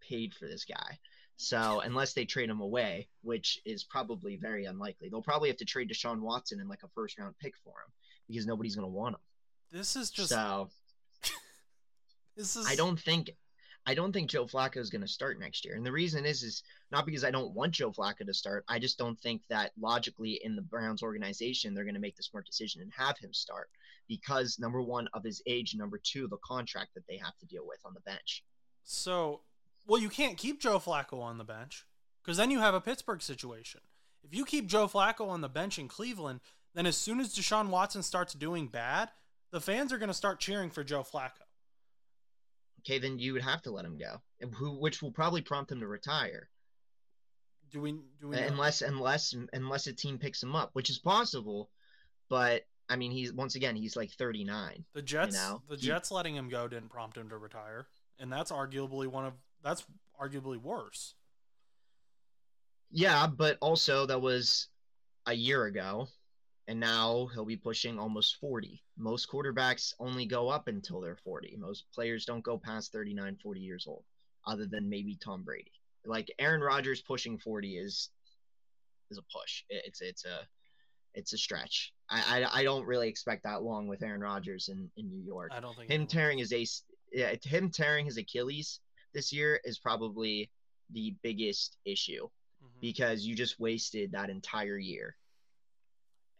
paid 0.06 0.34
for 0.34 0.46
this 0.46 0.64
guy. 0.64 0.98
So 1.36 1.80
unless 1.80 2.12
they 2.12 2.26
trade 2.26 2.50
him 2.50 2.60
away 2.60 3.08
which 3.22 3.60
is 3.64 3.84
probably 3.84 4.36
very 4.36 4.66
unlikely. 4.66 5.08
They'll 5.08 5.22
probably 5.22 5.48
have 5.48 5.58
to 5.58 5.64
trade 5.64 5.90
Deshaun 5.90 6.20
Watson 6.20 6.60
in 6.60 6.68
like 6.68 6.82
a 6.84 6.88
first 6.94 7.18
round 7.18 7.34
pick 7.38 7.54
for 7.64 7.70
him 7.70 7.92
because 8.28 8.46
nobody's 8.46 8.76
going 8.76 8.86
to 8.86 8.92
want 8.92 9.14
him. 9.14 9.20
This 9.72 9.96
is 9.96 10.10
just 10.10 10.30
so 10.30 10.68
this 12.36 12.56
is 12.56 12.66
I 12.66 12.74
don't 12.74 12.98
think 12.98 13.30
I 13.86 13.94
don't 13.94 14.12
think 14.12 14.28
Joe 14.28 14.44
Flacco 14.44 14.76
is 14.76 14.90
going 14.90 15.00
to 15.00 15.08
start 15.08 15.40
next 15.40 15.64
year. 15.64 15.74
And 15.74 15.84
the 15.84 15.92
reason 15.92 16.26
is 16.26 16.42
is 16.42 16.62
not 16.90 17.06
because 17.06 17.24
I 17.24 17.30
don't 17.30 17.54
want 17.54 17.72
Joe 17.72 17.90
Flacco 17.90 18.26
to 18.26 18.34
start. 18.34 18.64
I 18.68 18.78
just 18.78 18.98
don't 18.98 19.18
think 19.18 19.42
that 19.48 19.72
logically 19.80 20.40
in 20.44 20.54
the 20.54 20.62
Browns 20.62 21.02
organization 21.02 21.74
they're 21.74 21.84
going 21.84 21.94
to 21.94 22.00
make 22.00 22.16
the 22.16 22.22
smart 22.22 22.46
decision 22.46 22.82
and 22.82 22.92
have 22.96 23.18
him 23.18 23.32
start 23.32 23.70
because 24.06 24.58
number 24.58 24.82
1 24.82 25.08
of 25.14 25.24
his 25.24 25.42
age, 25.46 25.74
number 25.74 25.98
2 26.02 26.28
the 26.28 26.36
contract 26.44 26.94
that 26.94 27.06
they 27.08 27.16
have 27.16 27.36
to 27.38 27.46
deal 27.46 27.66
with 27.66 27.80
on 27.84 27.94
the 27.94 28.00
bench. 28.00 28.44
So, 28.84 29.42
well 29.86 30.00
you 30.00 30.10
can't 30.10 30.36
keep 30.36 30.60
Joe 30.60 30.78
Flacco 30.78 31.20
on 31.22 31.38
the 31.38 31.44
bench 31.44 31.86
cuz 32.22 32.36
then 32.36 32.50
you 32.50 32.58
have 32.58 32.74
a 32.74 32.80
Pittsburgh 32.80 33.22
situation. 33.22 33.80
If 34.22 34.34
you 34.34 34.44
keep 34.44 34.66
Joe 34.66 34.86
Flacco 34.86 35.28
on 35.28 35.40
the 35.40 35.48
bench 35.48 35.78
in 35.78 35.88
Cleveland, 35.88 36.40
then 36.74 36.84
as 36.84 36.96
soon 36.96 37.18
as 37.18 37.34
Deshaun 37.34 37.68
Watson 37.68 38.02
starts 38.02 38.34
doing 38.34 38.68
bad, 38.68 39.10
the 39.50 39.60
fans 39.60 39.92
are 39.92 39.98
going 39.98 40.08
to 40.08 40.14
start 40.14 40.38
cheering 40.38 40.70
for 40.70 40.84
Joe 40.84 41.02
Flacco 41.02 41.49
okay, 42.80 42.98
then 42.98 43.18
you 43.18 43.32
would 43.32 43.42
have 43.42 43.62
to 43.62 43.70
let 43.70 43.84
him 43.84 43.96
go, 43.98 44.20
who 44.54 44.78
which 44.78 45.02
will 45.02 45.12
probably 45.12 45.42
prompt 45.42 45.72
him 45.72 45.80
to 45.80 45.86
retire. 45.86 46.48
Do 47.70 47.80
we? 47.80 47.92
Do 48.20 48.28
we? 48.28 48.36
Know? 48.36 48.46
Unless 48.46 48.82
unless 48.82 49.34
unless 49.52 49.86
a 49.86 49.92
team 49.92 50.18
picks 50.18 50.42
him 50.42 50.56
up, 50.56 50.70
which 50.72 50.90
is 50.90 50.98
possible, 50.98 51.70
but 52.28 52.66
I 52.88 52.96
mean, 52.96 53.12
he's 53.12 53.32
once 53.32 53.54
again 53.54 53.76
he's 53.76 53.96
like 53.96 54.10
39. 54.10 54.84
The 54.94 55.02
Jets, 55.02 55.36
you 55.36 55.40
know? 55.40 55.62
the 55.68 55.76
Jets 55.76 56.10
letting 56.10 56.34
him 56.34 56.48
go 56.48 56.66
didn't 56.66 56.90
prompt 56.90 57.16
him 57.16 57.28
to 57.28 57.36
retire, 57.36 57.86
and 58.18 58.32
that's 58.32 58.50
arguably 58.50 59.06
one 59.06 59.24
of 59.24 59.34
that's 59.62 59.84
arguably 60.20 60.60
worse. 60.60 61.14
Yeah, 62.90 63.28
but 63.28 63.56
also 63.60 64.06
that 64.06 64.20
was 64.20 64.66
a 65.26 65.32
year 65.32 65.66
ago, 65.66 66.08
and 66.70 66.78
now 66.78 67.28
he'll 67.34 67.44
be 67.44 67.56
pushing 67.56 67.98
almost 67.98 68.36
40. 68.36 68.80
Most 68.96 69.28
quarterbacks 69.28 69.92
only 69.98 70.24
go 70.24 70.48
up 70.48 70.68
until 70.68 71.00
they're 71.00 71.16
40. 71.16 71.56
Most 71.58 71.86
players 71.92 72.24
don't 72.24 72.44
go 72.44 72.56
past 72.58 72.92
39, 72.92 73.38
40 73.42 73.60
years 73.60 73.86
old, 73.88 74.04
other 74.46 74.66
than 74.66 74.88
maybe 74.88 75.18
Tom 75.20 75.42
Brady. 75.42 75.72
Like 76.06 76.32
Aaron 76.38 76.60
Rodgers 76.60 77.02
pushing 77.02 77.38
40 77.38 77.76
is 77.76 78.10
is 79.10 79.18
a 79.18 79.22
push. 79.36 79.64
It's 79.68 80.00
it's 80.00 80.24
a 80.24 80.46
it's 81.12 81.32
a 81.32 81.38
stretch. 81.38 81.92
I, 82.08 82.44
I, 82.44 82.60
I 82.60 82.62
don't 82.62 82.86
really 82.86 83.08
expect 83.08 83.42
that 83.42 83.64
long 83.64 83.88
with 83.88 84.04
Aaron 84.04 84.20
Rodgers 84.20 84.68
in, 84.68 84.88
in 84.96 85.08
New 85.08 85.24
York. 85.26 85.50
I 85.52 85.58
don't 85.58 85.76
think 85.76 85.90
him 85.90 86.06
tearing 86.06 86.38
his 86.38 86.52
ace 86.52 86.84
yeah, 87.12 87.34
him 87.42 87.72
tearing 87.72 88.06
his 88.06 88.16
Achilles 88.16 88.78
this 89.12 89.32
year 89.32 89.60
is 89.64 89.80
probably 89.80 90.48
the 90.92 91.16
biggest 91.24 91.78
issue 91.84 92.26
mm-hmm. 92.26 92.80
because 92.80 93.26
you 93.26 93.34
just 93.34 93.58
wasted 93.58 94.12
that 94.12 94.30
entire 94.30 94.78
year 94.78 95.16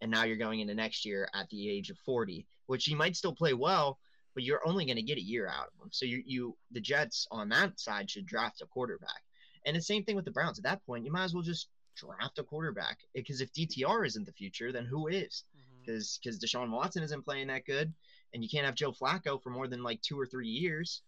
and 0.00 0.10
now 0.10 0.24
you're 0.24 0.36
going 0.36 0.60
into 0.60 0.74
next 0.74 1.04
year 1.04 1.28
at 1.34 1.48
the 1.50 1.70
age 1.70 1.90
of 1.90 1.98
40, 1.98 2.46
which 2.66 2.84
he 2.84 2.94
might 2.94 3.16
still 3.16 3.34
play 3.34 3.54
well, 3.54 3.98
but 4.34 4.44
you're 4.44 4.66
only 4.66 4.84
going 4.84 4.96
to 4.96 5.02
get 5.02 5.18
a 5.18 5.22
year 5.22 5.48
out 5.48 5.68
of 5.68 5.84
him. 5.84 5.90
So 5.92 6.04
you, 6.06 6.22
you, 6.24 6.56
the 6.70 6.80
Jets 6.80 7.26
on 7.30 7.48
that 7.50 7.78
side 7.78 8.10
should 8.10 8.26
draft 8.26 8.62
a 8.62 8.66
quarterback, 8.66 9.22
and 9.66 9.76
the 9.76 9.82
same 9.82 10.04
thing 10.04 10.16
with 10.16 10.24
the 10.24 10.30
Browns. 10.30 10.58
At 10.58 10.64
that 10.64 10.84
point, 10.86 11.04
you 11.04 11.12
might 11.12 11.24
as 11.24 11.34
well 11.34 11.42
just 11.42 11.68
draft 11.96 12.38
a 12.38 12.42
quarterback 12.42 12.98
because 13.14 13.40
if 13.40 13.52
DTR 13.52 14.06
isn't 14.06 14.24
the 14.24 14.32
future, 14.32 14.72
then 14.72 14.86
who 14.86 15.08
is? 15.08 15.44
Because 15.80 16.18
mm-hmm. 16.24 16.30
because 16.30 16.38
Deshaun 16.38 16.70
Watson 16.70 17.02
isn't 17.02 17.24
playing 17.24 17.48
that 17.48 17.66
good, 17.66 17.92
and 18.32 18.42
you 18.42 18.48
can't 18.48 18.66
have 18.66 18.74
Joe 18.74 18.92
Flacco 18.92 19.42
for 19.42 19.50
more 19.50 19.66
than 19.66 19.82
like 19.82 20.00
two 20.02 20.18
or 20.18 20.26
three 20.26 20.48
years. 20.48 21.02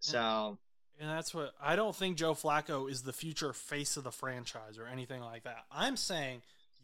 So. 0.00 0.58
And 1.00 1.10
that's 1.10 1.34
what 1.34 1.52
I 1.60 1.74
don't 1.74 1.96
think 1.96 2.16
Joe 2.16 2.34
Flacco 2.34 2.88
is 2.88 3.02
the 3.02 3.14
future 3.14 3.52
face 3.52 3.96
of 3.96 4.04
the 4.04 4.12
franchise 4.12 4.78
or 4.78 4.86
anything 4.86 5.20
like 5.20 5.42
that. 5.44 5.64
I'm 5.72 5.96
saying 5.96 6.42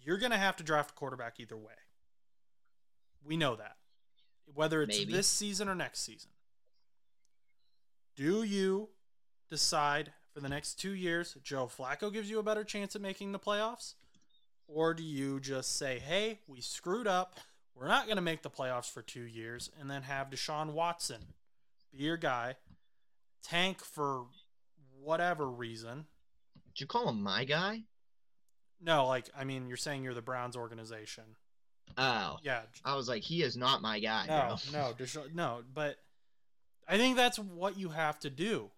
you're 0.09 0.17
going 0.17 0.33
to 0.33 0.39
have 0.39 0.57
to 0.57 0.65
draft 0.65 0.93
a 0.93 0.95
quarterback 0.95 1.39
either 1.39 1.55
way. 1.55 1.75
We 3.23 3.37
know 3.37 3.57
that. 3.57 3.77
Whether 4.55 4.81
it's 4.81 4.97
Maybe. 4.97 5.13
this 5.13 5.27
season 5.27 5.69
or 5.69 5.75
next 5.75 6.01
season. 6.01 6.31
Do 8.17 8.43
you 8.43 8.89
decide 9.51 10.15
for 10.33 10.41
the 10.41 10.49
next 10.49 10.81
two 10.81 10.95
years 10.95 11.37
Joe 11.43 11.67
Flacco 11.67 12.11
gives 12.11 12.31
you 12.31 12.39
a 12.39 12.43
better 12.43 12.65
chance 12.65 12.97
at 12.97 13.03
making 13.03 13.33
the 13.33 13.39
playoffs? 13.39 13.97
Or 14.67 14.95
do 14.95 15.03
you 15.03 15.41
just 15.41 15.77
say, 15.77 15.99
hey, 15.99 16.39
we 16.47 16.63
screwed 16.63 17.07
up. 17.07 17.39
We're 17.75 17.89
not 17.89 18.07
going 18.07 18.17
to 18.17 18.23
make 18.23 18.41
the 18.41 18.49
playoffs 18.49 18.91
for 18.91 19.03
two 19.03 19.27
years 19.27 19.71
and 19.79 19.91
then 19.91 20.05
have 20.05 20.31
Deshaun 20.31 20.73
Watson 20.73 21.21
be 21.95 22.05
your 22.05 22.17
guy, 22.17 22.57
tank 23.43 23.85
for 23.85 24.25
whatever 24.99 25.47
reason. 25.51 26.07
Did 26.75 26.81
you 26.81 26.87
call 26.87 27.11
him 27.11 27.23
my 27.23 27.45
guy? 27.45 27.83
No, 28.81 29.07
like 29.07 29.29
I 29.37 29.45
mean, 29.45 29.67
you're 29.69 29.77
saying 29.77 30.05
you're 30.05 30.15
the 30.15 30.23
Browns 30.23 30.57
organization. 30.57 31.25
Oh, 31.97 32.39
yeah. 32.43 32.61
I 32.85 32.95
was 32.95 33.09
like, 33.09 33.23
he 33.23 33.43
is 33.43 33.57
not 33.57 33.83
my 33.83 33.99
guy. 33.99 34.27
No, 34.29 34.57
no, 34.73 34.93
Desha- 34.97 35.35
no. 35.35 35.63
But 35.75 35.97
I 36.87 36.97
think 36.97 37.17
that's 37.17 37.39
what 37.39 37.79
you 37.79 37.89
have 37.89 38.19
to 38.21 38.31
do. 38.31 38.71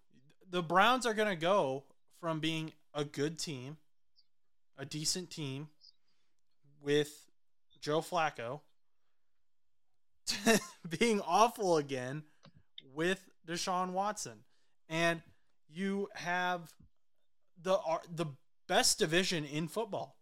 The 0.49 0.63
Browns 0.63 1.05
are 1.05 1.13
going 1.13 1.29
to 1.29 1.35
go 1.35 1.83
from 2.19 2.39
being 2.39 2.71
a 2.93 3.03
good 3.03 3.37
team, 3.37 3.77
a 4.77 4.85
decent 4.85 5.29
team, 5.29 5.69
with 6.81 7.29
Joe 7.79 8.01
Flacco, 8.01 8.61
to 10.25 10.59
being 10.99 11.21
awful 11.21 11.77
again 11.77 12.23
with 12.93 13.29
Deshaun 13.47 13.91
Watson, 13.91 14.39
and 14.89 15.21
you 15.69 16.09
have 16.15 16.73
the 17.61 17.79
the 18.13 18.25
best 18.71 18.97
division 18.97 19.43
in 19.43 19.67
football. 19.67 20.15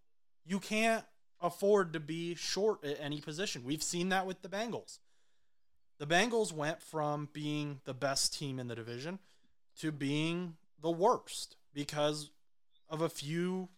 You 0.43 0.59
can't 0.59 1.05
afford 1.39 1.93
to 1.93 1.99
be 1.99 2.33
short 2.33 2.83
at 2.83 2.99
any 2.99 3.21
position. 3.21 3.63
We've 3.63 3.83
seen 3.83 4.09
that 4.09 4.25
with 4.25 4.41
the 4.41 4.49
Bengals. 4.49 4.97
The 5.99 6.07
Bengals 6.07 6.51
went 6.51 6.81
from 6.81 7.29
being 7.31 7.79
the 7.85 7.93
best 7.93 8.35
team 8.35 8.57
in 8.57 8.67
the 8.67 8.73
division 8.73 9.19
to 9.81 9.91
being 9.91 10.55
the 10.81 10.89
worst 10.89 11.57
because 11.75 12.31
of 12.89 13.01
a 13.01 13.09
few 13.09 13.69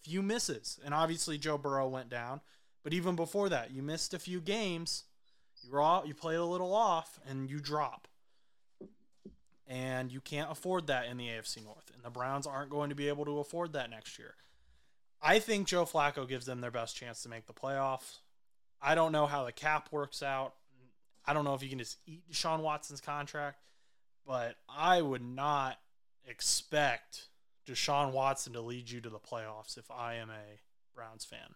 few 0.00 0.22
misses. 0.22 0.78
And 0.84 0.94
obviously 0.94 1.36
Joe 1.36 1.58
Burrow 1.58 1.88
went 1.88 2.08
down, 2.08 2.42
but 2.84 2.94
even 2.94 3.16
before 3.16 3.48
that, 3.48 3.72
you 3.72 3.82
missed 3.82 4.14
a 4.14 4.20
few 4.20 4.40
games. 4.40 5.02
You 5.64 5.72
raw, 5.72 6.04
you 6.04 6.14
played 6.14 6.38
a 6.38 6.44
little 6.44 6.76
off 6.76 7.18
and 7.28 7.50
you 7.50 7.58
drop. 7.58 8.06
And 9.66 10.10
you 10.10 10.20
can't 10.20 10.50
afford 10.50 10.88
that 10.88 11.06
in 11.06 11.16
the 11.16 11.28
AFC 11.28 11.64
North. 11.64 11.90
And 11.94 12.02
the 12.02 12.10
Browns 12.10 12.46
aren't 12.46 12.70
going 12.70 12.90
to 12.90 12.96
be 12.96 13.08
able 13.08 13.24
to 13.24 13.38
afford 13.38 13.72
that 13.72 13.90
next 13.90 14.18
year. 14.18 14.34
I 15.22 15.38
think 15.38 15.68
Joe 15.68 15.84
Flacco 15.84 16.28
gives 16.28 16.46
them 16.46 16.60
their 16.60 16.70
best 16.70 16.96
chance 16.96 17.22
to 17.22 17.28
make 17.28 17.46
the 17.46 17.52
playoffs. 17.52 18.18
I 18.80 18.96
don't 18.96 19.12
know 19.12 19.26
how 19.26 19.44
the 19.44 19.52
cap 19.52 19.88
works 19.92 20.22
out. 20.22 20.54
I 21.24 21.32
don't 21.32 21.44
know 21.44 21.54
if 21.54 21.62
you 21.62 21.68
can 21.68 21.78
just 21.78 21.98
eat 22.06 22.28
Deshaun 22.30 22.60
Watson's 22.60 23.00
contract, 23.00 23.60
but 24.26 24.56
I 24.68 25.00
would 25.00 25.22
not 25.22 25.78
expect 26.26 27.28
Deshaun 27.66 28.10
Watson 28.10 28.52
to 28.54 28.60
lead 28.60 28.90
you 28.90 29.00
to 29.00 29.10
the 29.10 29.20
playoffs 29.20 29.78
if 29.78 29.88
I 29.90 30.14
am 30.14 30.30
a 30.30 30.60
Browns 30.94 31.24
fan. 31.24 31.54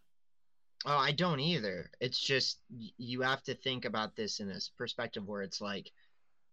Oh, 0.85 0.97
I 0.97 1.11
don't 1.11 1.41
either. 1.41 1.91
It's 2.01 2.19
just 2.19 2.59
you 2.69 3.23
have 3.23 3.43
to 3.45 3.55
think 3.55 3.85
about 3.85 4.15
this 4.15 4.39
in 4.39 4.47
this 4.47 4.71
perspective 4.77 5.27
where 5.27 5.43
it's 5.43 5.61
like 5.61 5.91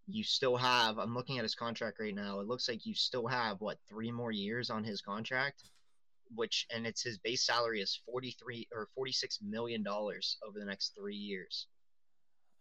you 0.08 0.24
still 0.24 0.58
have. 0.58 0.98
I'm 0.98 1.14
looking 1.14 1.38
at 1.38 1.44
his 1.44 1.56
contract 1.56 2.00
right 2.00 2.16
now. 2.16 2.40
It 2.40 2.48
looks 2.48 2.68
like 2.68 2.86
you 2.86 2.94
still 2.94 3.28
have 3.28 3.62
what 3.62 3.78
three 3.88 4.12
more 4.12 4.32
years 4.32 4.70
on 4.70 4.84
his 4.84 5.02
contract, 5.02 5.64
which 6.36 6.66
and 6.74 6.86
it's 6.86 7.02
his 7.02 7.18
base 7.18 7.46
salary 7.46 7.82
is 7.82 8.02
43 8.06 8.68
or 8.74 8.90
46 8.96 9.40
million 9.42 9.84
dollars 9.84 10.38
over 10.48 10.60
the 10.60 10.66
next 10.66 10.94
three 10.98 11.16
years. 11.16 11.68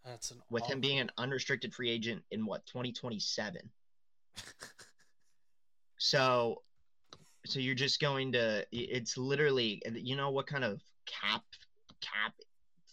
That's 0.05 0.31
an 0.31 0.41
with 0.49 0.63
awful... 0.63 0.73
him 0.73 0.81
being 0.81 0.99
an 0.99 1.11
unrestricted 1.17 1.73
free 1.73 1.89
agent 1.89 2.23
in 2.31 2.45
what 2.45 2.65
2027. 2.65 3.69
so 5.97 6.61
so 7.45 7.59
you're 7.59 7.75
just 7.75 7.99
going 7.99 8.31
to 8.31 8.65
it's 8.71 9.17
literally 9.17 9.81
you 9.93 10.15
know 10.15 10.31
what 10.31 10.47
kind 10.47 10.63
of 10.63 10.81
cap 11.05 11.43
cap 12.01 12.33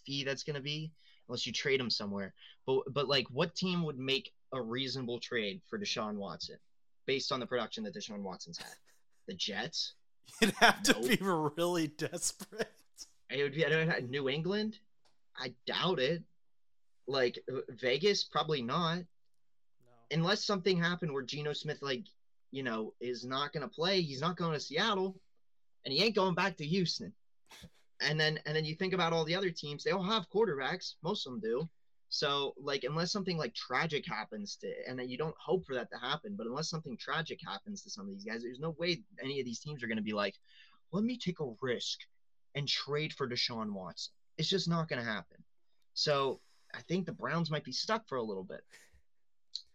fee 0.05 0.23
that's 0.23 0.43
going 0.43 0.55
to 0.55 0.61
be 0.61 0.91
unless 1.27 1.45
you 1.45 1.53
trade 1.53 1.79
him 1.79 1.89
somewhere 1.89 2.33
but 2.65 2.81
but 2.91 3.07
like 3.07 3.25
what 3.31 3.55
team 3.55 3.83
would 3.83 3.97
make 3.97 4.31
a 4.53 4.61
reasonable 4.61 5.19
trade 5.19 5.61
for 5.67 5.79
Deshaun 5.79 6.15
Watson 6.15 6.57
based 7.05 7.31
on 7.31 7.39
the 7.39 7.45
production 7.45 7.83
that 7.83 7.95
Deshaun 7.95 8.21
Watson's 8.21 8.57
had 8.57 8.75
the 9.27 9.33
Jets 9.33 9.93
you'd 10.41 10.53
have 10.59 10.81
to 10.83 10.93
nope. 10.93 11.07
be 11.07 11.17
really 11.21 11.87
desperate 11.87 12.71
it 13.29 13.43
would 13.43 13.53
be 13.53 14.07
New 14.07 14.29
England 14.29 14.77
I 15.37 15.53
doubt 15.65 15.99
it 15.99 16.23
like 17.07 17.39
uh, 17.51 17.61
Vegas 17.69 18.23
probably 18.23 18.61
not 18.61 18.97
no. 18.97 19.03
unless 20.11 20.45
something 20.45 20.77
happened 20.77 21.11
where 21.13 21.23
Geno 21.23 21.53
Smith 21.53 21.81
like 21.81 22.05
you 22.51 22.63
know, 22.63 22.93
is 22.99 23.25
not 23.25 23.53
going 23.53 23.67
to 23.67 23.73
play. 23.73 24.01
He's 24.01 24.21
not 24.21 24.35
going 24.35 24.53
to 24.53 24.59
Seattle, 24.59 25.15
and 25.85 25.93
he 25.93 26.03
ain't 26.03 26.15
going 26.15 26.35
back 26.35 26.57
to 26.57 26.65
Houston. 26.65 27.13
And 28.03 28.19
then 28.19 28.39
and 28.47 28.55
then 28.55 28.65
you 28.65 28.73
think 28.73 28.93
about 28.93 29.13
all 29.13 29.23
the 29.25 29.35
other 29.35 29.51
teams; 29.51 29.83
they 29.83 29.91
all 29.91 30.01
have 30.01 30.27
quarterbacks. 30.33 30.95
Most 31.03 31.27
of 31.27 31.33
them 31.33 31.39
do. 31.39 31.69
So 32.13 32.53
like, 32.61 32.83
unless 32.83 33.09
something 33.09 33.37
like 33.37 33.55
tragic 33.55 34.05
happens 34.05 34.57
to, 34.57 34.67
and 34.85 34.99
you 35.09 35.17
don't 35.17 35.35
hope 35.39 35.65
for 35.65 35.73
that 35.75 35.89
to 35.91 35.97
happen, 35.97 36.35
but 36.37 36.45
unless 36.45 36.69
something 36.69 36.97
tragic 36.97 37.39
happens 37.41 37.81
to 37.81 37.89
some 37.89 38.05
of 38.05 38.11
these 38.11 38.25
guys, 38.25 38.43
there's 38.43 38.59
no 38.59 38.75
way 38.77 39.01
any 39.23 39.39
of 39.39 39.45
these 39.45 39.61
teams 39.61 39.81
are 39.81 39.87
going 39.87 39.97
to 39.97 40.03
be 40.03 40.11
like, 40.11 40.35
let 40.91 41.05
me 41.05 41.17
take 41.17 41.39
a 41.39 41.53
risk 41.61 41.99
and 42.53 42.67
trade 42.67 43.13
for 43.13 43.29
Deshaun 43.29 43.71
Watson. 43.71 44.11
It's 44.37 44.49
just 44.49 44.67
not 44.67 44.89
going 44.89 45.01
to 45.01 45.09
happen. 45.09 45.37
So 45.93 46.41
I 46.75 46.81
think 46.81 47.05
the 47.05 47.13
Browns 47.13 47.49
might 47.49 47.63
be 47.63 47.71
stuck 47.71 48.05
for 48.09 48.17
a 48.17 48.23
little 48.23 48.43
bit. 48.43 48.61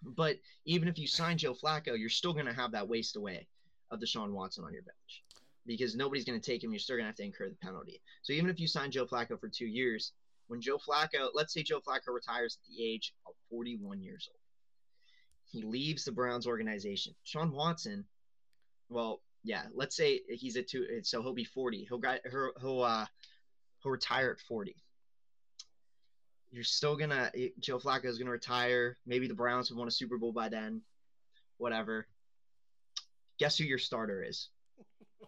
But 0.02 0.36
even 0.66 0.88
if 0.88 0.98
you 0.98 1.06
sign 1.06 1.38
Joe 1.38 1.54
Flacco, 1.54 1.98
you're 1.98 2.10
still 2.10 2.34
going 2.34 2.46
to 2.46 2.52
have 2.52 2.72
that 2.72 2.86
waste 2.86 3.16
away 3.16 3.46
of 3.90 3.98
Deshaun 3.98 4.32
Watson 4.32 4.62
on 4.62 4.74
your 4.74 4.82
bench 4.82 5.24
because 5.64 5.96
nobody's 5.96 6.26
going 6.26 6.38
to 6.38 6.50
take 6.50 6.62
him. 6.62 6.70
You're 6.70 6.80
still 6.80 6.96
going 6.96 7.04
to 7.04 7.08
have 7.08 7.16
to 7.16 7.24
incur 7.24 7.48
the 7.48 7.56
penalty. 7.56 8.02
So 8.20 8.34
even 8.34 8.50
if 8.50 8.60
you 8.60 8.68
sign 8.68 8.90
Joe 8.90 9.06
Flacco 9.06 9.40
for 9.40 9.48
two 9.48 9.66
years, 9.66 10.12
when 10.48 10.60
Joe 10.60 10.78
Flacco, 10.78 11.28
let's 11.34 11.52
say 11.52 11.62
Joe 11.62 11.80
Flacco 11.80 12.14
retires 12.14 12.58
at 12.60 12.68
the 12.68 12.84
age 12.84 13.12
of 13.26 13.34
41 13.50 14.00
years 14.00 14.28
old, 14.30 14.40
he 15.50 15.62
leaves 15.62 16.04
the 16.04 16.12
Browns 16.12 16.46
organization. 16.46 17.14
Sean 17.24 17.52
Watson, 17.52 18.04
well, 18.88 19.22
yeah, 19.44 19.62
let's 19.74 19.96
say 19.96 20.20
he's 20.28 20.56
at 20.56 20.68
two, 20.68 20.86
so 21.02 21.22
he'll 21.22 21.34
be 21.34 21.44
40. 21.44 21.86
He'll 21.88 22.00
he'll 22.00 22.52
he'll, 22.60 22.82
uh, 22.82 23.06
he'll 23.82 23.92
retire 23.92 24.30
at 24.32 24.40
40 24.46 24.76
you're 26.56 26.64
still 26.64 26.96
gonna 26.96 27.30
Joe 27.60 27.78
Flacco 27.78 28.06
is 28.06 28.18
gonna 28.18 28.30
retire. 28.30 28.96
Maybe 29.06 29.28
the 29.28 29.34
Browns 29.34 29.68
have 29.68 29.76
won 29.76 29.88
a 29.88 29.90
Super 29.90 30.16
Bowl 30.16 30.32
by 30.32 30.48
then. 30.48 30.80
Whatever. 31.58 32.06
Guess 33.38 33.58
who 33.58 33.64
your 33.64 33.78
starter 33.78 34.22
is? 34.22 34.48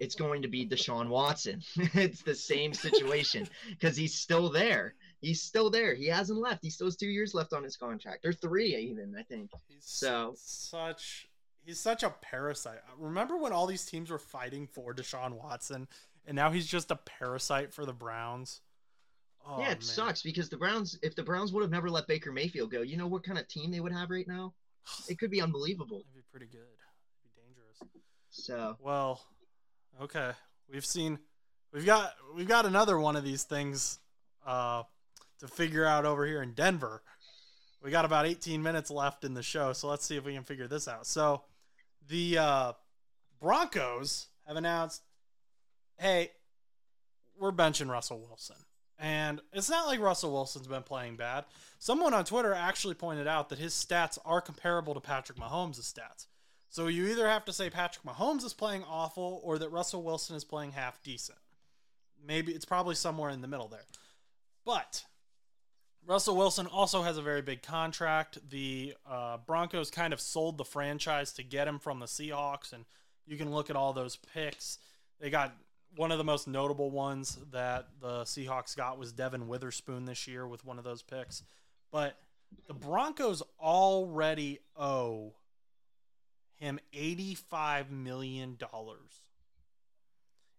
It's 0.00 0.14
going 0.14 0.42
to 0.42 0.48
be 0.48 0.66
Deshaun 0.66 1.08
Watson. 1.08 1.60
it's 1.76 2.22
the 2.22 2.34
same 2.34 2.72
situation 2.72 3.46
because 3.68 3.96
he's 3.96 4.14
still 4.14 4.48
there. 4.48 4.94
He's 5.20 5.42
still 5.42 5.68
there. 5.68 5.94
He 5.94 6.06
hasn't 6.06 6.38
left. 6.38 6.62
He 6.62 6.70
still 6.70 6.86
has 6.86 6.96
two 6.96 7.08
years 7.08 7.34
left 7.34 7.52
on 7.52 7.64
his 7.64 7.76
contract, 7.76 8.24
or 8.24 8.32
three 8.32 8.76
even, 8.76 9.16
I 9.18 9.22
think. 9.22 9.50
He's 9.66 9.84
so 9.84 10.34
such 10.36 11.26
he's 11.64 11.80
such 11.80 12.02
a 12.02 12.10
parasite. 12.10 12.78
Remember 12.96 13.36
when 13.36 13.52
all 13.52 13.66
these 13.66 13.84
teams 13.84 14.10
were 14.10 14.18
fighting 14.18 14.66
for 14.66 14.94
Deshaun 14.94 15.32
Watson, 15.32 15.88
and 16.26 16.36
now 16.36 16.50
he's 16.50 16.66
just 16.66 16.90
a 16.90 16.96
parasite 16.96 17.74
for 17.74 17.84
the 17.84 17.92
Browns? 17.92 18.60
Oh, 19.46 19.60
yeah, 19.60 19.66
it 19.66 19.78
man. 19.78 19.82
sucks 19.82 20.22
because 20.22 20.48
the 20.48 20.56
Browns, 20.56 20.98
if 21.02 21.14
the 21.14 21.22
Browns 21.22 21.52
would 21.52 21.62
have 21.62 21.70
never 21.70 21.90
let 21.90 22.06
Baker 22.06 22.32
Mayfield 22.32 22.70
go, 22.70 22.82
you 22.82 22.96
know 22.96 23.06
what 23.06 23.24
kind 23.24 23.38
of 23.38 23.48
team 23.48 23.70
they 23.70 23.80
would 23.80 23.92
have 23.92 24.10
right 24.10 24.26
now? 24.28 24.54
It 25.08 25.18
could 25.18 25.30
be 25.30 25.42
unbelievable. 25.42 25.98
It'd 26.00 26.14
be 26.14 26.22
pretty 26.30 26.46
good. 26.46 26.60
It'd 26.60 27.34
be 27.34 27.42
dangerous. 27.42 27.92
So 28.30 28.76
well, 28.80 29.22
okay. 30.00 30.30
We've 30.70 30.84
seen, 30.84 31.18
we've 31.72 31.86
got, 31.86 32.14
we've 32.34 32.48
got 32.48 32.66
another 32.66 32.98
one 32.98 33.16
of 33.16 33.24
these 33.24 33.44
things 33.44 33.98
uh, 34.46 34.82
to 35.40 35.48
figure 35.48 35.84
out 35.84 36.04
over 36.04 36.26
here 36.26 36.42
in 36.42 36.52
Denver. 36.52 37.02
We 37.82 37.90
got 37.90 38.04
about 38.04 38.26
18 38.26 38.62
minutes 38.62 38.90
left 38.90 39.24
in 39.24 39.34
the 39.34 39.42
show, 39.42 39.72
so 39.72 39.88
let's 39.88 40.04
see 40.04 40.16
if 40.16 40.24
we 40.24 40.34
can 40.34 40.42
figure 40.42 40.66
this 40.66 40.88
out. 40.88 41.06
So, 41.06 41.42
the 42.08 42.38
uh, 42.38 42.72
Broncos 43.40 44.28
have 44.46 44.56
announced, 44.56 45.02
"Hey, 45.96 46.32
we're 47.38 47.52
benching 47.52 47.88
Russell 47.88 48.18
Wilson." 48.18 48.56
And 48.98 49.40
it's 49.52 49.70
not 49.70 49.86
like 49.86 50.00
Russell 50.00 50.32
Wilson's 50.32 50.66
been 50.66 50.82
playing 50.82 51.16
bad. 51.16 51.44
Someone 51.78 52.14
on 52.14 52.24
Twitter 52.24 52.52
actually 52.52 52.94
pointed 52.94 53.28
out 53.28 53.48
that 53.50 53.58
his 53.58 53.72
stats 53.72 54.18
are 54.24 54.40
comparable 54.40 54.94
to 54.94 55.00
Patrick 55.00 55.38
Mahomes' 55.38 55.80
stats. 55.80 56.26
So 56.68 56.88
you 56.88 57.06
either 57.06 57.28
have 57.28 57.44
to 57.44 57.52
say 57.52 57.70
Patrick 57.70 58.04
Mahomes 58.04 58.44
is 58.44 58.52
playing 58.52 58.84
awful 58.84 59.40
or 59.44 59.58
that 59.58 59.70
Russell 59.70 60.02
Wilson 60.02 60.36
is 60.36 60.44
playing 60.44 60.72
half 60.72 61.02
decent. 61.02 61.38
Maybe 62.26 62.52
it's 62.52 62.64
probably 62.64 62.96
somewhere 62.96 63.30
in 63.30 63.40
the 63.40 63.48
middle 63.48 63.68
there. 63.68 63.84
But 64.64 65.04
Russell 66.08 66.36
Wilson 66.36 66.66
also 66.66 67.02
has 67.02 67.18
a 67.18 67.22
very 67.22 67.42
big 67.42 67.60
contract. 67.60 68.38
The 68.48 68.94
uh, 69.06 69.36
Broncos 69.46 69.90
kind 69.90 70.14
of 70.14 70.22
sold 70.22 70.56
the 70.56 70.64
franchise 70.64 71.34
to 71.34 71.42
get 71.42 71.68
him 71.68 71.78
from 71.78 72.00
the 72.00 72.06
Seahawks, 72.06 72.72
and 72.72 72.86
you 73.26 73.36
can 73.36 73.50
look 73.52 73.68
at 73.68 73.76
all 73.76 73.92
those 73.92 74.16
picks. 74.16 74.78
They 75.20 75.28
got 75.28 75.54
one 75.96 76.10
of 76.10 76.16
the 76.16 76.24
most 76.24 76.48
notable 76.48 76.90
ones 76.90 77.38
that 77.52 77.88
the 78.00 78.22
Seahawks 78.22 78.74
got 78.74 78.98
was 78.98 79.12
Devon 79.12 79.48
Witherspoon 79.48 80.06
this 80.06 80.26
year 80.26 80.48
with 80.48 80.64
one 80.64 80.78
of 80.78 80.84
those 80.84 81.02
picks. 81.02 81.42
But 81.92 82.16
the 82.66 82.74
Broncos 82.74 83.42
already 83.60 84.60
owe 84.78 85.34
him 86.54 86.80
$85 86.94 87.90
million 87.90 88.56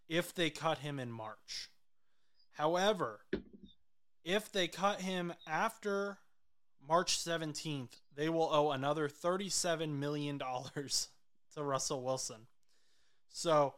if 0.08 0.32
they 0.32 0.50
cut 0.50 0.78
him 0.78 1.00
in 1.00 1.10
March. 1.10 1.70
However, 2.52 3.20
if 4.24 4.50
they 4.50 4.68
cut 4.68 5.00
him 5.00 5.32
after 5.46 6.18
March 6.86 7.18
17th, 7.18 8.00
they 8.14 8.28
will 8.28 8.48
owe 8.52 8.70
another 8.70 9.08
$37 9.08 9.98
million 9.98 10.38
to 11.54 11.62
Russell 11.62 12.02
Wilson. 12.02 12.46
So 13.28 13.74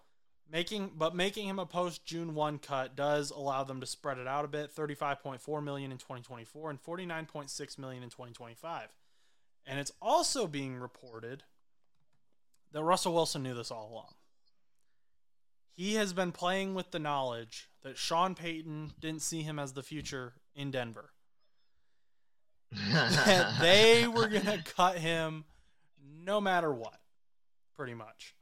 Making 0.53 0.93
but 0.97 1.14
making 1.14 1.49
him 1.49 1.59
a 1.59 1.64
post 1.64 2.05
June 2.05 2.34
1 2.34 2.59
cut 2.59 2.95
does 2.95 3.30
allow 3.30 3.64
them 3.64 3.80
to 3.80 3.86
spread 3.86 4.18
it 4.18 4.26
out 4.26 4.45
a 4.45 4.49
bit, 4.49 4.74
35.4 4.74 5.64
million 5.64 5.90
in 5.90 5.97
2024 5.97 6.68
and 6.68 6.82
49.6 6.82 7.78
million 7.78 8.03
in 8.03 8.11
2025. 8.11 8.88
And 9.66 9.80
it's 9.80 9.93
also 10.03 10.47
being 10.47 10.76
reported 10.76 11.45
that 12.72 12.82
Russell 12.82 13.14
Wilson 13.14 13.43
knew 13.43 13.55
this 13.55 13.70
all 13.70 13.90
along. 13.90 14.12
He 15.72 15.95
has 15.95 16.12
been 16.12 16.32
playing 16.32 16.74
with 16.74 16.90
the 16.90 16.99
knowledge 16.99 17.70
that 17.83 17.99
Sean 17.99 18.35
Payton 18.35 18.93
didn't 19.01 19.22
see 19.22 19.43
him 19.43 19.59
as 19.59 19.72
the 19.72 19.83
future 19.83 20.35
in 20.55 20.70
Denver. 20.70 21.11
that 22.91 23.55
they 23.61 24.07
were 24.07 24.28
going 24.28 24.45
to 24.45 24.62
cut 24.76 24.99
him 24.99 25.45
no 26.24 26.41
matter 26.41 26.72
what, 26.72 26.99
pretty 27.76 27.95
much. 27.95 28.35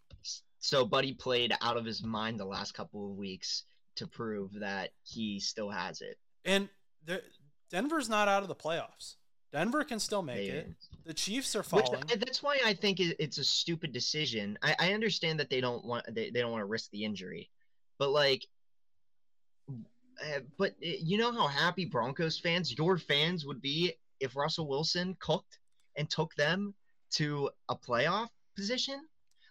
So 0.58 0.84
Buddy 0.84 1.14
played 1.14 1.54
out 1.62 1.78
of 1.78 1.84
his 1.86 2.02
mind 2.02 2.38
the 2.38 2.44
last 2.44 2.74
couple 2.74 3.10
of 3.10 3.16
weeks 3.16 3.64
to 3.96 4.06
prove 4.06 4.52
that 4.60 4.90
he 5.02 5.40
still 5.40 5.70
has 5.70 6.02
it. 6.02 6.18
And 6.44 6.68
the, 7.06 7.22
Denver's 7.70 8.08
not 8.08 8.28
out 8.28 8.42
of 8.42 8.48
the 8.48 8.54
playoffs. 8.54 9.16
Denver 9.52 9.82
can 9.84 9.98
still 9.98 10.22
make 10.22 10.48
it. 10.48 10.70
The 11.04 11.14
Chiefs 11.14 11.56
are 11.56 11.62
falling. 11.62 12.00
Which, 12.08 12.20
that's 12.20 12.42
why 12.42 12.58
I 12.64 12.74
think 12.74 13.00
it's 13.00 13.38
a 13.38 13.44
stupid 13.44 13.92
decision. 13.92 14.58
I, 14.62 14.76
I 14.78 14.92
understand 14.92 15.40
that 15.40 15.50
they 15.50 15.60
don't 15.60 15.84
want 15.84 16.04
they, 16.14 16.30
they 16.30 16.40
don't 16.40 16.52
want 16.52 16.62
to 16.62 16.66
risk 16.66 16.90
the 16.90 17.04
injury, 17.04 17.50
But 17.98 18.10
like, 18.10 18.46
uh, 20.22 20.40
but 20.58 20.72
uh, 20.72 20.96
you 21.00 21.18
know 21.18 21.32
how 21.32 21.46
happy 21.46 21.84
Broncos 21.84 22.38
fans, 22.38 22.76
your 22.76 22.98
fans, 22.98 23.46
would 23.46 23.60
be 23.60 23.94
if 24.20 24.36
Russell 24.36 24.68
Wilson 24.68 25.16
cooked 25.18 25.58
and 25.96 26.08
took 26.08 26.34
them 26.34 26.74
to 27.12 27.50
a 27.68 27.76
playoff 27.76 28.28
position. 28.56 29.00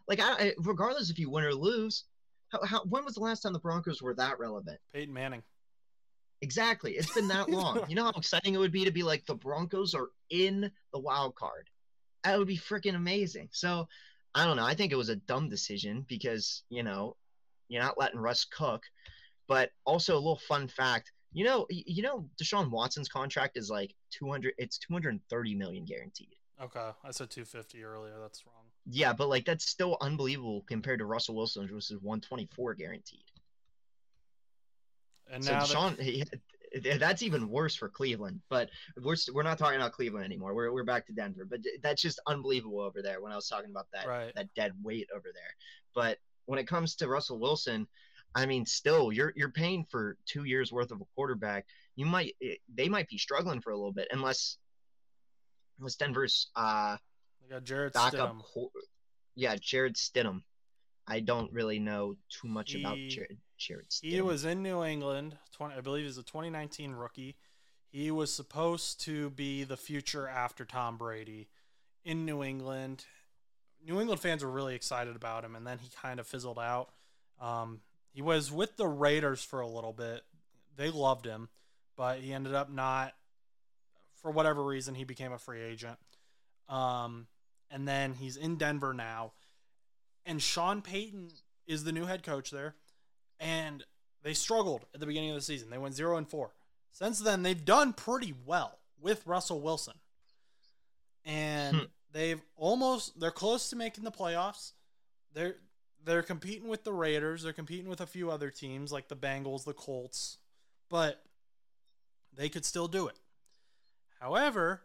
Like, 0.08 0.20
I, 0.22 0.54
regardless 0.60 1.10
if 1.10 1.20
you 1.20 1.30
win 1.30 1.44
or 1.44 1.54
lose, 1.54 2.06
how, 2.50 2.64
how, 2.66 2.84
when 2.86 3.06
was 3.06 3.16
the 3.16 3.22
last 3.22 3.42
time 3.42 3.54
the 3.54 3.60
Broncos 3.60 4.02
were 4.02 4.16
that 4.16 4.40
relevant? 4.40 4.80
Peyton 4.94 5.14
Manning. 5.14 5.44
Exactly. 6.42 6.94
It's 6.94 7.14
been 7.14 7.28
that 7.28 7.50
long. 7.50 7.84
you 7.90 7.96
know 7.96 8.06
how 8.06 8.12
exciting 8.12 8.56
it 8.56 8.60
would 8.60 8.72
be 8.72 8.86
to 8.86 8.92
be 8.92 9.04
like 9.04 9.26
the 9.26 9.36
Broncos 9.36 9.94
are 9.94 10.10
in 10.30 10.72
the 10.94 11.00
wild 11.00 11.36
card. 11.36 11.70
That 12.24 12.38
would 12.38 12.48
be 12.48 12.58
freaking 12.58 12.96
amazing. 12.96 13.50
So 13.52 13.88
I 14.34 14.46
don't 14.46 14.58
know. 14.58 14.66
I 14.66 14.74
think 14.74 14.92
it 14.92 14.98
was 14.98 15.10
a 15.10 15.16
dumb 15.16 15.50
decision 15.50 16.06
because, 16.08 16.64
you 16.70 16.84
know, 16.84 17.16
you're 17.68 17.84
not 17.84 18.00
letting 18.00 18.20
Russ 18.20 18.46
cook. 18.46 18.84
But 19.50 19.72
also 19.84 20.14
a 20.14 20.16
little 20.16 20.40
fun 20.48 20.70
fact, 20.70 21.12
you 21.34 21.44
know, 21.44 21.66
you 21.70 22.02
know, 22.02 22.30
Deshaun 22.42 22.70
Watson's 22.70 23.10
contract 23.10 23.58
is 23.58 23.70
like 23.70 23.94
200 24.12 24.54
it's 24.58 24.78
230 24.78 25.56
million 25.56 25.84
guaranteed. 25.84 26.36
Okay. 26.62 26.90
I 27.04 27.12
said 27.12 27.30
250 27.30 27.84
earlier. 27.84 28.14
That's 28.22 28.46
wrong. 28.46 28.56
Yeah, 28.86 29.14
but 29.14 29.28
like 29.28 29.46
that's 29.46 29.70
still 29.70 29.98
unbelievable 30.02 30.64
compared 30.68 31.00
to 31.00 31.06
Russell 31.06 31.36
Wilson's, 31.36 31.72
which 31.72 31.92
is 31.92 32.02
124 32.02 32.76
guaranteed. 32.76 33.20
And 35.32 35.44
so 35.44 35.52
now 35.52 35.64
Deshaun, 35.64 35.98
that... 35.98 36.04
he, 36.04 36.24
that's 36.98 37.24
even 37.24 37.50
worse 37.50 37.76
for 37.76 37.90
Cleveland. 37.90 38.42
But 38.50 38.70
we're 39.02 39.16
we're 39.34 39.44
not 39.44 39.58
talking 39.58 39.78
about 39.78 39.94
Cleveland 39.94 40.26
anymore. 40.26 40.54
We're 40.54 40.72
we're 40.72 40.84
back 40.84 41.06
to 41.08 41.14
Denver. 41.14 41.46
But 41.50 41.62
that's 41.82 42.02
just 42.02 42.20
unbelievable 42.28 42.82
over 42.82 43.02
there. 43.02 43.22
When 43.22 43.32
I 43.32 43.36
was 43.36 43.48
talking 43.48 43.72
about 43.72 43.88
that 43.94 44.08
right. 44.08 44.34
that 44.36 44.54
dead 44.56 44.74
weight 44.84 45.08
over 45.16 45.30
there. 45.34 45.56
But 45.96 46.18
when 46.46 46.60
it 46.60 46.68
comes 46.68 46.96
to 46.96 47.08
Russell 47.08 47.40
Wilson, 47.40 47.88
I 48.36 48.46
mean, 48.46 48.66
still 48.66 49.12
you're 49.12 49.34
you're 49.36 49.52
paying 49.52 49.86
for 49.90 50.18
two 50.26 50.44
years 50.44 50.72
worth 50.72 50.92
of 50.92 51.02
a 51.02 51.06
quarterback. 51.16 51.66
You 51.96 52.06
might 52.06 52.36
they 52.74 52.90
might 52.90 53.08
be 53.08 53.18
struggling 53.18 53.62
for 53.62 53.72
a 53.72 53.78
little 53.78 53.92
bit 53.92 54.08
unless 54.12 54.58
unless 55.80 55.96
Denver's 55.96 56.50
uh 56.56 56.98
they 57.42 57.54
got 57.54 57.64
Jarrett 57.64 57.94
Stidham. 57.94 58.42
yeah, 59.36 59.56
Jarrett 59.60 59.96
Stidham. 59.96 60.44
I 61.08 61.22
don't 61.22 61.52
really 61.52 61.80
know 61.80 62.16
too 62.30 62.48
much 62.48 62.74
he, 62.74 62.82
about 62.82 62.98
Jared, 63.10 63.38
Jarrett 63.58 63.90
Stidham. 63.90 64.12
He 64.12 64.22
was 64.22 64.46
in 64.46 64.62
New 64.62 64.84
England. 64.84 65.38
20, 65.54 65.76
I 65.76 65.82
believe 65.82 66.06
he's 66.06 66.20
a 66.20 66.24
2019 66.24 66.92
rookie. 66.92 67.36
He 67.92 68.12
was 68.12 68.32
supposed 68.32 69.02
to 69.02 69.32
be 69.32 69.64
the 69.64 69.76
future 69.76 70.28
after 70.28 70.66
Tom 70.66 70.98
Brady 70.98 71.50
in 72.06 72.26
New 72.26 72.44
England. 72.44 73.06
New 73.84 74.00
England 74.00 74.22
fans 74.22 74.44
were 74.44 74.52
really 74.52 74.76
excited 74.76 75.16
about 75.16 75.44
him, 75.44 75.56
and 75.56 75.66
then 75.66 75.80
he 75.80 75.90
kind 76.00 76.20
of 76.20 76.28
fizzled 76.28 76.60
out. 76.60 76.92
Um, 77.42 77.82
he 78.12 78.22
was 78.22 78.52
with 78.52 78.78
the 78.78 78.88
Raiders 78.88 79.44
for 79.44 79.62
a 79.62 79.68
little 79.68 79.94
bit. 79.94 80.24
They 80.76 80.90
loved 80.90 81.26
him, 81.26 81.50
but 81.96 82.20
he 82.20 82.34
ended 82.34 82.56
up 82.56 82.72
not, 82.72 83.14
for 84.22 84.32
whatever 84.32 84.64
reason, 84.64 84.96
he 84.96 85.04
became 85.04 85.32
a 85.32 85.38
free 85.38 85.62
agent. 85.62 85.98
Um, 86.68 87.28
and 87.72 87.88
then 87.88 88.14
he's 88.14 88.38
in 88.38 88.56
Denver 88.56 88.94
now. 88.94 89.34
And 90.26 90.42
Sean 90.42 90.82
Payton 90.82 91.30
is 91.68 91.84
the 91.84 91.92
new 91.92 92.06
head 92.06 92.24
coach 92.24 92.52
there. 92.52 92.76
And 93.40 93.84
they 94.24 94.34
struggled 94.34 94.86
at 94.94 95.00
the 95.00 95.06
beginning 95.06 95.30
of 95.30 95.36
the 95.36 95.42
season. 95.42 95.70
They 95.70 95.78
went 95.78 95.96
0 95.96 96.18
and 96.18 96.28
4. 96.28 96.52
Since 96.92 97.20
then, 97.20 97.44
they've 97.44 97.64
done 97.64 97.94
pretty 97.94 98.34
well 98.46 98.80
with 99.00 99.26
Russell 99.26 99.62
Wilson. 99.62 99.96
And 101.26 101.76
hmm. 101.76 101.84
they've 102.12 102.42
almost 102.56 103.20
they're 103.20 103.32
close 103.32 103.70
to 103.70 103.76
making 103.76 104.04
the 104.04 104.12
playoffs. 104.12 104.74
They're 105.34 105.56
they're 106.04 106.24
competing 106.24 106.68
with 106.68 106.84
the 106.84 106.94
Raiders, 106.94 107.44
they're 107.44 107.54
competing 107.54 107.90
with 107.90 108.02
a 108.02 108.08
few 108.08 108.32
other 108.32 108.50
teams 108.50 108.92
like 108.92 109.08
the 109.08 109.16
Bengals, 109.16 109.66
the 109.66 109.74
Colts, 109.74 110.38
but 110.90 111.24
they 112.36 112.50
could 112.50 112.66
still 112.66 112.88
do 112.88 113.08
it. 113.08 113.18
However, 114.20 114.82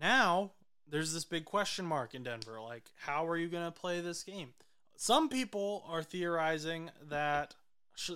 now 0.00 0.52
there's 0.88 1.12
this 1.12 1.24
big 1.24 1.44
question 1.44 1.84
mark 1.84 2.14
in 2.14 2.22
Denver. 2.22 2.60
Like, 2.60 2.84
how 3.00 3.26
are 3.26 3.36
you 3.36 3.48
going 3.48 3.64
to 3.64 3.70
play 3.70 4.00
this 4.00 4.22
game? 4.22 4.50
Some 4.96 5.28
people 5.28 5.84
are 5.88 6.02
theorizing 6.02 6.90
that 7.08 7.54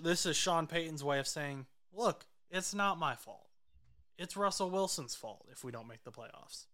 this 0.03 0.27
is 0.27 0.37
Sean 0.37 0.67
Payton's 0.67 1.03
way 1.03 1.19
of 1.19 1.27
saying, 1.27 1.67
look, 1.93 2.27
it's 2.51 2.75
not 2.75 2.99
my 2.99 3.15
fault. 3.15 3.49
It's 4.19 4.37
Russell 4.37 4.71
Wilson's 4.71 5.15
fault 5.15 5.47
if 5.51 5.65
we 5.65 5.73
don't 5.73 5.89
make 5.89 6.05
the 6.05 6.13
playoffs. 6.13 6.67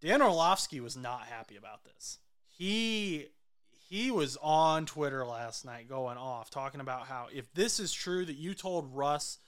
Dan 0.00 0.20
Orlovsky 0.20 0.80
was 0.80 0.96
not 0.96 1.26
happy 1.26 1.56
about 1.56 1.84
this. 1.84 2.18
He 2.56 3.26
he 3.88 4.10
was 4.10 4.36
on 4.42 4.86
Twitter 4.86 5.24
last 5.24 5.64
night 5.64 5.88
going 5.88 6.16
off 6.16 6.50
talking 6.50 6.80
about 6.80 7.06
how 7.06 7.28
if 7.32 7.52
this 7.52 7.78
is 7.78 7.92
true 7.92 8.24
that 8.24 8.36
you 8.36 8.54
told 8.54 8.94
Russ 8.94 9.38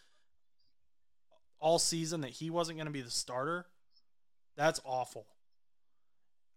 all 1.59 1.79
season 1.79 2.21
that 2.21 2.31
he 2.31 2.51
wasn't 2.51 2.79
going 2.79 2.87
to 2.87 2.93
be 2.93 3.01
the 3.01 3.11
starter, 3.11 3.67
that's 4.57 4.81
awful. 4.85 5.27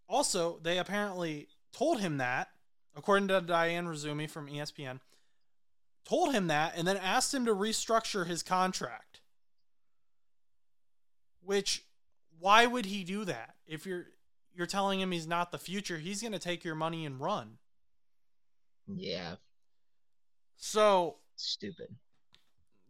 Also, 0.07 0.59
they 0.61 0.77
apparently 0.77 1.47
told 1.71 2.01
him 2.01 2.17
that, 2.17 2.49
according 2.95 3.29
to 3.29 3.41
Dianna 3.41 3.87
Russini 3.87 4.29
from 4.29 4.47
ESPN, 4.47 4.99
told 6.05 6.33
him 6.33 6.47
that 6.47 6.73
and 6.75 6.87
then 6.87 6.97
asked 6.97 7.33
him 7.33 7.45
to 7.45 7.55
restructure 7.55 8.27
his 8.27 8.43
contract. 8.43 9.21
Which 11.43 11.83
why 12.39 12.67
would 12.67 12.85
he 12.85 13.03
do 13.03 13.23
that? 13.25 13.55
If 13.65 13.85
you're 13.85 14.07
you're 14.53 14.67
telling 14.67 14.99
him 14.99 15.11
he's 15.11 15.27
not 15.27 15.51
the 15.51 15.57
future, 15.57 15.97
he's 15.97 16.21
going 16.21 16.33
to 16.33 16.39
take 16.39 16.63
your 16.63 16.75
money 16.75 17.05
and 17.05 17.19
run. 17.19 17.57
Yeah. 18.87 19.35
So 20.57 21.17
stupid. 21.35 21.95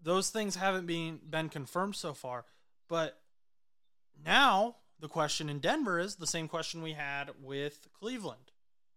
Those 0.03 0.30
things 0.30 0.55
haven't 0.55 0.88
been 0.88 1.20
been 1.30 1.49
confirmed 1.49 1.95
so 1.95 2.14
far, 2.14 2.45
but 2.88 3.20
now 4.26 4.78
the 4.99 5.07
question 5.07 5.49
in 5.49 5.59
Denver 5.59 5.99
is 5.99 6.16
the 6.16 6.28
same 6.28 6.47
question 6.47 6.82
we 6.82 6.93
had 6.93 7.32
with 7.41 7.88
Cleveland, 7.93 8.51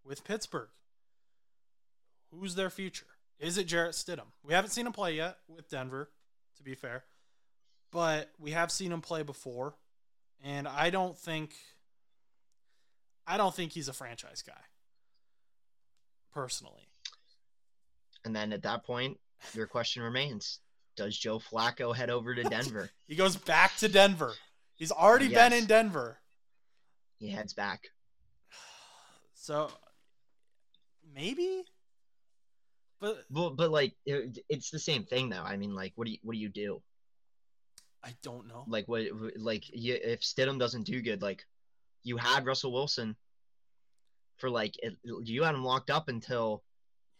with 0.04 0.24
Pittsburgh. 0.24 0.68
Who's 2.30 2.54
their 2.54 2.70
future? 2.70 3.06
Is 3.38 3.58
it 3.58 3.66
Jarrett 3.66 3.94
Stidham? 3.94 4.32
We 4.42 4.54
haven't 4.54 4.70
seen 4.70 4.86
him 4.86 4.92
play 4.92 5.16
yet 5.16 5.38
with 5.48 5.68
Denver, 5.68 6.10
to 6.56 6.62
be 6.62 6.74
fair, 6.74 7.04
but 7.90 8.30
we 8.38 8.52
have 8.52 8.72
seen 8.72 8.92
him 8.92 9.00
play 9.00 9.22
before, 9.22 9.74
and 10.42 10.66
I 10.66 10.90
don't 10.90 11.16
think 11.16 11.54
I 13.26 13.36
don't 13.36 13.54
think 13.54 13.72
he's 13.72 13.88
a 13.88 13.92
franchise 13.92 14.42
guy. 14.42 14.52
Personally. 16.32 16.88
And 18.24 18.34
then 18.34 18.52
at 18.52 18.62
that 18.62 18.84
point, 18.84 19.18
your 19.52 19.66
question 19.66 20.02
remains: 20.02 20.60
Does 20.96 21.16
Joe 21.16 21.38
Flacco 21.38 21.94
head 21.94 22.10
over 22.10 22.34
to 22.34 22.42
Denver? 22.42 22.90
he 23.06 23.14
goes 23.14 23.36
back 23.36 23.76
to 23.76 23.88
Denver. 23.88 24.34
He's 24.74 24.92
already 24.92 25.26
yes. 25.26 25.50
been 25.50 25.58
in 25.58 25.66
Denver. 25.66 26.18
He 27.18 27.30
heads 27.30 27.52
back. 27.52 27.88
So 29.36 29.68
maybe 31.14 31.64
but 33.04 33.22
well, 33.30 33.50
but 33.50 33.70
like 33.70 33.92
it, 34.06 34.38
it's 34.48 34.70
the 34.70 34.78
same 34.78 35.04
thing 35.04 35.28
though. 35.28 35.42
I 35.42 35.58
mean, 35.58 35.74
like, 35.74 35.92
what 35.94 36.06
do 36.06 36.12
you 36.12 36.18
what 36.22 36.32
do 36.32 36.38
you 36.38 36.48
do? 36.48 36.80
I 38.02 38.14
don't 38.22 38.48
know. 38.48 38.64
Like 38.66 38.88
what? 38.88 39.02
Like 39.36 39.64
you, 39.74 39.98
if 40.02 40.20
Stidham 40.22 40.58
doesn't 40.58 40.86
do 40.86 41.02
good, 41.02 41.20
like 41.20 41.44
you 42.04 42.16
had 42.16 42.46
Russell 42.46 42.72
Wilson 42.72 43.16
for 44.36 44.50
like 44.50 44.74
it, 44.82 44.94
you 45.02 45.42
had 45.42 45.54
him 45.54 45.64
locked 45.64 45.90
up 45.90 46.08
until 46.08 46.62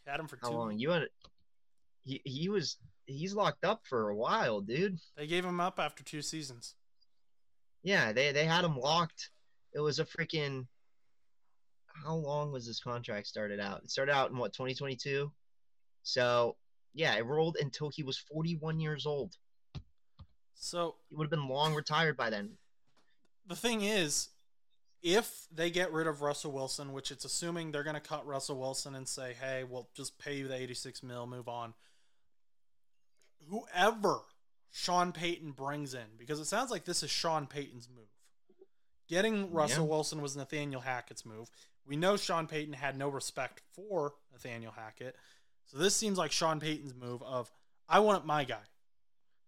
you 0.07 0.13
had 0.13 0.21
him 0.21 0.29
for 0.29 0.39
how 0.41 0.51
two. 0.51 0.57
long? 0.57 0.79
You 0.79 0.91
had 0.91 1.09
he 2.05 2.21
he 2.25 2.49
was 2.49 2.77
he's 3.07 3.35
locked 3.35 3.65
up 3.65 3.83
for 3.89 4.11
a 4.11 4.17
while, 4.17 4.61
dude. 4.61 4.99
They 5.17 5.27
gave 5.27 5.45
him 5.45 5.61
up 5.61 5.79
after 5.79 6.05
two 6.05 6.23
seasons. 6.23 6.75
Yeah, 7.83 8.13
they 8.13 8.33
they 8.33 8.45
had 8.45 8.65
him 8.65 8.79
locked. 8.79 9.31
It 9.73 9.81
was 9.81 9.99
a 9.99 10.05
freaking. 10.05 10.67
How 12.05 12.15
long 12.15 12.51
was 12.51 12.67
this 12.67 12.81
contract 12.81 13.27
started 13.27 13.61
out? 13.61 13.83
It 13.85 13.91
started 13.91 14.13
out 14.13 14.31
in 14.31 14.37
what 14.37 14.53
2022. 14.53 15.31
So 16.03 16.57
yeah, 16.93 17.15
it 17.15 17.25
rolled 17.25 17.57
until 17.61 17.91
he 17.91 18.03
was 18.03 18.19
41 18.19 18.81
years 18.81 19.07
old. 19.07 19.37
So 20.55 20.97
he 21.09 21.17
would 21.17 21.25
have 21.25 21.31
been 21.31 21.49
long 21.49 21.75
retired 21.75 22.17
by 22.17 22.31
then. 22.31 22.53
The 23.47 23.57
thing 23.57 23.83
is, 23.83 24.29
if 25.05 25.47
they 25.53 25.71
get 25.71 25.93
rid 25.93 26.07
of 26.07 26.23
Russell 26.23 26.51
Wilson, 26.51 26.95
which 26.95 27.11
it's 27.11 27.27
assuming 27.27 27.71
they're 27.71 27.85
going 27.85 27.95
to 27.95 28.01
cut 28.01 28.27
Russell 28.27 28.59
Wilson 28.59 28.95
and 28.95 29.07
say, 29.07 29.35
"Hey, 29.39 29.63
we'll 29.63 29.89
just 29.95 30.19
pay 30.19 30.39
you 30.39 30.49
the 30.49 30.57
86 30.57 31.03
mil, 31.03 31.27
move 31.27 31.47
on." 31.47 31.75
Whoever 33.51 34.23
Sean 34.71 35.13
Payton 35.13 35.53
brings 35.53 35.93
in 35.93 36.17
because 36.19 36.41
it 36.41 36.47
sounds 36.47 36.71
like 36.71 36.87
this 36.87 37.03
is 37.03 37.11
Sean 37.11 37.47
Payton's 37.47 37.89
move. 37.95 38.09
Getting 39.07 39.53
Russell 39.53 39.85
yeah. 39.85 39.91
Wilson 39.91 40.23
was 40.23 40.35
Nathaniel 40.35 40.81
Hackett's 40.81 41.27
move. 41.27 41.51
We 41.87 41.97
know 41.97 42.17
Sean 42.17 42.47
Payton 42.47 42.73
had 42.73 42.97
no 42.97 43.11
respect 43.11 43.61
for 43.75 44.15
Nathaniel 44.33 44.73
Hackett. 44.73 45.17
So 45.67 45.77
this 45.77 45.95
seems 45.95 46.17
like 46.17 46.33
Sean 46.33 46.61
Payton's 46.61 46.95
move 46.95 47.23
of 47.23 47.53
I 47.87 47.99
want 47.99 48.25
my 48.25 48.45
guy. 48.45 48.65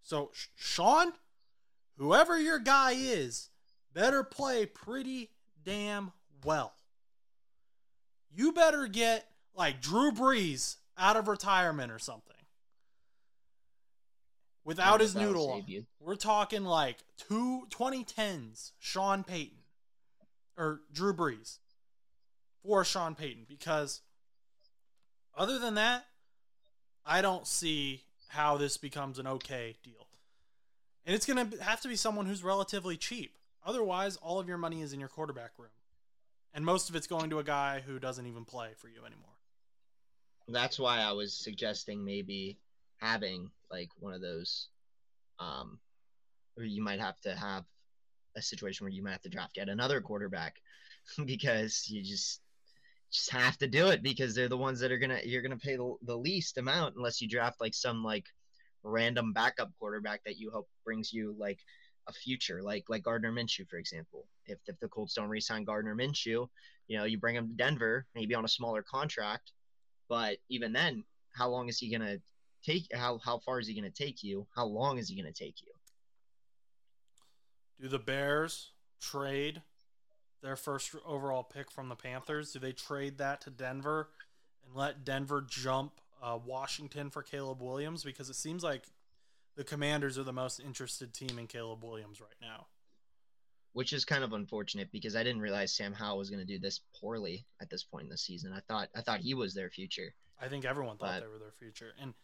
So 0.02 0.32
Sean, 0.54 1.12
whoever 1.96 2.38
your 2.38 2.58
guy 2.58 2.92
is, 2.92 3.48
better 3.94 4.22
play 4.22 4.66
pretty 4.66 5.30
damn 5.66 6.12
well. 6.44 6.72
You 8.32 8.52
better 8.52 8.86
get 8.86 9.26
like 9.54 9.82
Drew 9.82 10.12
Brees 10.12 10.76
out 10.96 11.16
of 11.16 11.28
retirement 11.28 11.92
or 11.92 11.98
something. 11.98 12.22
Without 14.64 15.00
his 15.00 15.14
noodle, 15.14 15.62
you. 15.66 15.84
we're 16.00 16.16
talking 16.16 16.64
like 16.64 16.96
two 17.28 17.66
2010s 17.70 18.72
Sean 18.78 19.22
Payton 19.22 19.58
or 20.56 20.80
Drew 20.92 21.12
Brees 21.12 21.58
for 22.64 22.84
Sean 22.84 23.14
Payton 23.14 23.44
because 23.48 24.00
other 25.36 25.58
than 25.58 25.74
that, 25.74 26.06
I 27.04 27.20
don't 27.22 27.46
see 27.46 28.02
how 28.28 28.56
this 28.56 28.76
becomes 28.76 29.18
an 29.18 29.26
okay 29.26 29.76
deal. 29.84 30.08
And 31.04 31.14
it's 31.14 31.26
going 31.26 31.50
to 31.50 31.62
have 31.62 31.80
to 31.82 31.88
be 31.88 31.94
someone 31.94 32.26
who's 32.26 32.42
relatively 32.42 32.96
cheap. 32.96 33.36
Otherwise, 33.66 34.16
all 34.18 34.38
of 34.38 34.48
your 34.48 34.58
money 34.58 34.80
is 34.80 34.92
in 34.92 35.00
your 35.00 35.08
quarterback 35.08 35.50
room. 35.58 35.70
And 36.54 36.64
most 36.64 36.88
of 36.88 36.94
it's 36.94 37.08
going 37.08 37.28
to 37.30 37.40
a 37.40 37.44
guy 37.44 37.82
who 37.84 37.98
doesn't 37.98 38.26
even 38.26 38.44
play 38.44 38.70
for 38.78 38.88
you 38.88 39.04
anymore. 39.04 39.34
That's 40.48 40.78
why 40.78 41.00
I 41.00 41.12
was 41.12 41.34
suggesting 41.34 42.04
maybe 42.04 42.58
having 42.98 43.50
like 43.70 43.88
one 43.98 44.14
of 44.14 44.20
those, 44.20 44.68
um, 45.40 45.80
or 46.56 46.62
you 46.62 46.80
might 46.80 47.00
have 47.00 47.20
to 47.22 47.34
have 47.34 47.64
a 48.36 48.42
situation 48.42 48.84
where 48.84 48.92
you 48.92 49.02
might 49.02 49.12
have 49.12 49.22
to 49.22 49.28
draft 49.28 49.56
yet 49.56 49.68
another 49.68 50.00
quarterback 50.00 50.56
because 51.26 51.88
you 51.88 52.02
just 52.02 52.40
just 53.12 53.30
have 53.30 53.56
to 53.58 53.66
do 53.66 53.88
it 53.88 54.02
because 54.02 54.34
they're 54.34 54.48
the 54.48 54.56
ones 54.56 54.80
that 54.80 54.92
are 54.92 54.98
gonna 54.98 55.20
you're 55.24 55.42
gonna 55.42 55.56
pay 55.56 55.76
the, 55.76 55.94
the 56.02 56.16
least 56.16 56.58
amount 56.58 56.96
unless 56.96 57.20
you 57.20 57.28
draft 57.28 57.60
like 57.60 57.74
some 57.74 58.04
like 58.04 58.26
random 58.82 59.32
backup 59.32 59.70
quarterback 59.78 60.22
that 60.24 60.38
you 60.38 60.50
hope 60.50 60.68
brings 60.84 61.12
you 61.12 61.34
like 61.38 61.60
a 62.08 62.12
future 62.12 62.62
like 62.62 62.84
like 62.88 63.02
Gardner 63.02 63.32
Minshew 63.32 63.68
for 63.68 63.76
example 63.76 64.26
if 64.46 64.58
if 64.66 64.78
the 64.80 64.88
Colts 64.88 65.14
don't 65.14 65.28
re-sign 65.28 65.64
Gardner 65.64 65.94
Minshew 65.94 66.48
you 66.88 66.98
know 66.98 67.04
you 67.04 67.18
bring 67.18 67.34
him 67.34 67.48
to 67.48 67.54
Denver 67.54 68.06
maybe 68.14 68.34
on 68.34 68.44
a 68.44 68.48
smaller 68.48 68.82
contract 68.82 69.52
but 70.08 70.38
even 70.48 70.72
then 70.72 71.04
how 71.32 71.48
long 71.48 71.68
is 71.68 71.78
he 71.78 71.90
gonna 71.90 72.18
take 72.64 72.86
how 72.94 73.18
how 73.18 73.38
far 73.38 73.58
is 73.60 73.66
he 73.66 73.74
gonna 73.74 73.90
take 73.90 74.22
you 74.22 74.46
how 74.54 74.66
long 74.66 74.98
is 74.98 75.08
he 75.08 75.16
gonna 75.16 75.32
take 75.32 75.56
you 75.62 75.72
Do 77.80 77.88
the 77.88 77.98
Bears 77.98 78.70
trade 79.00 79.62
their 80.42 80.56
first 80.56 80.94
overall 81.04 81.42
pick 81.42 81.70
from 81.70 81.88
the 81.88 81.96
Panthers? 81.96 82.52
Do 82.52 82.58
they 82.58 82.72
trade 82.72 83.18
that 83.18 83.40
to 83.42 83.50
Denver 83.50 84.08
and 84.64 84.74
let 84.74 85.04
Denver 85.04 85.44
jump 85.46 86.00
uh, 86.22 86.38
Washington 86.44 87.10
for 87.10 87.22
Caleb 87.22 87.60
Williams? 87.60 88.04
Because 88.04 88.30
it 88.30 88.36
seems 88.36 88.62
like 88.62 88.84
the 89.56 89.64
Commanders 89.64 90.18
are 90.18 90.22
the 90.22 90.32
most 90.32 90.60
interested 90.60 91.12
team 91.14 91.38
in 91.38 91.46
Caleb 91.46 91.82
Williams 91.82 92.20
right 92.20 92.30
now. 92.40 92.66
which 93.72 93.92
is 93.92 94.06
kind 94.06 94.24
of 94.24 94.32
unfortunate 94.32 94.90
because 94.90 95.14
I 95.14 95.22
didn't 95.22 95.42
realize 95.42 95.70
Sam 95.76 95.92
Howell 95.92 96.16
was 96.16 96.30
going 96.30 96.40
to 96.40 96.46
do 96.46 96.58
this 96.58 96.80
poorly 96.98 97.44
at 97.60 97.68
this 97.68 97.84
point 97.84 98.04
in 98.04 98.08
the 98.08 98.16
season. 98.16 98.52
I 98.54 98.60
thought 98.60 98.88
I 98.94 99.02
thought 99.02 99.20
he 99.20 99.34
was 99.34 99.52
their 99.52 99.68
future. 99.68 100.14
I 100.40 100.48
think 100.48 100.64
everyone 100.64 100.96
thought 100.96 101.16
But- 101.16 101.20
they 101.20 101.26
were 101.26 101.38
their 101.38 101.52
future. 101.58 101.92
And 102.00 102.14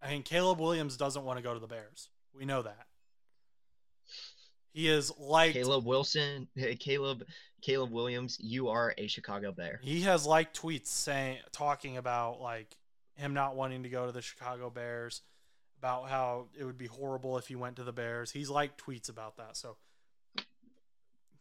I 0.00 0.10
mean, 0.10 0.24
Caleb 0.24 0.58
Williams 0.58 0.96
doesn't 0.96 1.22
want 1.24 1.36
to 1.36 1.42
go 1.42 1.54
to 1.54 1.60
the 1.60 1.68
Bears. 1.68 2.08
We 2.34 2.44
know 2.46 2.62
that. 2.62 2.88
He 4.72 4.88
is 4.88 5.12
like 5.18 5.52
Caleb 5.52 5.84
Wilson, 5.84 6.48
Caleb 6.80 7.26
Caleb 7.60 7.92
Williams, 7.92 8.38
you 8.40 8.68
are 8.68 8.92
a 8.98 9.06
Chicago 9.06 9.52
Bear. 9.52 9.78
He 9.84 10.00
has 10.00 10.26
liked 10.26 10.60
tweets 10.60 10.86
saying 10.88 11.38
talking 11.52 11.96
about 11.96 12.40
like 12.40 12.74
him 13.14 13.34
not 13.34 13.54
wanting 13.54 13.82
to 13.84 13.88
go 13.88 14.06
to 14.06 14.12
the 14.12 14.22
Chicago 14.22 14.68
Bears, 14.70 15.22
about 15.82 16.08
how 16.08 16.46
it 16.56 16.62
would 16.62 16.78
be 16.78 16.86
horrible 16.86 17.36
if 17.38 17.48
he 17.48 17.56
went 17.56 17.74
to 17.74 17.82
the 17.82 17.92
Bears. 17.92 18.30
He's 18.30 18.48
liked 18.48 18.80
tweets 18.80 19.08
about 19.08 19.36
that. 19.38 19.56
So 19.56 19.76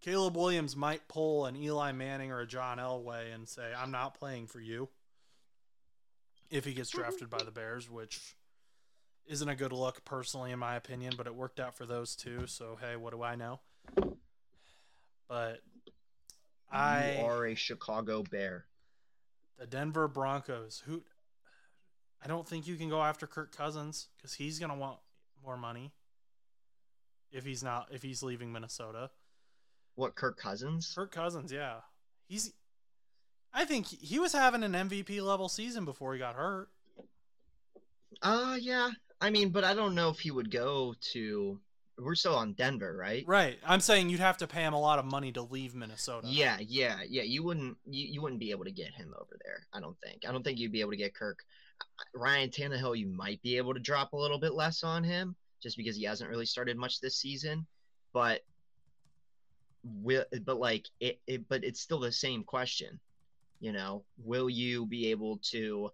Caleb 0.02 0.36
Williams 0.36 0.76
might 0.76 1.08
pull 1.08 1.46
an 1.46 1.56
Eli 1.56 1.92
Manning 1.92 2.32
or 2.32 2.40
a 2.40 2.48
John 2.48 2.80
Elway 2.80 3.34
and 3.36 3.48
say, 3.48 3.72
"I'm 3.72 3.92
not 3.92 4.16
playing 4.16 4.48
for 4.48 4.60
you." 4.60 4.90
If 6.50 6.66
he 6.66 6.74
gets 6.74 6.90
drafted 6.90 7.30
by 7.30 7.44
the 7.44 7.52
Bears, 7.52 7.88
which 7.88 8.36
isn't 9.28 9.48
a 9.48 9.56
good 9.56 9.72
look 9.72 10.04
personally 10.06 10.52
in 10.52 10.58
my 10.58 10.76
opinion, 10.76 11.14
but 11.16 11.28
it 11.28 11.36
worked 11.36 11.60
out 11.60 11.78
for 11.78 11.86
those 11.86 12.16
two, 12.16 12.48
so 12.48 12.80
hey, 12.82 12.96
what 12.96 13.14
do 13.14 13.22
I 13.22 13.36
know? 13.36 13.60
But 15.28 15.62
I 16.72 17.18
You 17.20 17.26
are 17.26 17.46
a 17.46 17.54
Chicago 17.54 18.24
Bear. 18.24 18.66
the 19.60 19.68
Denver 19.68 20.08
Broncos, 20.08 20.82
who 20.88 21.04
I 22.24 22.28
don't 22.28 22.48
think 22.48 22.68
you 22.68 22.76
can 22.76 22.90
go 22.90 23.02
after 23.02 23.28
Kirk 23.28 23.56
Cousins 23.56 24.08
because 24.18 24.34
he's 24.34 24.60
gonna 24.60 24.76
want 24.78 25.00
more 25.44 25.58
money 25.58 25.92
if 27.32 27.46
he's 27.46 27.64
not 27.64 27.88
if 27.92 28.04
he's 28.04 28.22
leaving 28.22 28.52
Minnesota. 28.52 29.10
What 29.96 30.16
Kirk 30.16 30.38
Cousins? 30.38 30.92
Kirk 30.96 31.12
Cousins, 31.12 31.52
yeah, 31.52 31.78
he's. 32.28 32.54
I 33.54 33.66
think 33.66 33.88
he 33.88 34.20
was 34.20 34.32
having 34.32 34.64
an 34.64 34.72
MVP 34.72 35.22
level 35.22 35.50
season 35.50 35.84
before 35.84 36.14
he 36.14 36.20
got 36.20 36.36
hurt. 36.36 36.70
Uh 38.22 38.58
yeah. 38.60 38.92
I 39.20 39.30
mean, 39.30 39.50
but 39.50 39.64
I 39.64 39.74
don't 39.74 39.96
know 39.96 40.10
if 40.10 40.20
he 40.20 40.32
would 40.32 40.52
go 40.52 40.96
to. 41.14 41.60
We're 41.98 42.16
still 42.16 42.36
on 42.36 42.54
Denver, 42.54 42.96
right? 42.98 43.24
Right. 43.28 43.60
I'm 43.64 43.80
saying 43.82 44.10
you'd 44.10 44.22
have 44.22 44.38
to 44.38 44.48
pay 44.48 44.62
him 44.62 44.74
a 44.74 44.80
lot 44.80 44.98
of 44.98 45.06
money 45.06 45.32
to 45.34 45.42
leave 45.44 45.76
Minnesota. 45.76 46.26
Yeah, 46.28 46.58
yeah, 46.60 47.00
yeah. 47.08 47.22
You 47.24 47.44
wouldn't 47.44 47.78
you, 47.86 48.08
you 48.14 48.22
wouldn't 48.22 48.40
be 48.40 48.52
able 48.52 48.64
to 48.64 48.72
get 48.72 48.94
him 48.94 49.14
over 49.20 49.38
there. 49.44 49.68
I 49.74 49.80
don't 49.80 49.98
think. 50.00 50.24
I 50.28 50.32
don't 50.32 50.44
think 50.44 50.58
you'd 50.58 50.72
be 50.72 50.82
able 50.82 50.92
to 50.92 50.98
get 50.98 51.14
Kirk. 51.14 51.44
Ryan 52.14 52.50
Tannehill, 52.50 52.98
you 52.98 53.08
might 53.08 53.42
be 53.42 53.58
able 53.58 53.74
to 53.74 53.80
drop 53.80 54.14
a 54.14 54.18
little 54.18 54.40
bit 54.40 54.54
less 54.54 54.84
on 54.84 55.04
him 55.04 55.36
just 55.62 55.78
because 55.78 55.96
he 55.96 56.04
hasn't 56.04 56.30
really 56.30 56.46
started 56.46 56.78
much 56.78 57.00
this 57.00 57.18
season. 57.18 57.66
But 58.14 58.42
will 59.84 60.26
but 60.44 60.60
like 60.60 60.88
it, 61.00 61.20
it 61.28 61.48
but 61.48 61.64
it's 61.64 61.82
still 61.82 62.00
the 62.00 62.12
same 62.12 62.44
question. 62.44 63.00
You 63.60 63.72
know, 63.72 64.04
will 64.18 64.50
you 64.50 64.86
be 64.86 65.12
able 65.12 65.40
to 65.52 65.92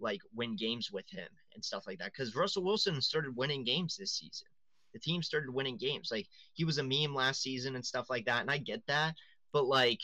like 0.00 0.20
win 0.34 0.56
games 0.56 0.92
with 0.92 1.08
him 1.10 1.28
and 1.54 1.64
stuff 1.64 1.84
like 1.86 1.98
that? 1.98 2.12
Because 2.12 2.36
Russell 2.36 2.64
Wilson 2.64 3.00
started 3.02 3.36
winning 3.36 3.64
games 3.64 3.96
this 3.96 4.12
season. 4.12 4.46
The 4.92 5.00
team 5.00 5.22
started 5.22 5.50
winning 5.50 5.76
games. 5.76 6.10
Like 6.10 6.28
he 6.54 6.64
was 6.64 6.78
a 6.78 6.82
meme 6.82 7.14
last 7.14 7.42
season 7.42 7.74
and 7.74 7.84
stuff 7.84 8.08
like 8.08 8.24
that, 8.26 8.40
and 8.40 8.50
I 8.50 8.58
get 8.58 8.86
that. 8.86 9.14
But 9.52 9.66
like, 9.66 10.00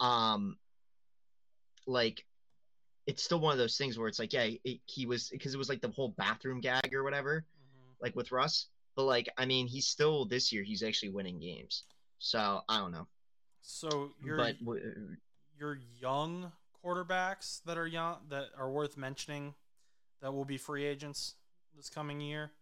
um, 0.00 0.56
like 1.86 2.24
it's 3.06 3.22
still 3.22 3.38
one 3.40 3.52
of 3.52 3.58
those 3.58 3.76
things 3.76 3.98
where 3.98 4.08
it's 4.08 4.18
like, 4.18 4.32
yeah, 4.32 4.50
it, 4.64 4.80
he 4.86 5.06
was 5.06 5.28
because 5.30 5.54
it 5.54 5.58
was 5.58 5.68
like 5.68 5.80
the 5.80 5.90
whole 5.90 6.10
bathroom 6.18 6.60
gag 6.60 6.92
or 6.92 7.04
whatever, 7.04 7.44
Mhm. 7.56 7.94
like 8.00 8.16
with 8.16 8.32
Russ. 8.32 8.66
But 8.96 9.04
like, 9.04 9.28
I 9.38 9.46
mean, 9.46 9.66
he's 9.66 9.86
still 9.86 10.24
this 10.24 10.52
year. 10.52 10.62
He's 10.62 10.82
actually 10.82 11.10
winning 11.10 11.38
games. 11.38 11.84
So 12.18 12.62
I 12.68 12.78
don't 12.78 12.92
know. 12.92 13.06
So 13.62 14.14
you're 14.22 14.36
but 14.36 14.58
w- 14.60 15.16
your 15.58 15.78
young 16.00 16.52
quarterbacks 16.84 17.62
that 17.64 17.76
are 17.78 17.86
young 17.86 18.18
that 18.28 18.50
are 18.56 18.70
worth 18.70 18.96
mentioning 18.96 19.54
that 20.20 20.32
will 20.32 20.44
be 20.44 20.56
free 20.56 20.84
agents 20.84 21.34
this 21.76 21.90
coming 21.90 22.20
year. 22.20 22.52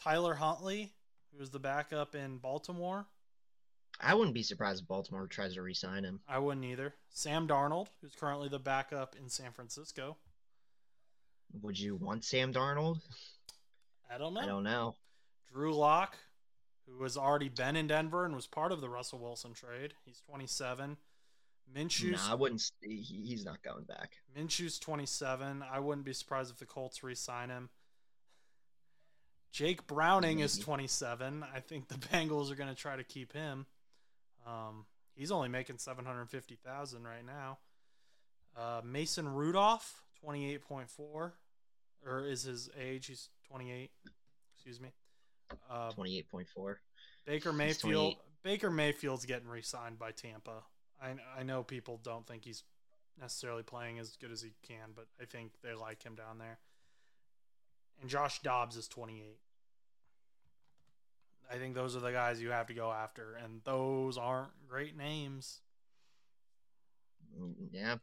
Tyler 0.00 0.34
Huntley, 0.34 0.92
who 1.32 1.38
was 1.38 1.50
the 1.50 1.58
backup 1.58 2.14
in 2.14 2.38
Baltimore. 2.38 3.06
I 4.00 4.14
wouldn't 4.14 4.34
be 4.34 4.42
surprised 4.44 4.82
if 4.82 4.88
Baltimore 4.88 5.26
tries 5.26 5.54
to 5.54 5.62
re-sign 5.62 6.04
him. 6.04 6.20
I 6.28 6.38
wouldn't 6.38 6.64
either. 6.64 6.94
Sam 7.10 7.48
Darnold, 7.48 7.88
who's 8.00 8.14
currently 8.14 8.48
the 8.48 8.58
backup 8.60 9.16
in 9.16 9.28
San 9.28 9.50
Francisco. 9.52 10.16
Would 11.62 11.78
you 11.78 11.96
want 11.96 12.24
Sam 12.24 12.52
Darnold? 12.52 13.00
I 14.12 14.18
don't 14.18 14.34
know. 14.34 14.40
I 14.40 14.46
don't 14.46 14.62
know. 14.62 14.94
Drew 15.52 15.74
Lock, 15.74 16.16
who 16.86 17.02
has 17.02 17.16
already 17.16 17.48
been 17.48 17.74
in 17.74 17.86
Denver 17.88 18.24
and 18.24 18.34
was 18.36 18.46
part 18.46 18.70
of 18.70 18.80
the 18.80 18.88
Russell 18.88 19.18
Wilson 19.18 19.52
trade. 19.54 19.94
He's 20.04 20.20
27. 20.20 20.96
Minshew's 21.74 22.24
Nah, 22.26 22.32
I 22.32 22.34
wouldn't. 22.34 22.60
s- 22.60 22.72
he- 22.80 23.02
He's 23.02 23.44
not 23.44 23.62
going 23.62 23.84
back. 23.84 24.18
Minshew's 24.34 24.78
27. 24.78 25.62
I 25.62 25.80
wouldn't 25.80 26.06
be 26.06 26.12
surprised 26.12 26.50
if 26.52 26.58
the 26.58 26.66
Colts 26.66 27.02
re-sign 27.02 27.50
him. 27.50 27.68
Jake 29.50 29.86
Browning 29.86 30.40
is 30.40 30.58
27. 30.58 31.42
I 31.42 31.60
think 31.60 31.88
the 31.88 31.94
Bengals 32.12 32.50
are 32.50 32.54
going 32.54 32.68
to 32.68 32.74
try 32.80 32.96
to 32.96 33.04
keep 33.04 33.32
him. 33.32 33.66
Um, 34.48 34.86
he's 35.14 35.30
only 35.30 35.48
making 35.48 35.78
750,000 35.78 37.04
right 37.04 37.24
now. 37.24 37.58
Uh, 38.56 38.80
Mason 38.84 39.28
Rudolph, 39.28 40.02
28.4, 40.24 40.88
or 42.06 42.26
is 42.26 42.42
his 42.42 42.70
age? 42.80 43.06
He's 43.06 43.28
28. 43.48 43.90
Excuse 44.56 44.80
me. 44.80 44.88
Uh, 45.70 45.90
Twenty-eight 45.92 46.28
point 46.28 46.48
four. 46.48 46.80
Baker 47.24 47.52
Mayfield. 47.52 48.16
Baker 48.42 48.70
Mayfield's 48.70 49.24
getting 49.24 49.48
re-signed 49.48 49.98
by 49.98 50.10
Tampa. 50.10 50.62
I 51.00 51.14
I 51.38 51.42
know 51.42 51.62
people 51.62 52.00
don't 52.02 52.26
think 52.26 52.44
he's 52.44 52.64
necessarily 53.18 53.62
playing 53.62 53.98
as 53.98 54.16
good 54.16 54.30
as 54.30 54.42
he 54.42 54.52
can, 54.62 54.90
but 54.94 55.06
I 55.20 55.24
think 55.24 55.52
they 55.62 55.74
like 55.74 56.02
him 56.02 56.14
down 56.14 56.38
there. 56.38 56.58
And 58.00 58.10
Josh 58.10 58.40
Dobbs 58.42 58.76
is 58.76 58.88
28. 58.88 59.38
I 61.50 61.56
think 61.56 61.74
those 61.74 61.96
are 61.96 62.00
the 62.00 62.12
guys 62.12 62.40
you 62.42 62.50
have 62.50 62.66
to 62.66 62.74
go 62.74 62.92
after, 62.92 63.34
and 63.34 63.60
those 63.64 64.18
aren't 64.18 64.50
great 64.68 64.96
names. 64.96 65.60
Mm, 67.38 67.54
Yeah. 67.72 67.96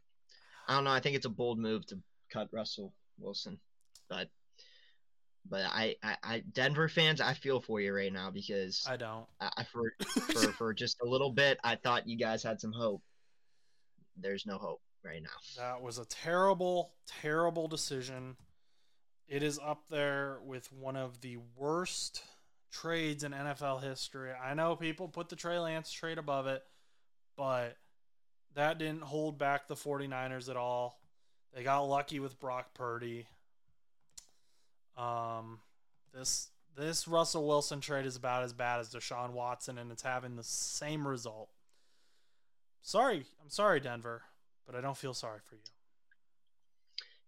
I 0.68 0.74
don't 0.74 0.84
know. 0.84 0.90
I 0.90 0.98
think 1.00 1.14
it's 1.14 1.26
a 1.26 1.30
bold 1.30 1.58
move 1.60 1.86
to 1.86 1.98
cut 2.28 2.48
Russell 2.52 2.92
Wilson, 3.18 3.60
but 4.08 4.28
but 5.48 5.62
I, 5.64 5.94
I, 6.02 6.16
I 6.24 6.42
Denver 6.52 6.88
fans, 6.88 7.20
I 7.20 7.34
feel 7.34 7.60
for 7.60 7.80
you 7.80 7.94
right 7.94 8.12
now 8.12 8.32
because 8.32 8.84
I 8.88 8.96
don't. 8.96 9.26
I, 9.40 9.50
I 9.58 9.62
for, 9.64 9.94
for 10.08 10.52
for 10.52 10.74
just 10.74 10.96
a 11.02 11.06
little 11.06 11.30
bit, 11.30 11.58
I 11.62 11.76
thought 11.76 12.08
you 12.08 12.16
guys 12.16 12.42
had 12.42 12.60
some 12.60 12.72
hope. 12.72 13.02
There's 14.16 14.44
no 14.44 14.58
hope 14.58 14.80
right 15.04 15.22
now. 15.22 15.28
That 15.56 15.82
was 15.82 15.98
a 15.98 16.04
terrible, 16.06 16.94
terrible 17.06 17.68
decision. 17.68 18.36
It 19.28 19.44
is 19.44 19.60
up 19.64 19.84
there 19.88 20.40
with 20.44 20.72
one 20.72 20.96
of 20.96 21.20
the 21.20 21.38
worst 21.54 22.22
trades 22.70 23.24
in 23.24 23.32
NFL 23.32 23.82
history. 23.82 24.30
I 24.32 24.54
know 24.54 24.76
people 24.76 25.08
put 25.08 25.28
the 25.28 25.36
Trey 25.36 25.58
Lance 25.58 25.90
trade 25.90 26.18
above 26.18 26.46
it, 26.46 26.62
but 27.36 27.76
that 28.54 28.78
didn't 28.78 29.02
hold 29.02 29.38
back 29.38 29.68
the 29.68 29.74
49ers 29.74 30.48
at 30.48 30.56
all. 30.56 30.98
They 31.54 31.62
got 31.62 31.80
lucky 31.80 32.20
with 32.20 32.38
Brock 32.38 32.74
Purdy. 32.74 33.26
Um, 34.96 35.60
this 36.14 36.48
this 36.76 37.08
Russell 37.08 37.46
Wilson 37.46 37.80
trade 37.80 38.04
is 38.04 38.16
about 38.16 38.42
as 38.42 38.52
bad 38.52 38.80
as 38.80 38.90
Deshaun 38.90 39.32
Watson, 39.32 39.78
and 39.78 39.90
it's 39.90 40.02
having 40.02 40.36
the 40.36 40.44
same 40.44 41.08
result. 41.08 41.48
Sorry, 42.82 43.24
I'm 43.42 43.48
sorry, 43.48 43.80
Denver, 43.80 44.22
but 44.66 44.74
I 44.74 44.80
don't 44.80 44.96
feel 44.96 45.14
sorry 45.14 45.40
for 45.42 45.54
you. 45.54 45.62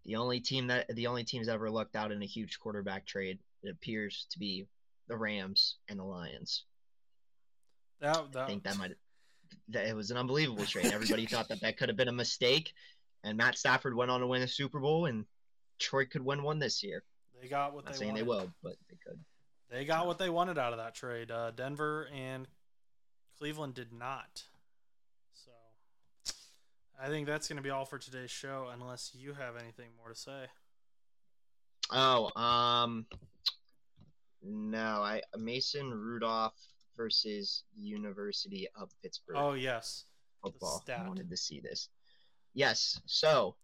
The 0.04 0.16
only 0.16 0.40
team 0.40 0.68
that 0.68 0.94
the 0.94 1.06
only 1.06 1.24
teams 1.24 1.48
ever 1.48 1.70
looked 1.70 1.96
out 1.96 2.12
in 2.12 2.22
a 2.22 2.26
huge 2.26 2.58
quarterback 2.58 3.06
trade, 3.06 3.38
it 3.62 3.70
appears 3.70 4.26
to 4.30 4.38
be 4.38 4.66
the 5.08 5.16
Rams 5.16 5.76
and 5.88 5.98
the 5.98 6.04
Lions. 6.04 6.64
That, 8.00 8.32
that 8.32 8.44
I 8.44 8.46
think 8.46 8.62
that 8.64 8.78
might 8.78 8.92
that 9.70 9.86
it 9.86 9.96
was 9.96 10.10
an 10.10 10.16
unbelievable 10.16 10.64
trade. 10.64 10.92
Everybody 10.92 11.26
thought 11.26 11.48
that 11.48 11.60
that 11.60 11.76
could 11.76 11.88
have 11.88 11.96
been 11.96 12.08
a 12.08 12.12
mistake, 12.12 12.72
and 13.24 13.36
Matt 13.36 13.58
Stafford 13.58 13.94
went 13.94 14.10
on 14.10 14.20
to 14.20 14.26
win 14.26 14.42
a 14.42 14.48
Super 14.48 14.78
Bowl, 14.80 15.06
and 15.06 15.24
Detroit 15.78 16.10
could 16.10 16.24
win 16.24 16.42
one 16.42 16.58
this 16.58 16.82
year. 16.82 17.02
They 17.40 17.48
got 17.48 17.74
what 17.74 17.84
Not 17.84 17.94
they 17.94 17.98
saying 17.98 18.12
wanted. 18.12 18.24
they 18.24 18.28
will, 18.28 18.52
but 18.62 18.74
they 18.88 18.96
could. 19.04 19.18
They 19.70 19.84
got 19.84 20.06
what 20.06 20.18
they 20.18 20.30
wanted 20.30 20.58
out 20.58 20.72
of 20.72 20.78
that 20.78 20.94
trade. 20.94 21.30
Uh, 21.30 21.50
Denver 21.50 22.08
and 22.14 22.48
Cleveland 23.38 23.74
did 23.74 23.92
not. 23.92 24.44
So 25.34 25.50
I 27.00 27.08
think 27.08 27.26
that's 27.26 27.48
going 27.48 27.58
to 27.58 27.62
be 27.62 27.70
all 27.70 27.84
for 27.84 27.98
today's 27.98 28.30
show, 28.30 28.68
unless 28.72 29.12
you 29.14 29.34
have 29.34 29.56
anything 29.56 29.90
more 29.98 30.08
to 30.08 30.18
say. 30.18 30.46
Oh, 31.90 32.30
um, 32.40 33.06
no, 34.42 35.02
I 35.02 35.22
Mason 35.36 35.90
Rudolph 35.90 36.54
versus 36.96 37.64
University 37.76 38.68
of 38.78 38.90
Pittsburgh 39.02 39.36
Oh 39.38 39.54
yes, 39.54 40.04
football. 40.42 40.82
I 40.88 41.06
wanted 41.06 41.30
to 41.30 41.36
see 41.36 41.60
this. 41.60 41.88
Yes, 42.54 43.00
so 43.06 43.56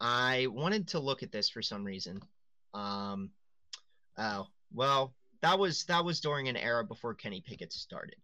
I 0.00 0.46
wanted 0.50 0.88
to 0.88 1.00
look 1.00 1.22
at 1.22 1.32
this 1.32 1.48
for 1.48 1.62
some 1.62 1.84
reason. 1.84 2.20
Um, 2.74 3.30
oh, 4.18 4.46
well, 4.72 5.14
that 5.42 5.58
was 5.58 5.84
that 5.84 6.04
was 6.04 6.20
during 6.20 6.48
an 6.48 6.56
era 6.56 6.84
before 6.84 7.14
Kenny 7.14 7.40
Pickett 7.40 7.72
started, 7.72 8.16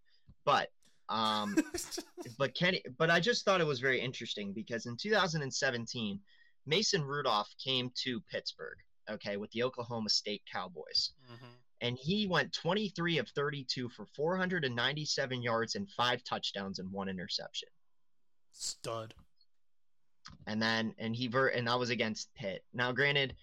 but 0.45 0.71
um, 1.09 1.57
but 2.39 2.55
Kenny, 2.55 2.83
but 2.99 3.11
I 3.11 3.21
just 3.21 3.45
thought 3.45 3.61
it 3.61 3.67
was 3.67 3.81
very 3.81 4.01
interesting 4.01 4.53
because 4.53 4.87
in 4.87 4.97
2017, 4.97 6.21
Mason 6.67 7.03
Rudolph 7.03 7.53
came 7.63 7.91
to 8.03 8.21
Pittsburgh, 8.31 8.79
okay, 9.11 9.37
with 9.37 9.51
the 9.53 9.63
Oklahoma 9.63 10.09
State 10.11 10.43
Cowboys, 10.51 11.13
Mhm. 11.31 11.57
and 11.81 11.99
he 11.99 12.27
went 12.27 12.53
23 12.53 13.19
of 13.19 13.29
32 13.31 13.89
for 13.91 14.07
497 14.07 15.43
yards 15.43 15.75
and 15.75 15.91
five 15.91 16.23
touchdowns 16.25 16.79
and 16.79 16.91
one 16.93 17.09
interception. 17.09 17.69
stud. 18.53 19.15
And 20.47 20.63
then 20.63 20.95
and 20.99 21.17
he 21.17 21.27
ver 21.27 21.49
and 21.49 21.67
that 21.67 21.79
was 21.79 21.91
against 21.91 22.33
Pitt. 22.35 22.65
Now, 22.73 22.93
granted, 22.93 23.35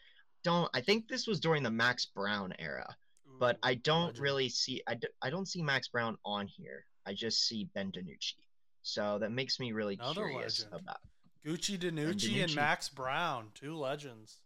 don't 0.44 0.70
I 0.74 0.82
think 0.82 1.08
this 1.08 1.28
was 1.28 1.40
during 1.40 1.64
the 1.64 1.72
Max 1.72 2.06
Browne 2.06 2.54
era, 2.60 2.96
but 3.40 3.58
I 3.64 3.74
don't 3.76 4.06
legend. 4.08 4.20
really 4.20 4.50
see 4.50 4.82
I, 4.88 4.96
d- 4.96 5.08
I 5.22 5.30
don't 5.30 5.48
see 5.48 5.62
Max 5.62 5.88
Browne 5.90 6.18
on 6.24 6.48
here. 6.48 6.86
I 7.06 7.14
just 7.14 7.46
see 7.48 7.66
Ben 7.74 7.92
DiNucci. 7.92 8.36
So 8.84 9.18
that 9.20 9.32
makes 9.32 9.60
me 9.60 9.72
really 9.74 9.96
Another 9.96 10.30
curious 10.30 10.64
legend. 10.64 10.82
about. 10.82 11.02
Gucci 11.46 11.78
Danucci 11.78 12.42
and 12.44 12.50
DiNucci. 12.52 12.56
Max 12.56 12.88
Browne, 12.90 13.52
two 13.56 13.76
legends. 13.76 14.40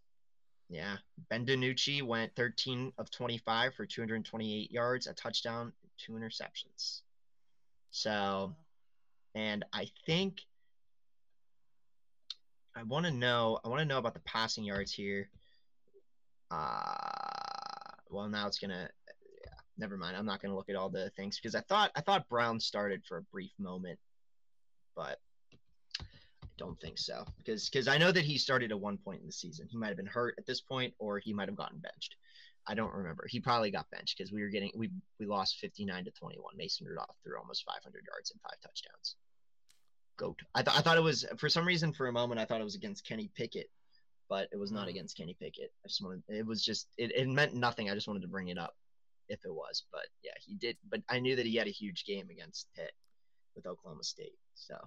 Yeah, 0.70 0.98
Ben 1.30 1.46
DiNucci 1.46 2.02
went 2.02 2.36
13 2.36 2.94
of 2.98 3.12
25 3.12 3.76
for 3.76 3.86
228 3.86 4.72
yards, 4.72 5.08
a 5.08 5.14
touchdown, 5.14 5.72
two 5.98 6.14
interceptions. 6.14 7.02
So, 7.92 8.56
and 9.36 9.64
I 9.72 9.88
think 10.06 10.42
I 12.76 12.84
want 12.84 13.06
to 13.06 13.12
know. 13.12 13.60
I 13.64 13.68
want 13.68 13.82
to 13.82 13.86
know 13.86 14.00
about 14.00 14.14
the 14.16 14.20
passing 14.22 14.64
yards 14.64 14.92
here. 14.92 15.30
Uh, 16.50 16.94
well, 18.10 18.30
now 18.30 18.48
it's 18.48 18.58
gonna. 18.58 18.90
Yeah, 19.44 19.54
never 19.78 19.98
mind. 19.98 20.18
I'm 20.18 20.26
not 20.26 20.42
gonna 20.42 20.56
look 20.56 20.70
at 20.70 20.76
all 20.76 20.90
the 20.90 21.12
things 21.12 21.40
because 21.40 21.56
I 21.56 21.62
thought 21.62 21.92
I 21.96 22.02
thought 22.02 22.30
Browne 22.30 22.60
started 22.60 23.04
for 23.08 23.18
a 23.18 23.24
brief 23.24 23.52
moment, 23.60 24.00
but 24.96 25.20
don't 26.58 26.80
think 26.80 26.98
so 27.00 27.26
because 27.38 27.70
because 27.70 27.88
I 27.88 27.98
know 27.98 28.12
that 28.12 28.24
he 28.26 28.38
started 28.38 28.72
at 28.72 28.80
one 28.80 28.98
point 28.98 29.22
in 29.22 29.26
the 29.26 29.32
season. 29.34 29.68
He 29.70 29.78
might 29.78 29.88
have 29.88 29.98
been 29.98 30.06
hurt 30.06 30.36
at 30.38 30.46
this 30.46 30.62
point, 30.62 30.94
or 31.00 31.20
he 31.20 31.34
might 31.34 31.48
have 31.50 31.58
gotten 31.58 31.80
benched. 31.80 32.16
I 32.66 32.76
don't 32.76 32.94
remember. 32.94 33.26
He 33.28 33.40
probably 33.40 33.72
got 33.72 33.90
benched 33.92 34.18
because 34.18 34.32
we 34.32 34.42
were 34.42 34.50
getting 34.50 34.72
we 34.76 34.90
we 35.20 35.26
lost 35.26 35.58
59 35.58 36.06
to 36.06 36.12
21. 36.12 36.56
Mason 36.56 36.88
Rudolph 36.88 37.16
threw 37.24 37.38
almost 37.38 37.66
500 37.66 38.06
yards 38.08 38.32
and 38.32 38.40
five 38.42 38.60
touchdowns. 38.62 39.16
Goat. 40.16 40.40
I 40.54 40.62
thought 40.62 40.78
I 40.78 40.82
thought 40.82 40.98
it 40.98 41.04
was 41.04 41.26
for 41.38 41.50
some 41.50 41.66
reason 41.66 41.92
for 41.92 42.08
a 42.08 42.12
moment 42.14 42.40
I 42.40 42.46
thought 42.46 42.62
it 42.62 42.66
was 42.66 42.76
against 42.76 43.06
Kenny 43.06 43.32
Pickett, 43.36 43.70
but 44.30 44.48
it 44.52 44.58
was 44.58 44.72
not 44.72 44.88
Mhm. 44.88 44.92
against 44.92 45.18
Kenny 45.18 45.34
Pickett. 45.34 45.74
I 45.84 45.88
just 45.88 46.04
wanted 46.04 46.24
it 46.30 46.46
was 46.46 46.64
just 46.64 46.88
it, 46.98 47.12
it 47.16 47.28
meant 47.28 47.56
nothing. 47.56 47.90
I 47.90 47.96
just 47.96 48.08
wanted 48.08 48.22
to 48.22 48.28
bring 48.28 48.50
it 48.50 48.58
up 48.60 48.78
if 49.28 49.44
it 49.44 49.54
was, 49.54 49.84
but 49.92 50.06
yeah, 50.22 50.34
he 50.40 50.56
did. 50.56 50.78
But 50.88 51.02
I 51.10 51.20
knew 51.20 51.36
that 51.36 51.46
he 51.48 51.56
had 51.56 51.68
a 51.68 51.72
huge 51.72 52.06
game 52.06 52.30
against 52.30 52.72
Pitt 52.76 52.94
with 53.56 53.66
Oklahoma 53.66 54.04
State. 54.04 54.38
So 54.54 54.78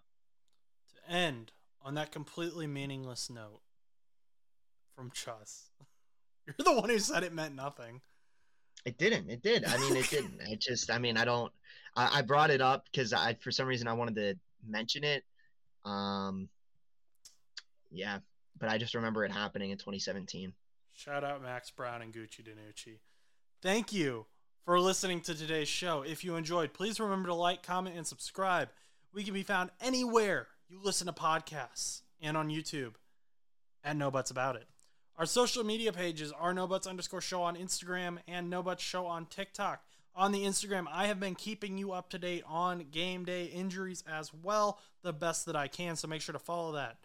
To 0.95 1.11
end 1.11 1.53
on 1.83 1.95
that 1.95 2.13
completely 2.13 2.67
meaningless 2.67 3.31
note 3.31 3.61
from 4.95 5.11
Chus. 5.11 5.71
You're 6.47 6.55
the 6.59 6.81
one 6.81 6.89
who 6.89 6.99
said 6.99 7.23
it 7.23 7.33
meant 7.33 7.55
nothing. 7.55 8.01
It 8.85 8.99
didn't. 8.99 9.29
It 9.29 9.43
did. 9.43 9.65
I 9.65 9.77
mean, 9.79 9.97
it 9.97 10.09
didn't. 10.09 10.41
It 10.43 10.61
just. 10.61 10.91
I 10.91 10.99
mean, 10.99 11.17
I 11.17 11.25
don't. 11.25 11.53
I, 11.97 12.19
I 12.19 12.23
brought 12.23 12.51
it 12.51 12.61
up 12.61 12.85
because 12.91 13.13
I, 13.13 13.35
for 13.35 13.51
some 13.51 13.67
reason, 13.67 13.89
I 13.89 13.95
wanted 13.95 14.15
to 14.17 14.35
mention 14.67 15.03
it. 15.03 15.25
Um. 15.85 16.49
Yeah, 17.91 18.19
but 18.59 18.69
I 18.69 18.79
just 18.79 18.95
remember 18.95 19.25
it 19.25 19.33
happening 19.33 19.71
in 19.71 19.79
2017. 19.79 20.53
Shout 20.93 21.25
out 21.25 21.43
Max 21.43 21.71
Browne 21.71 22.03
and 22.03 22.13
Gucci 22.13 22.43
Danucci. 22.43 22.99
Thank 23.61 23.93
you 23.93 24.27
for 24.65 24.79
listening 24.81 25.21
to 25.23 25.35
today's 25.35 25.69
show. 25.69 26.03
If 26.03 26.25
you 26.25 26.37
enjoyed, 26.37 26.73
please 26.73 27.01
remember 27.01 27.29
to 27.29 27.35
like, 27.35 27.63
comment, 27.63 27.97
and 27.97 28.07
subscribe. 28.07 28.69
We 29.13 29.25
can 29.25 29.35
be 29.35 29.43
found 29.43 29.71
anywhere 29.81 30.49
you 30.69 30.81
listen 30.83 31.07
to 31.07 31.13
podcasts 31.13 32.03
and 32.21 32.37
on 32.37 32.49
YouTube 32.49 32.95
at 33.85 33.97
No 33.97 34.11
Butts 34.11 34.31
About 34.31 34.57
It. 34.57 34.67
Our 35.17 35.27
social 35.27 35.65
media 35.65 35.93
pages 35.93 36.33
are 36.33 36.53
No 36.53 36.67
Butts 36.67 36.87
underscore 36.87 37.21
show 37.21 37.43
on 37.43 37.57
Instagram 37.57 38.19
and 38.29 38.51
No 38.51 38.63
Butts 38.63 38.83
show 38.83 39.07
on 39.07 39.27
TikTok. 39.27 39.83
On 40.15 40.33
the 40.33 40.45
Instagram, 40.45 40.87
I 40.91 41.07
have 41.07 41.21
been 41.21 41.35
keeping 41.35 41.79
you 41.79 41.93
up 41.93 42.11
to 42.11 42.19
date 42.19 42.43
on 42.47 42.87
game 42.91 43.25
day 43.25 43.45
injuries 43.45 44.03
as 44.11 44.33
well, 44.33 44.79
the 45.03 45.13
best 45.13 45.47
that 45.47 45.57
I 45.57 45.69
can. 45.69 45.97
So 45.97 46.09
make 46.09 46.23
sure 46.23 46.33
to 46.33 46.39
follow 46.39 46.73
that. 46.73 46.99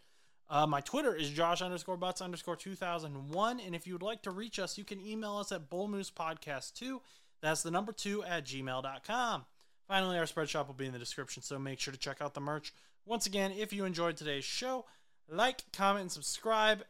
Uh, 0.50 0.68
my 0.68 0.82
Twitter 0.82 1.16
is 1.16 1.30
Josh 1.30 1.62
underscore 1.62 1.98
Butts 1.98 2.22
underscore 2.22 2.56
2001. 2.56 3.60
And 3.60 3.76
if 3.76 3.86
you 3.86 3.94
would 3.94 4.02
like 4.02 4.24
to 4.24 4.32
reach 4.32 4.60
us, 4.60 4.78
you 4.78 4.84
can 4.84 5.00
email 5.06 5.38
us 5.38 5.52
at 5.52 5.70
bullmoosepodcast2. 5.70 7.00
That's 7.42 7.64
the 7.64 7.72
number 7.72 7.92
two 7.92 8.24
at 8.24 8.46
gmail.com. 8.46 9.46
Finally, 9.88 10.18
our 10.18 10.26
spread 10.26 10.50
shop 10.50 10.68
will 10.68 10.74
be 10.74 10.86
in 10.86 10.94
the 10.94 11.00
description, 11.00 11.42
so 11.44 11.60
make 11.60 11.80
sure 11.80 11.92
to 11.92 12.00
check 12.00 12.22
out 12.22 12.34
the 12.34 12.40
merch. 12.40 12.74
Once 13.06 13.26
again, 13.26 13.52
if 13.52 13.74
you 13.74 13.86
enjoyed 13.86 14.16
today's 14.16 14.46
show, 14.46 14.86
like, 15.28 15.64
comment, 15.72 16.02
and 16.02 16.12
subscribe. 16.12 16.84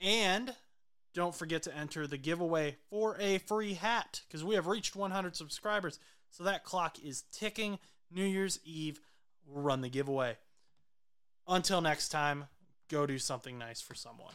And 0.00 0.54
don't 1.14 1.34
forget 1.34 1.62
to 1.62 1.76
enter 1.76 2.06
the 2.06 2.18
giveaway 2.18 2.76
for 2.90 3.16
a 3.20 3.38
free 3.38 3.74
hat 3.74 4.22
because 4.26 4.44
we 4.44 4.56
have 4.56 4.66
reached 4.66 4.96
100 4.96 5.36
subscribers. 5.36 5.98
So 6.30 6.44
that 6.44 6.64
clock 6.64 6.98
is 7.02 7.24
ticking. 7.30 7.78
New 8.10 8.24
Year's 8.24 8.58
Eve, 8.64 9.00
we'll 9.46 9.62
run 9.62 9.80
the 9.80 9.88
giveaway. 9.88 10.36
Until 11.46 11.80
next 11.80 12.08
time, 12.08 12.46
go 12.90 13.06
do 13.06 13.18
something 13.18 13.58
nice 13.58 13.80
for 13.80 13.94
someone. 13.94 14.34